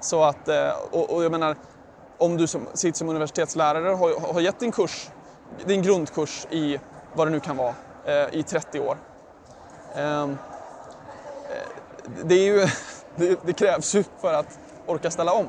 Så 0.00 0.24
att, 0.24 0.48
eh, 0.48 0.70
och, 0.90 1.10
och, 1.10 1.24
jag 1.24 1.30
menar, 1.30 1.56
om 2.18 2.36
du 2.36 2.46
som, 2.46 2.66
sitter 2.74 2.98
som 2.98 3.08
universitetslärare 3.08 3.88
har, 3.88 4.32
har 4.32 4.40
gett 4.40 4.60
din 4.60 4.72
kurs, 4.72 5.10
din 5.64 5.82
grundkurs 5.82 6.46
i 6.50 6.80
vad 7.14 7.26
det 7.26 7.30
nu 7.30 7.40
kan 7.40 7.56
vara, 7.56 7.74
eh, 8.04 8.34
i 8.34 8.42
30 8.42 8.80
år. 8.80 8.96
Ehm, 9.96 10.30
eh, 10.30 10.36
det, 12.24 12.34
är 12.34 12.44
ju, 12.44 12.66
det, 13.16 13.38
det, 13.46 13.52
krävs 13.52 13.94
ju 13.94 14.04
för 14.20 14.34
att 14.34 14.58
orka 14.86 15.10
ställa 15.10 15.32
om. 15.32 15.46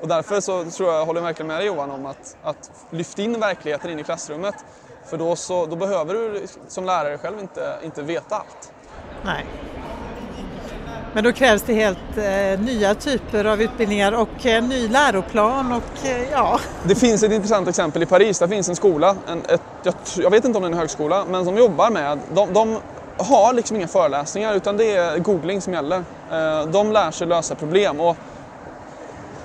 Och 0.00 0.08
därför 0.08 0.40
så 0.40 0.70
tror 0.70 0.88
jag, 0.88 1.00
jag 1.00 1.06
håller 1.06 1.20
verkligen 1.20 1.46
med 1.46 1.58
dig 1.58 1.66
Johan 1.66 1.90
om 1.90 2.06
att, 2.06 2.36
att 2.42 2.70
lyfta 2.90 3.22
in 3.22 3.40
verkligheten 3.40 3.90
in 3.90 3.98
i 3.98 4.04
klassrummet. 4.04 4.54
För 5.06 5.16
då, 5.16 5.36
så, 5.36 5.66
då 5.66 5.76
behöver 5.76 6.14
du 6.14 6.46
som 6.68 6.84
lärare 6.84 7.18
själv 7.18 7.38
inte, 7.40 7.78
inte 7.82 8.02
veta 8.02 8.36
allt. 8.36 8.72
Nej. 9.24 9.46
Men 11.12 11.24
då 11.24 11.32
krävs 11.32 11.62
det 11.62 11.74
helt 11.74 12.16
eh, 12.16 12.60
nya 12.60 12.94
typer 12.94 13.44
av 13.44 13.62
utbildningar 13.62 14.12
och 14.12 14.46
eh, 14.46 14.62
ny 14.62 14.88
läroplan 14.88 15.72
och 15.72 16.06
eh, 16.06 16.30
ja. 16.32 16.60
Det 16.82 16.94
finns 16.94 17.22
ett 17.22 17.32
intressant 17.32 17.68
exempel 17.68 18.02
i 18.02 18.06
Paris. 18.06 18.38
Där 18.38 18.48
finns 18.48 18.68
en 18.68 18.76
skola, 18.76 19.16
en, 19.28 19.38
ett, 19.48 19.62
jag, 19.82 19.94
jag, 20.16 20.30
vet 20.30 20.44
inte 20.44 20.58
om 20.58 20.62
det 20.62 20.68
är 20.68 20.72
en 20.72 20.78
högskola, 20.78 21.24
men 21.30 21.44
som 21.44 21.56
jobbar 21.56 21.90
med, 21.90 22.18
de, 22.34 22.52
de 22.52 22.78
har 23.16 23.52
liksom 23.52 23.76
inga 23.76 23.88
föreläsningar 23.88 24.54
utan 24.54 24.76
det 24.76 24.96
är 24.96 25.18
googling 25.18 25.60
som 25.60 25.72
gäller. 25.72 25.96
Eh, 26.30 26.66
de 26.66 26.92
lär 26.92 27.10
sig 27.10 27.26
lösa 27.26 27.54
problem 27.54 28.00
och, 28.00 28.16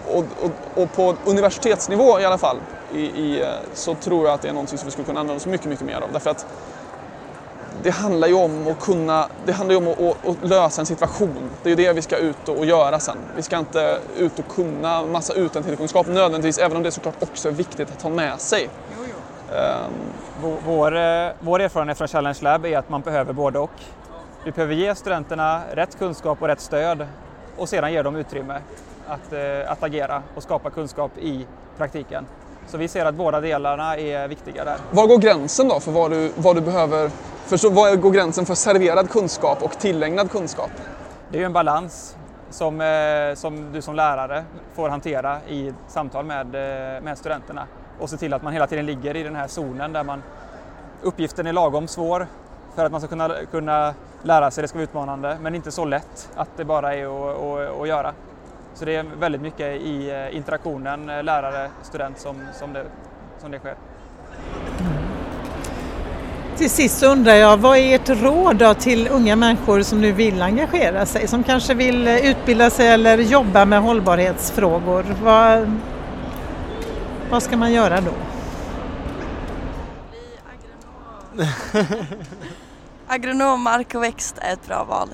och, 0.07 0.25
och, 0.41 0.81
och 0.83 0.91
på 0.93 1.15
universitetsnivå 1.25 2.19
i 2.19 2.25
alla 2.25 2.37
fall 2.37 2.57
i, 2.93 3.01
i, 3.01 3.41
eh, 3.41 3.47
så 3.73 3.95
tror 3.95 4.25
jag 4.25 4.33
att 4.33 4.41
det 4.41 4.47
är 4.47 4.53
någonting 4.53 4.77
som 4.77 4.85
vi 4.85 4.91
skulle 4.91 5.05
kunna 5.05 5.19
använda 5.19 5.37
oss 5.37 5.45
mycket, 5.45 5.67
mycket 5.67 5.85
mer 5.85 6.01
av. 6.01 6.11
Därför 6.13 6.29
att 6.29 6.45
det 7.85 7.91
handlar 7.91 8.27
ju 8.27 8.33
om 8.33 8.67
att 8.67 8.79
kunna, 8.79 9.27
det 9.45 9.51
handlar 9.51 9.75
om 9.75 9.87
att, 9.87 9.99
att, 9.99 10.27
att, 10.27 10.49
lösa 10.49 10.81
en 10.81 10.85
situation. 10.85 11.49
Det 11.63 11.69
är 11.69 11.77
ju 11.77 11.83
det 11.85 11.93
vi 11.93 12.01
ska 12.01 12.17
ut 12.17 12.49
och, 12.49 12.65
göra 12.65 12.99
sen. 12.99 13.17
Vi 13.35 13.41
ska 13.41 13.57
inte 13.57 13.99
ut 14.17 14.39
och 14.39 14.47
kunna 14.47 15.05
massa 15.05 15.33
utantilkunskap 15.33 16.07
nödvändigtvis, 16.07 16.57
även 16.57 16.77
om 16.77 16.83
det 16.83 16.91
såklart 16.91 17.23
också 17.23 17.47
är 17.47 17.51
viktigt 17.51 17.91
att 17.91 18.01
ha 18.01 18.09
med 18.09 18.39
sig. 18.39 18.69
Jo, 18.97 19.05
jo. 19.09 19.55
Um, 20.43 20.59
vår, 20.65 20.95
eh, 20.95 21.29
vår 21.39 21.61
erfarenhet 21.61 21.97
från 21.97 22.07
Challenge 22.07 22.37
Lab 22.41 22.65
är 22.65 22.77
att 22.77 22.89
man 22.89 23.01
behöver 23.01 23.33
både 23.33 23.59
och. 23.59 23.71
Vi 24.45 24.51
behöver 24.51 24.73
ge 24.73 24.95
studenterna 24.95 25.61
rätt 25.73 25.99
kunskap 25.99 26.41
och 26.41 26.47
rätt 26.47 26.61
stöd 26.61 27.07
och 27.57 27.69
sedan 27.69 27.93
ge 27.93 28.01
dem 28.01 28.15
utrymme 28.15 28.59
att, 29.07 29.33
eh, 29.33 29.71
att 29.71 29.83
agera 29.83 30.23
och 30.35 30.43
skapa 30.43 30.69
kunskap 30.69 31.11
i 31.17 31.45
praktiken. 31.77 32.25
Så 32.67 32.77
vi 32.77 32.87
ser 32.87 33.05
att 33.05 33.15
båda 33.15 33.41
delarna 33.41 33.97
är 33.97 34.27
viktiga 34.27 34.65
där. 34.65 34.77
Var 34.91 35.07
går 35.07 35.17
gränsen 35.17 35.67
då 35.67 35.79
för 35.79 35.91
vad 35.91 36.11
du, 36.11 36.31
vad 36.35 36.55
du 36.55 36.61
behöver 36.61 37.11
för 37.45 37.57
så 37.57 37.69
vad 37.69 38.01
går 38.01 38.11
gränsen 38.11 38.45
för 38.45 38.55
serverad 38.55 39.09
kunskap 39.09 39.63
och 39.63 39.79
tillägnad 39.79 40.31
kunskap? 40.31 40.71
Det 41.29 41.37
är 41.37 41.39
ju 41.39 41.45
en 41.45 41.53
balans 41.53 42.17
som, 42.49 42.81
eh, 42.81 43.35
som 43.35 43.71
du 43.71 43.81
som 43.81 43.95
lärare 43.95 44.45
får 44.73 44.89
hantera 44.89 45.39
i 45.47 45.73
samtal 45.87 46.25
med, 46.25 46.45
eh, 46.45 47.01
med 47.03 47.17
studenterna 47.17 47.67
och 47.99 48.09
se 48.09 48.17
till 48.17 48.33
att 48.33 48.43
man 48.43 48.53
hela 48.53 48.67
tiden 48.67 48.85
ligger 48.85 49.15
i 49.15 49.23
den 49.23 49.35
här 49.35 49.47
zonen 49.47 49.93
där 49.93 50.03
man 50.03 50.23
uppgiften 51.01 51.47
är 51.47 51.53
lagom 51.53 51.87
svår 51.87 52.27
för 52.75 52.85
att 52.85 52.91
man 52.91 53.01
ska 53.01 53.07
kunna, 53.07 53.31
kunna 53.51 53.93
lära 54.23 54.51
sig, 54.51 54.61
det 54.61 54.67
ska 54.67 54.77
vara 54.77 54.83
utmanande, 54.83 55.37
men 55.41 55.55
inte 55.55 55.71
så 55.71 55.85
lätt 55.85 56.29
att 56.35 56.49
det 56.57 56.65
bara 56.65 56.95
är 56.95 57.05
att, 57.05 57.37
att, 57.37 57.81
att 57.81 57.87
göra. 57.87 58.13
Så 58.73 58.85
det 58.85 58.95
är 58.95 59.05
väldigt 59.19 59.41
mycket 59.41 59.81
i 59.81 60.11
eh, 60.11 60.35
interaktionen 60.35 61.25
lärare-student 61.25 62.19
som, 62.19 62.35
som, 62.53 62.73
det, 62.73 62.85
som 63.41 63.51
det 63.51 63.59
sker. 63.59 63.75
Till 66.57 66.69
sist 66.69 67.03
undrar 67.03 67.33
jag, 67.33 67.57
vad 67.57 67.77
är 67.77 67.95
ert 67.95 68.09
råd 68.09 68.79
till 68.79 69.07
unga 69.07 69.35
människor 69.35 69.81
som 69.81 70.01
nu 70.01 70.11
vill 70.11 70.41
engagera 70.41 71.05
sig, 71.05 71.27
som 71.27 71.43
kanske 71.43 71.73
vill 71.73 72.07
eh, 72.07 72.25
utbilda 72.25 72.69
sig 72.69 72.87
eller 72.87 73.17
jobba 73.17 73.65
med 73.65 73.81
hållbarhetsfrågor? 73.81 75.05
Vad, 75.23 75.79
vad 77.29 77.43
ska 77.43 77.57
man 77.57 77.73
göra 77.73 78.01
då? 78.01 78.11
Bli 80.11 81.47
agronom. 81.73 82.05
agronom, 83.07 83.61
mark 83.61 83.95
och 83.95 84.03
växt 84.03 84.35
är 84.41 84.53
ett 84.53 84.67
bra 84.67 84.83
val. 84.83 85.09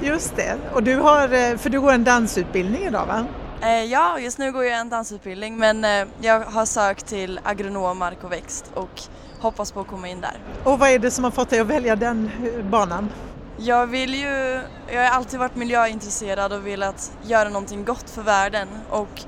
Just 0.00 0.36
det, 0.36 0.56
och 0.74 0.82
du 0.82 0.96
har, 0.96 1.22
eh, 1.22 1.56
för 1.56 1.70
du 1.70 1.80
går 1.80 1.92
en 1.92 2.04
dansutbildning 2.04 2.82
idag 2.82 3.06
va? 3.06 3.24
Eh, 3.62 3.84
ja, 3.84 4.18
just 4.18 4.38
nu 4.38 4.52
går 4.52 4.64
jag 4.64 4.78
en 4.78 4.88
dansutbildning 4.88 5.56
men 5.58 5.86
jag 6.20 6.40
har 6.40 6.66
sökt 6.66 7.06
till 7.06 7.40
agronom, 7.44 7.98
mark 7.98 8.24
och 8.24 8.32
växt 8.32 8.70
och 8.74 9.00
hoppas 9.40 9.72
på 9.72 9.80
att 9.80 9.86
komma 9.86 10.08
in 10.08 10.20
där. 10.20 10.38
Och 10.64 10.78
vad 10.78 10.88
är 10.88 10.98
det 10.98 11.10
som 11.10 11.24
har 11.24 11.30
fått 11.30 11.50
dig 11.50 11.60
att 11.60 11.66
välja 11.66 11.96
den 11.96 12.30
eh, 12.44 12.64
banan? 12.64 13.08
Jag 13.56 13.86
vill 13.86 14.14
ju, 14.14 14.60
jag 14.92 15.02
har 15.02 15.10
alltid 15.10 15.38
varit 15.38 15.56
miljöintresserad 15.56 16.52
och 16.52 16.66
velat 16.66 17.12
göra 17.22 17.48
någonting 17.48 17.84
gott 17.84 18.10
för 18.10 18.22
världen 18.22 18.68
och 18.90 19.22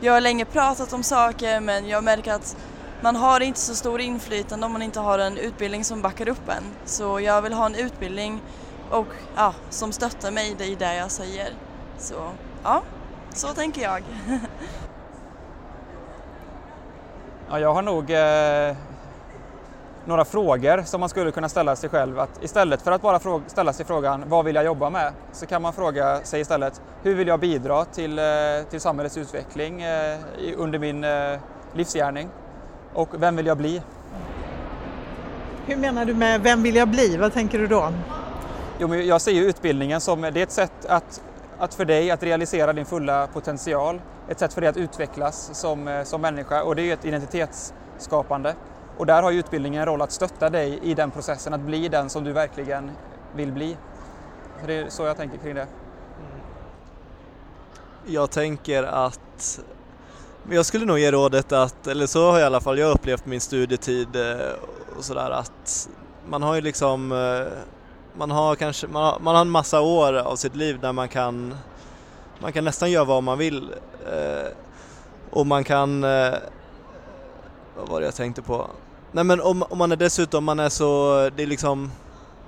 jag 0.00 0.12
har 0.12 0.20
länge 0.20 0.44
pratat 0.44 0.92
om 0.92 1.02
saker 1.02 1.60
men 1.60 1.88
jag 1.88 2.04
märker 2.04 2.32
att 2.32 2.56
man 3.00 3.16
har 3.16 3.40
inte 3.40 3.60
så 3.60 3.74
stor 3.74 4.00
inflytande 4.00 4.66
om 4.66 4.72
man 4.72 4.82
inte 4.82 5.00
har 5.00 5.18
en 5.18 5.38
utbildning 5.38 5.84
som 5.84 6.02
backar 6.02 6.28
upp 6.28 6.48
en. 6.48 6.64
Så 6.84 7.20
jag 7.20 7.42
vill 7.42 7.52
ha 7.52 7.66
en 7.66 7.74
utbildning 7.74 8.40
och, 8.90 9.06
ja, 9.36 9.54
som 9.70 9.92
stöttar 9.92 10.30
mig 10.30 10.56
i 10.60 10.74
det 10.74 10.94
jag 10.94 11.10
säger. 11.10 11.48
Så 11.98 12.14
ja, 12.62 12.82
så 13.34 13.48
tänker 13.48 13.82
jag. 13.82 14.02
ja, 17.50 17.58
jag 17.58 17.74
har 17.74 17.82
nog 17.82 18.10
eh 18.10 18.76
några 20.06 20.24
frågor 20.24 20.82
som 20.82 21.00
man 21.00 21.08
skulle 21.08 21.30
kunna 21.30 21.48
ställa 21.48 21.76
sig 21.76 21.90
själv. 21.90 22.18
Att 22.18 22.44
istället 22.44 22.82
för 22.82 22.92
att 22.92 23.02
bara 23.02 23.40
ställa 23.46 23.72
sig 23.72 23.86
frågan 23.86 24.24
vad 24.26 24.44
vill 24.44 24.54
jag 24.54 24.64
jobba 24.64 24.90
med? 24.90 25.12
Så 25.32 25.46
kan 25.46 25.62
man 25.62 25.72
fråga 25.72 26.20
sig 26.20 26.40
istället 26.40 26.82
hur 27.02 27.14
vill 27.14 27.28
jag 27.28 27.40
bidra 27.40 27.84
till, 27.84 28.18
eh, 28.18 28.24
till 28.70 28.80
samhällets 28.80 29.16
utveckling 29.16 29.82
eh, 29.82 30.18
under 30.56 30.78
min 30.78 31.04
eh, 31.04 31.38
livsgärning? 31.74 32.28
Och 32.94 33.08
vem 33.18 33.36
vill 33.36 33.46
jag 33.46 33.56
bli? 33.56 33.82
Hur 35.66 35.76
menar 35.76 36.04
du 36.04 36.14
med 36.14 36.40
vem 36.40 36.62
vill 36.62 36.74
jag 36.74 36.88
bli? 36.88 37.16
Vad 37.16 37.32
tänker 37.32 37.58
du 37.58 37.66
då? 37.66 37.92
Jo, 38.78 38.94
jag 38.94 39.20
ser 39.20 39.32
ju 39.32 39.44
utbildningen 39.44 40.00
som 40.00 40.20
det 40.20 40.28
är 40.28 40.42
ett 40.42 40.50
sätt 40.50 40.86
att, 40.88 41.22
att 41.58 41.74
för 41.74 41.84
dig 41.84 42.10
att 42.10 42.22
realisera 42.22 42.72
din 42.72 42.84
fulla 42.84 43.26
potential. 43.26 44.00
Ett 44.28 44.38
sätt 44.38 44.54
för 44.54 44.60
dig 44.60 44.70
att 44.70 44.76
utvecklas 44.76 45.50
som, 45.52 46.02
som 46.04 46.20
människa 46.20 46.62
och 46.62 46.76
det 46.76 46.82
är 46.82 46.84
ju 46.84 46.92
ett 46.92 47.04
identitetsskapande. 47.04 48.54
Och 48.96 49.06
där 49.06 49.22
har 49.22 49.30
ju 49.30 49.38
utbildningen 49.38 49.80
en 49.80 49.86
roll 49.86 50.02
att 50.02 50.12
stötta 50.12 50.50
dig 50.50 50.78
i 50.82 50.94
den 50.94 51.10
processen, 51.10 51.54
att 51.54 51.60
bli 51.60 51.88
den 51.88 52.10
som 52.10 52.24
du 52.24 52.32
verkligen 52.32 52.90
vill 53.36 53.52
bli. 53.52 53.76
det 54.66 54.74
är 54.74 54.88
så 54.88 55.02
jag 55.02 55.16
tänker 55.16 55.38
kring 55.38 55.54
det. 55.54 55.66
Jag 58.06 58.30
tänker 58.30 58.82
att 58.82 59.60
jag 60.50 60.66
skulle 60.66 60.84
nog 60.84 60.98
ge 60.98 61.10
rådet 61.10 61.52
att, 61.52 61.86
eller 61.86 62.06
så 62.06 62.30
har 62.30 62.40
i 62.40 62.42
alla 62.42 62.60
fall 62.60 62.78
jag 62.78 62.90
upplevt 62.90 63.26
min 63.26 63.40
studietid 63.40 64.16
eh, 64.16 64.52
och 64.96 65.04
sådär 65.04 65.30
att 65.30 65.88
man 66.26 66.42
har 66.42 66.54
ju 66.54 66.60
liksom, 66.60 67.12
eh, 67.12 67.52
man 68.18 68.30
har 68.30 68.54
kanske, 68.54 68.86
man 68.86 69.04
har, 69.04 69.18
man 69.20 69.34
har 69.34 69.42
en 69.42 69.50
massa 69.50 69.80
år 69.80 70.14
av 70.14 70.36
sitt 70.36 70.56
liv 70.56 70.80
där 70.80 70.92
man 70.92 71.08
kan, 71.08 71.54
man 72.38 72.52
kan 72.52 72.64
nästan 72.64 72.90
göra 72.90 73.04
vad 73.04 73.22
man 73.22 73.38
vill 73.38 73.74
eh, 74.12 74.48
och 75.30 75.46
man 75.46 75.64
kan, 75.64 76.00
vad 77.76 77.88
var 77.88 78.00
det 78.00 78.06
jag 78.06 78.14
tänkte 78.14 78.42
på? 78.42 78.70
Nej 79.14 79.24
men 79.24 79.40
om, 79.40 79.62
om 79.62 79.78
man 79.78 79.92
är 79.92 79.96
dessutom, 79.96 80.44
man 80.44 80.60
är 80.60 80.68
så, 80.68 81.14
det 81.36 81.42
är 81.42 81.46
liksom, 81.46 81.90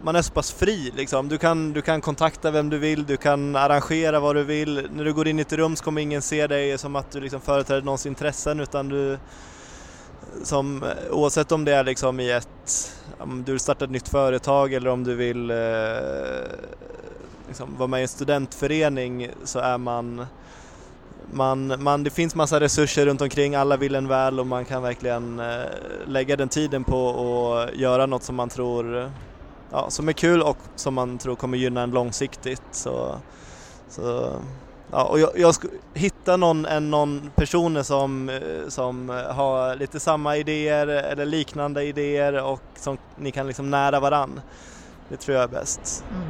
man 0.03 0.17
är 0.17 0.23
så 0.23 0.33
pass 0.33 0.53
fri 0.53 0.93
liksom. 0.97 1.29
Du 1.29 1.39
kan, 1.39 1.73
du 1.73 1.83
kan 1.83 2.01
kontakta 2.01 2.51
vem 2.51 2.71
du 2.71 2.79
vill, 2.79 3.07
du 3.07 3.17
kan 3.17 3.57
arrangera 3.57 4.21
vad 4.21 4.37
du 4.37 4.45
vill. 4.45 4.89
När 4.93 5.05
du 5.05 5.13
går 5.13 5.29
in 5.29 5.39
i 5.39 5.43
ett 5.43 5.53
rum 5.53 5.77
så 5.77 5.85
kommer 5.85 6.03
ingen 6.03 6.23
se 6.23 6.47
dig 6.47 6.79
som 6.79 6.97
att 6.97 7.11
du 7.11 7.21
liksom 7.21 7.41
företräder 7.41 7.83
någons 7.83 8.07
intressen 8.07 8.61
utan 8.61 8.89
du, 8.89 9.19
som, 10.43 10.85
oavsett 11.11 11.53
om 11.53 11.65
det 11.65 11.75
är 11.75 11.85
liksom 11.85 12.21
i 12.21 12.31
ett, 12.31 12.95
om 13.19 13.45
du 13.45 13.53
vill 13.53 13.61
starta 13.61 13.85
ett 13.85 13.91
nytt 13.91 14.09
företag 14.09 14.73
eller 14.73 14.91
om 14.91 15.05
du 15.05 15.15
vill 15.15 15.51
eh, 15.51 15.57
liksom 17.49 17.77
vara 17.79 17.87
med 17.87 18.01
i 18.01 18.03
en 18.03 18.09
studentförening 18.09 19.31
så 19.45 19.59
är 19.59 19.79
man 19.79 20.27
man, 21.33 21.83
man, 21.83 22.05
det 22.05 22.11
finns 22.11 22.35
massa 22.35 22.61
resurser 22.61 23.07
runt 23.07 23.21
omkring, 23.21 23.55
alla 23.55 23.77
vill 23.77 23.95
en 23.95 24.09
väl 24.09 24.41
och 24.41 24.47
man 24.47 24.65
kan 24.65 24.83
verkligen 24.83 25.41
eh, 25.41 25.65
lägga 26.07 26.37
den 26.37 26.49
tiden 26.49 26.85
på 26.85 27.55
att 27.55 27.77
göra 27.77 28.07
något 28.07 28.23
som 28.23 28.37
man 28.37 28.49
tror 28.49 29.11
ja, 29.73 29.91
som 29.91 30.09
är 30.09 30.13
kul 30.13 30.43
och 30.43 30.59
som 30.77 30.95
man 30.95 31.19
tror 31.19 31.37
kommer 31.37 31.59
gynna 31.59 31.83
en 31.83 31.91
långsiktigt. 31.91 32.63
Så, 32.71 33.17
så 33.89 34.33
Ja, 34.91 35.05
och 35.05 35.21
jag, 35.21 35.31
jag 35.37 35.55
hitta 35.95 36.37
någon, 36.37 36.67
en, 36.67 36.91
någon 36.91 37.31
person 37.35 37.85
som, 37.85 38.29
eh, 38.29 38.69
som 38.69 39.09
har 39.09 39.77
lite 39.77 40.01
samma 40.01 40.37
idéer 40.37 40.87
eller 40.87 41.25
liknande 41.25 41.85
idéer 41.85 42.45
och 42.45 42.63
som 42.75 42.99
ni 43.17 43.31
kan 43.31 43.47
liksom 43.47 43.71
nära 43.71 44.01
varann. 44.01 44.41
Det 45.09 45.17
tror 45.17 45.37
jag 45.37 45.45
är 45.45 45.49
bäst. 45.49 46.05
Mm. 46.11 46.29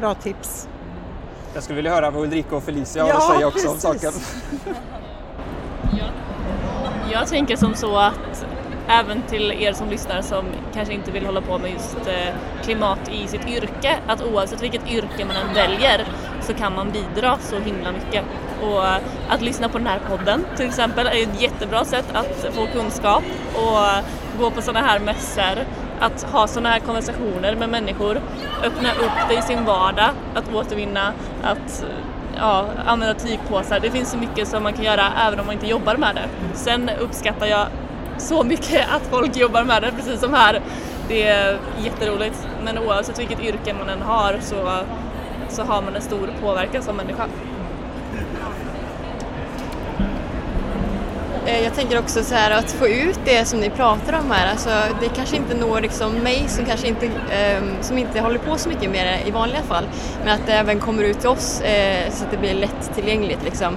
Bra 0.00 0.14
tips. 0.14 0.68
Jag 1.54 1.62
skulle 1.62 1.76
vilja 1.76 1.94
höra 1.94 2.10
vad 2.10 2.22
Ulrika 2.22 2.56
och 2.56 2.62
Felicia 2.62 3.04
har 3.04 3.10
att 3.10 3.34
säga 3.34 3.46
också 3.46 3.68
precis. 3.68 3.84
om 3.84 3.98
saken. 3.98 4.12
jag, 5.98 6.08
jag 7.12 7.28
tänker 7.28 7.56
som 7.56 7.74
så 7.74 7.96
att 7.96 8.46
även 8.88 9.22
till 9.22 9.52
er 9.52 9.72
som 9.72 9.90
lyssnar 9.90 10.22
som 10.22 10.44
kanske 10.74 10.94
inte 10.94 11.10
vill 11.10 11.26
hålla 11.26 11.40
på 11.40 11.58
med 11.58 11.70
just 11.70 11.96
eh, 12.06 12.34
klimat 12.64 12.98
i 13.12 13.26
sitt 13.28 13.48
yrke, 13.48 13.98
att 14.06 14.22
oavsett 14.22 14.62
vilket 14.62 14.90
yrke 14.90 15.24
man 15.24 15.36
än 15.36 15.54
väljer 15.54 16.06
så 16.40 16.54
kan 16.54 16.74
man 16.74 16.90
bidra 16.90 17.38
så 17.40 17.58
himla 17.58 17.92
mycket. 17.92 18.24
Och 18.62 18.86
att 19.28 19.42
lyssna 19.42 19.68
på 19.68 19.78
den 19.78 19.86
här 19.86 20.00
podden 20.08 20.44
till 20.56 20.66
exempel 20.66 21.06
är 21.06 21.22
ett 21.22 21.42
jättebra 21.42 21.84
sätt 21.84 22.06
att 22.12 22.54
få 22.54 22.66
kunskap 22.66 23.22
och 23.54 24.04
gå 24.40 24.50
på 24.50 24.62
sådana 24.62 24.86
här 24.86 24.98
mässor, 24.98 25.64
att 26.02 26.22
ha 26.22 26.46
sådana 26.46 26.68
här 26.68 26.80
konversationer 26.80 27.56
med 27.56 27.68
människor, 27.68 28.20
öppna 28.64 28.92
upp 28.92 29.28
det 29.28 29.34
i 29.34 29.42
sin 29.42 29.64
vardag, 29.64 30.10
att 30.34 30.54
återvinna, 30.54 31.12
att 31.42 31.84
ja, 32.36 32.66
använda 32.86 33.14
tygpåsar. 33.14 33.80
Det 33.80 33.90
finns 33.90 34.10
så 34.10 34.16
mycket 34.18 34.48
som 34.48 34.62
man 34.62 34.72
kan 34.72 34.84
göra 34.84 35.12
även 35.26 35.40
om 35.40 35.46
man 35.46 35.54
inte 35.54 35.66
jobbar 35.66 35.96
med 35.96 36.14
det. 36.14 36.28
Sen 36.54 36.90
uppskattar 37.00 37.46
jag 37.46 37.66
så 38.18 38.42
mycket 38.42 38.86
att 38.94 39.02
folk 39.10 39.36
jobbar 39.36 39.64
med 39.64 39.82
det, 39.82 39.92
precis 39.92 40.20
som 40.20 40.34
här. 40.34 40.60
Det 41.08 41.26
är 41.26 41.58
jätteroligt. 41.84 42.46
Men 42.64 42.78
oavsett 42.78 43.18
vilket 43.18 43.40
yrke 43.40 43.74
man 43.74 43.88
än 43.88 44.02
har 44.02 44.38
så, 44.40 44.70
så 45.48 45.62
har 45.62 45.82
man 45.82 45.96
en 45.96 46.02
stor 46.02 46.30
påverkan 46.40 46.82
som 46.82 46.96
människa. 46.96 47.26
Eh, 51.46 51.64
jag 51.64 51.74
tänker 51.74 51.98
också 51.98 52.24
så 52.24 52.34
här 52.34 52.50
att 52.50 52.72
få 52.72 52.88
ut 52.88 53.18
det 53.24 53.44
som 53.44 53.60
ni 53.60 53.70
pratar 53.70 54.12
om 54.12 54.30
här, 54.30 54.50
alltså 54.50 54.70
det 55.00 55.08
kanske 55.08 55.36
inte 55.36 55.54
når 55.54 55.80
liksom 55.80 56.12
mig 56.12 56.44
som 56.48 56.64
kanske 56.64 56.88
inte, 56.88 57.06
ehm, 57.06 57.76
som 57.80 57.98
inte 57.98 58.20
håller 58.20 58.38
på 58.38 58.58
så 58.58 58.68
mycket 58.68 58.90
med 58.90 59.06
det 59.06 59.28
i 59.28 59.30
vanliga 59.30 59.62
fall, 59.62 59.84
men 60.24 60.34
att 60.34 60.46
det 60.46 60.52
även 60.52 60.80
kommer 60.80 61.02
ut 61.02 61.20
till 61.20 61.28
oss 61.28 61.60
eh, 61.60 62.10
så 62.10 62.24
att 62.24 62.30
det 62.30 62.36
blir 62.36 62.54
lättillgängligt 62.54 63.44
liksom. 63.44 63.76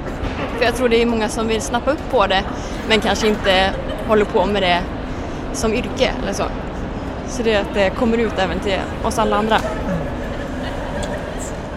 För 0.57 0.66
jag 0.66 0.76
tror 0.76 0.89
det 0.89 1.01
är 1.01 1.05
många 1.05 1.30
som 1.30 1.47
vill 1.47 1.61
snappa 1.61 1.91
upp 1.91 2.11
på 2.11 2.28
det, 2.28 2.43
men 2.89 3.01
kanske 3.01 3.28
inte 3.28 3.72
håller 4.07 4.26
på 4.26 4.45
med 4.45 4.61
det 4.61 4.82
som 5.53 5.74
yrke 5.74 6.11
eller 6.24 6.34
så. 6.34 6.43
Så 7.28 7.43
det 7.43 7.53
är 7.53 7.61
att 7.61 7.74
det 7.74 7.89
kommer 7.89 8.18
ut 8.18 8.39
även 8.39 8.59
till 8.59 8.80
oss 9.03 9.20
alla 9.20 9.36
andra. 9.36 9.57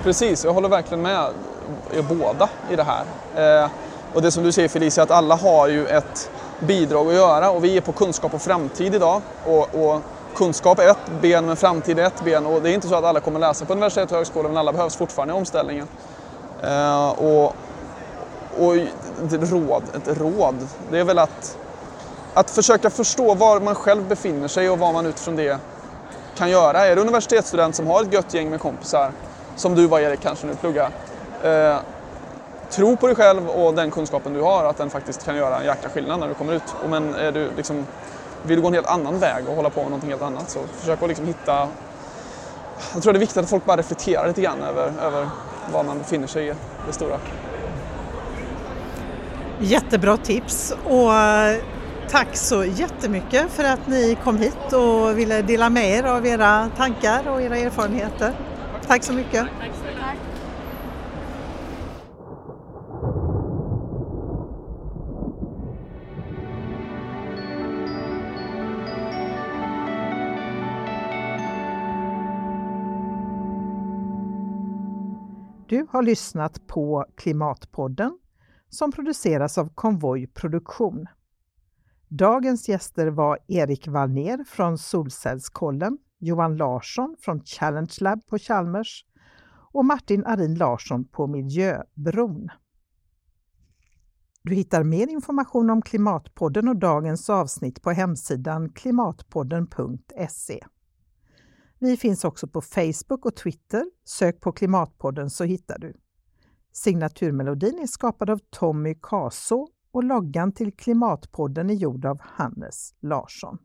Precis, 0.04 0.44
jag 0.44 0.52
håller 0.52 0.68
verkligen 0.68 1.02
med 1.02 1.26
er 1.92 2.02
båda 2.02 2.48
i 2.70 2.76
det 2.76 2.84
här. 2.84 3.04
Eh, 3.64 3.70
och 4.14 4.22
det 4.22 4.30
som 4.30 4.42
du 4.44 4.52
säger 4.52 4.68
Felicia, 4.68 5.02
att 5.02 5.10
alla 5.10 5.34
har 5.34 5.68
ju 5.68 5.86
ett 5.86 6.30
bidrag 6.60 7.08
att 7.08 7.14
göra 7.14 7.50
och 7.50 7.64
vi 7.64 7.76
är 7.76 7.80
på 7.80 7.92
kunskap 7.92 8.34
och 8.34 8.42
framtid 8.42 8.94
idag. 8.94 9.22
Och, 9.44 9.74
och 9.74 10.02
kunskap 10.34 10.78
är 10.78 10.90
ett 10.90 11.22
ben 11.22 11.46
men 11.46 11.56
framtid 11.56 11.98
är 11.98 12.06
ett 12.06 12.24
ben 12.24 12.46
och 12.46 12.62
det 12.62 12.70
är 12.70 12.74
inte 12.74 12.88
så 12.88 12.94
att 12.94 13.04
alla 13.04 13.20
kommer 13.20 13.40
läsa 13.40 13.64
på 13.64 13.72
universitet 13.72 14.10
och 14.10 14.16
högskola 14.16 14.48
men 14.48 14.56
alla 14.56 14.72
behövs 14.72 14.96
fortfarande 14.96 15.34
i 15.34 15.36
omställningen. 15.36 15.88
Uh, 16.64 17.08
och, 17.08 17.56
och 18.58 18.76
ett 18.76 19.50
råd, 19.50 19.82
ett 19.94 20.18
råd, 20.18 20.68
det 20.90 20.98
är 20.98 21.04
väl 21.04 21.18
att 21.18 21.56
att 22.34 22.50
försöka 22.50 22.90
förstå 22.90 23.34
var 23.34 23.60
man 23.60 23.74
själv 23.74 24.08
befinner 24.08 24.48
sig 24.48 24.70
och 24.70 24.78
vad 24.78 24.94
man 24.94 25.06
utifrån 25.06 25.36
det 25.36 25.58
kan 26.36 26.50
göra. 26.50 26.86
Är 26.86 26.96
du 26.96 27.02
universitetsstudent 27.02 27.76
som 27.76 27.86
har 27.86 28.02
ett 28.02 28.12
gött 28.12 28.34
gäng 28.34 28.50
med 28.50 28.60
kompisar, 28.60 29.12
som 29.56 29.74
du 29.74 29.86
var 29.86 30.00
Erik 30.00 30.20
kanske 30.20 30.46
nu 30.46 30.56
pluggar, 30.56 30.92
uh, 31.44 31.78
tro 32.70 32.96
på 32.96 33.06
dig 33.06 33.16
själv 33.16 33.48
och 33.48 33.74
den 33.74 33.90
kunskapen 33.90 34.32
du 34.32 34.40
har, 34.40 34.64
att 34.64 34.76
den 34.76 34.90
faktiskt 34.90 35.24
kan 35.24 35.36
göra 35.36 35.58
en 35.58 35.64
jäkla 35.64 35.90
skillnad 35.90 36.20
när 36.20 36.28
du 36.28 36.34
kommer 36.34 36.52
ut. 36.52 36.74
Och 36.84 36.90
men 36.90 37.14
är 37.14 37.32
du 37.32 37.50
liksom, 37.56 37.86
vill 38.42 38.56
du 38.56 38.62
gå 38.62 38.68
en 38.68 38.74
helt 38.74 38.86
annan 38.86 39.18
väg 39.18 39.48
och 39.48 39.56
hålla 39.56 39.70
på 39.70 39.80
med 39.80 39.90
någonting 39.90 40.10
helt 40.10 40.22
annat 40.22 40.50
så 40.50 40.60
försök 40.72 41.02
att 41.02 41.08
liksom 41.08 41.26
hitta... 41.26 41.68
Jag 42.94 43.02
tror 43.02 43.12
det 43.12 43.16
är 43.16 43.20
viktigt 43.20 43.36
att 43.36 43.50
folk 43.50 43.64
bara 43.64 43.76
reflekterar 43.76 44.28
lite 44.28 44.40
grann 44.40 44.62
över, 44.62 44.92
över 45.02 45.28
var 45.72 45.84
man 45.84 45.98
befinner 45.98 46.26
sig 46.26 46.48
i 46.48 46.54
det 46.86 46.92
stora. 46.92 47.18
Jättebra 49.60 50.16
tips 50.16 50.74
och 50.84 51.12
Tack 52.10 52.36
så 52.36 52.64
jättemycket 52.64 53.50
för 53.50 53.64
att 53.64 53.86
ni 53.86 54.18
kom 54.24 54.36
hit 54.36 54.72
och 54.72 55.18
ville 55.18 55.42
dela 55.42 55.70
med 55.70 55.90
er 55.90 56.04
av 56.04 56.26
era 56.26 56.70
tankar 56.76 57.28
och 57.28 57.42
era 57.42 57.56
erfarenheter. 57.56 58.32
Tack 58.86 59.04
så 59.04 59.12
mycket. 59.12 59.32
Tack 59.32 59.50
så 59.58 59.62
mycket. 59.62 59.77
Du 75.78 75.86
har 75.90 76.02
lyssnat 76.02 76.66
på 76.66 77.04
Klimatpodden 77.16 78.18
som 78.68 78.92
produceras 78.92 79.58
av 79.58 79.74
Konvoj 79.74 80.26
Produktion. 80.26 81.06
Dagens 82.08 82.68
gäster 82.68 83.06
var 83.06 83.38
Erik 83.48 83.88
Wallner 83.88 84.44
från 84.44 84.78
Solcellskollen, 84.78 85.98
Johan 86.18 86.56
Larsson 86.56 87.16
från 87.20 87.44
Challenge 87.44 87.92
Lab 88.00 88.26
på 88.26 88.38
Chalmers 88.38 89.04
och 89.72 89.84
Martin 89.84 90.26
Arin 90.26 90.54
Larsson 90.54 91.04
på 91.04 91.26
Miljöbron. 91.26 92.48
Du 94.42 94.54
hittar 94.54 94.84
mer 94.84 95.08
information 95.08 95.70
om 95.70 95.82
Klimatpodden 95.82 96.68
och 96.68 96.76
dagens 96.76 97.30
avsnitt 97.30 97.82
på 97.82 97.90
hemsidan 97.90 98.72
klimatpodden.se. 98.72 100.64
Vi 101.80 101.96
finns 101.96 102.24
också 102.24 102.46
på 102.46 102.60
Facebook 102.60 103.26
och 103.26 103.36
Twitter. 103.36 103.84
Sök 104.04 104.40
på 104.40 104.52
Klimatpodden 104.52 105.30
så 105.30 105.44
hittar 105.44 105.78
du. 105.78 105.94
Signaturmelodin 106.72 107.78
är 107.78 107.86
skapad 107.86 108.30
av 108.30 108.40
Tommy 108.50 108.94
Kaso 109.02 109.68
och 109.90 110.04
loggan 110.04 110.52
till 110.52 110.72
Klimatpodden 110.72 111.70
är 111.70 111.74
gjord 111.74 112.04
av 112.04 112.20
Hannes 112.20 112.94
Larsson. 113.00 113.58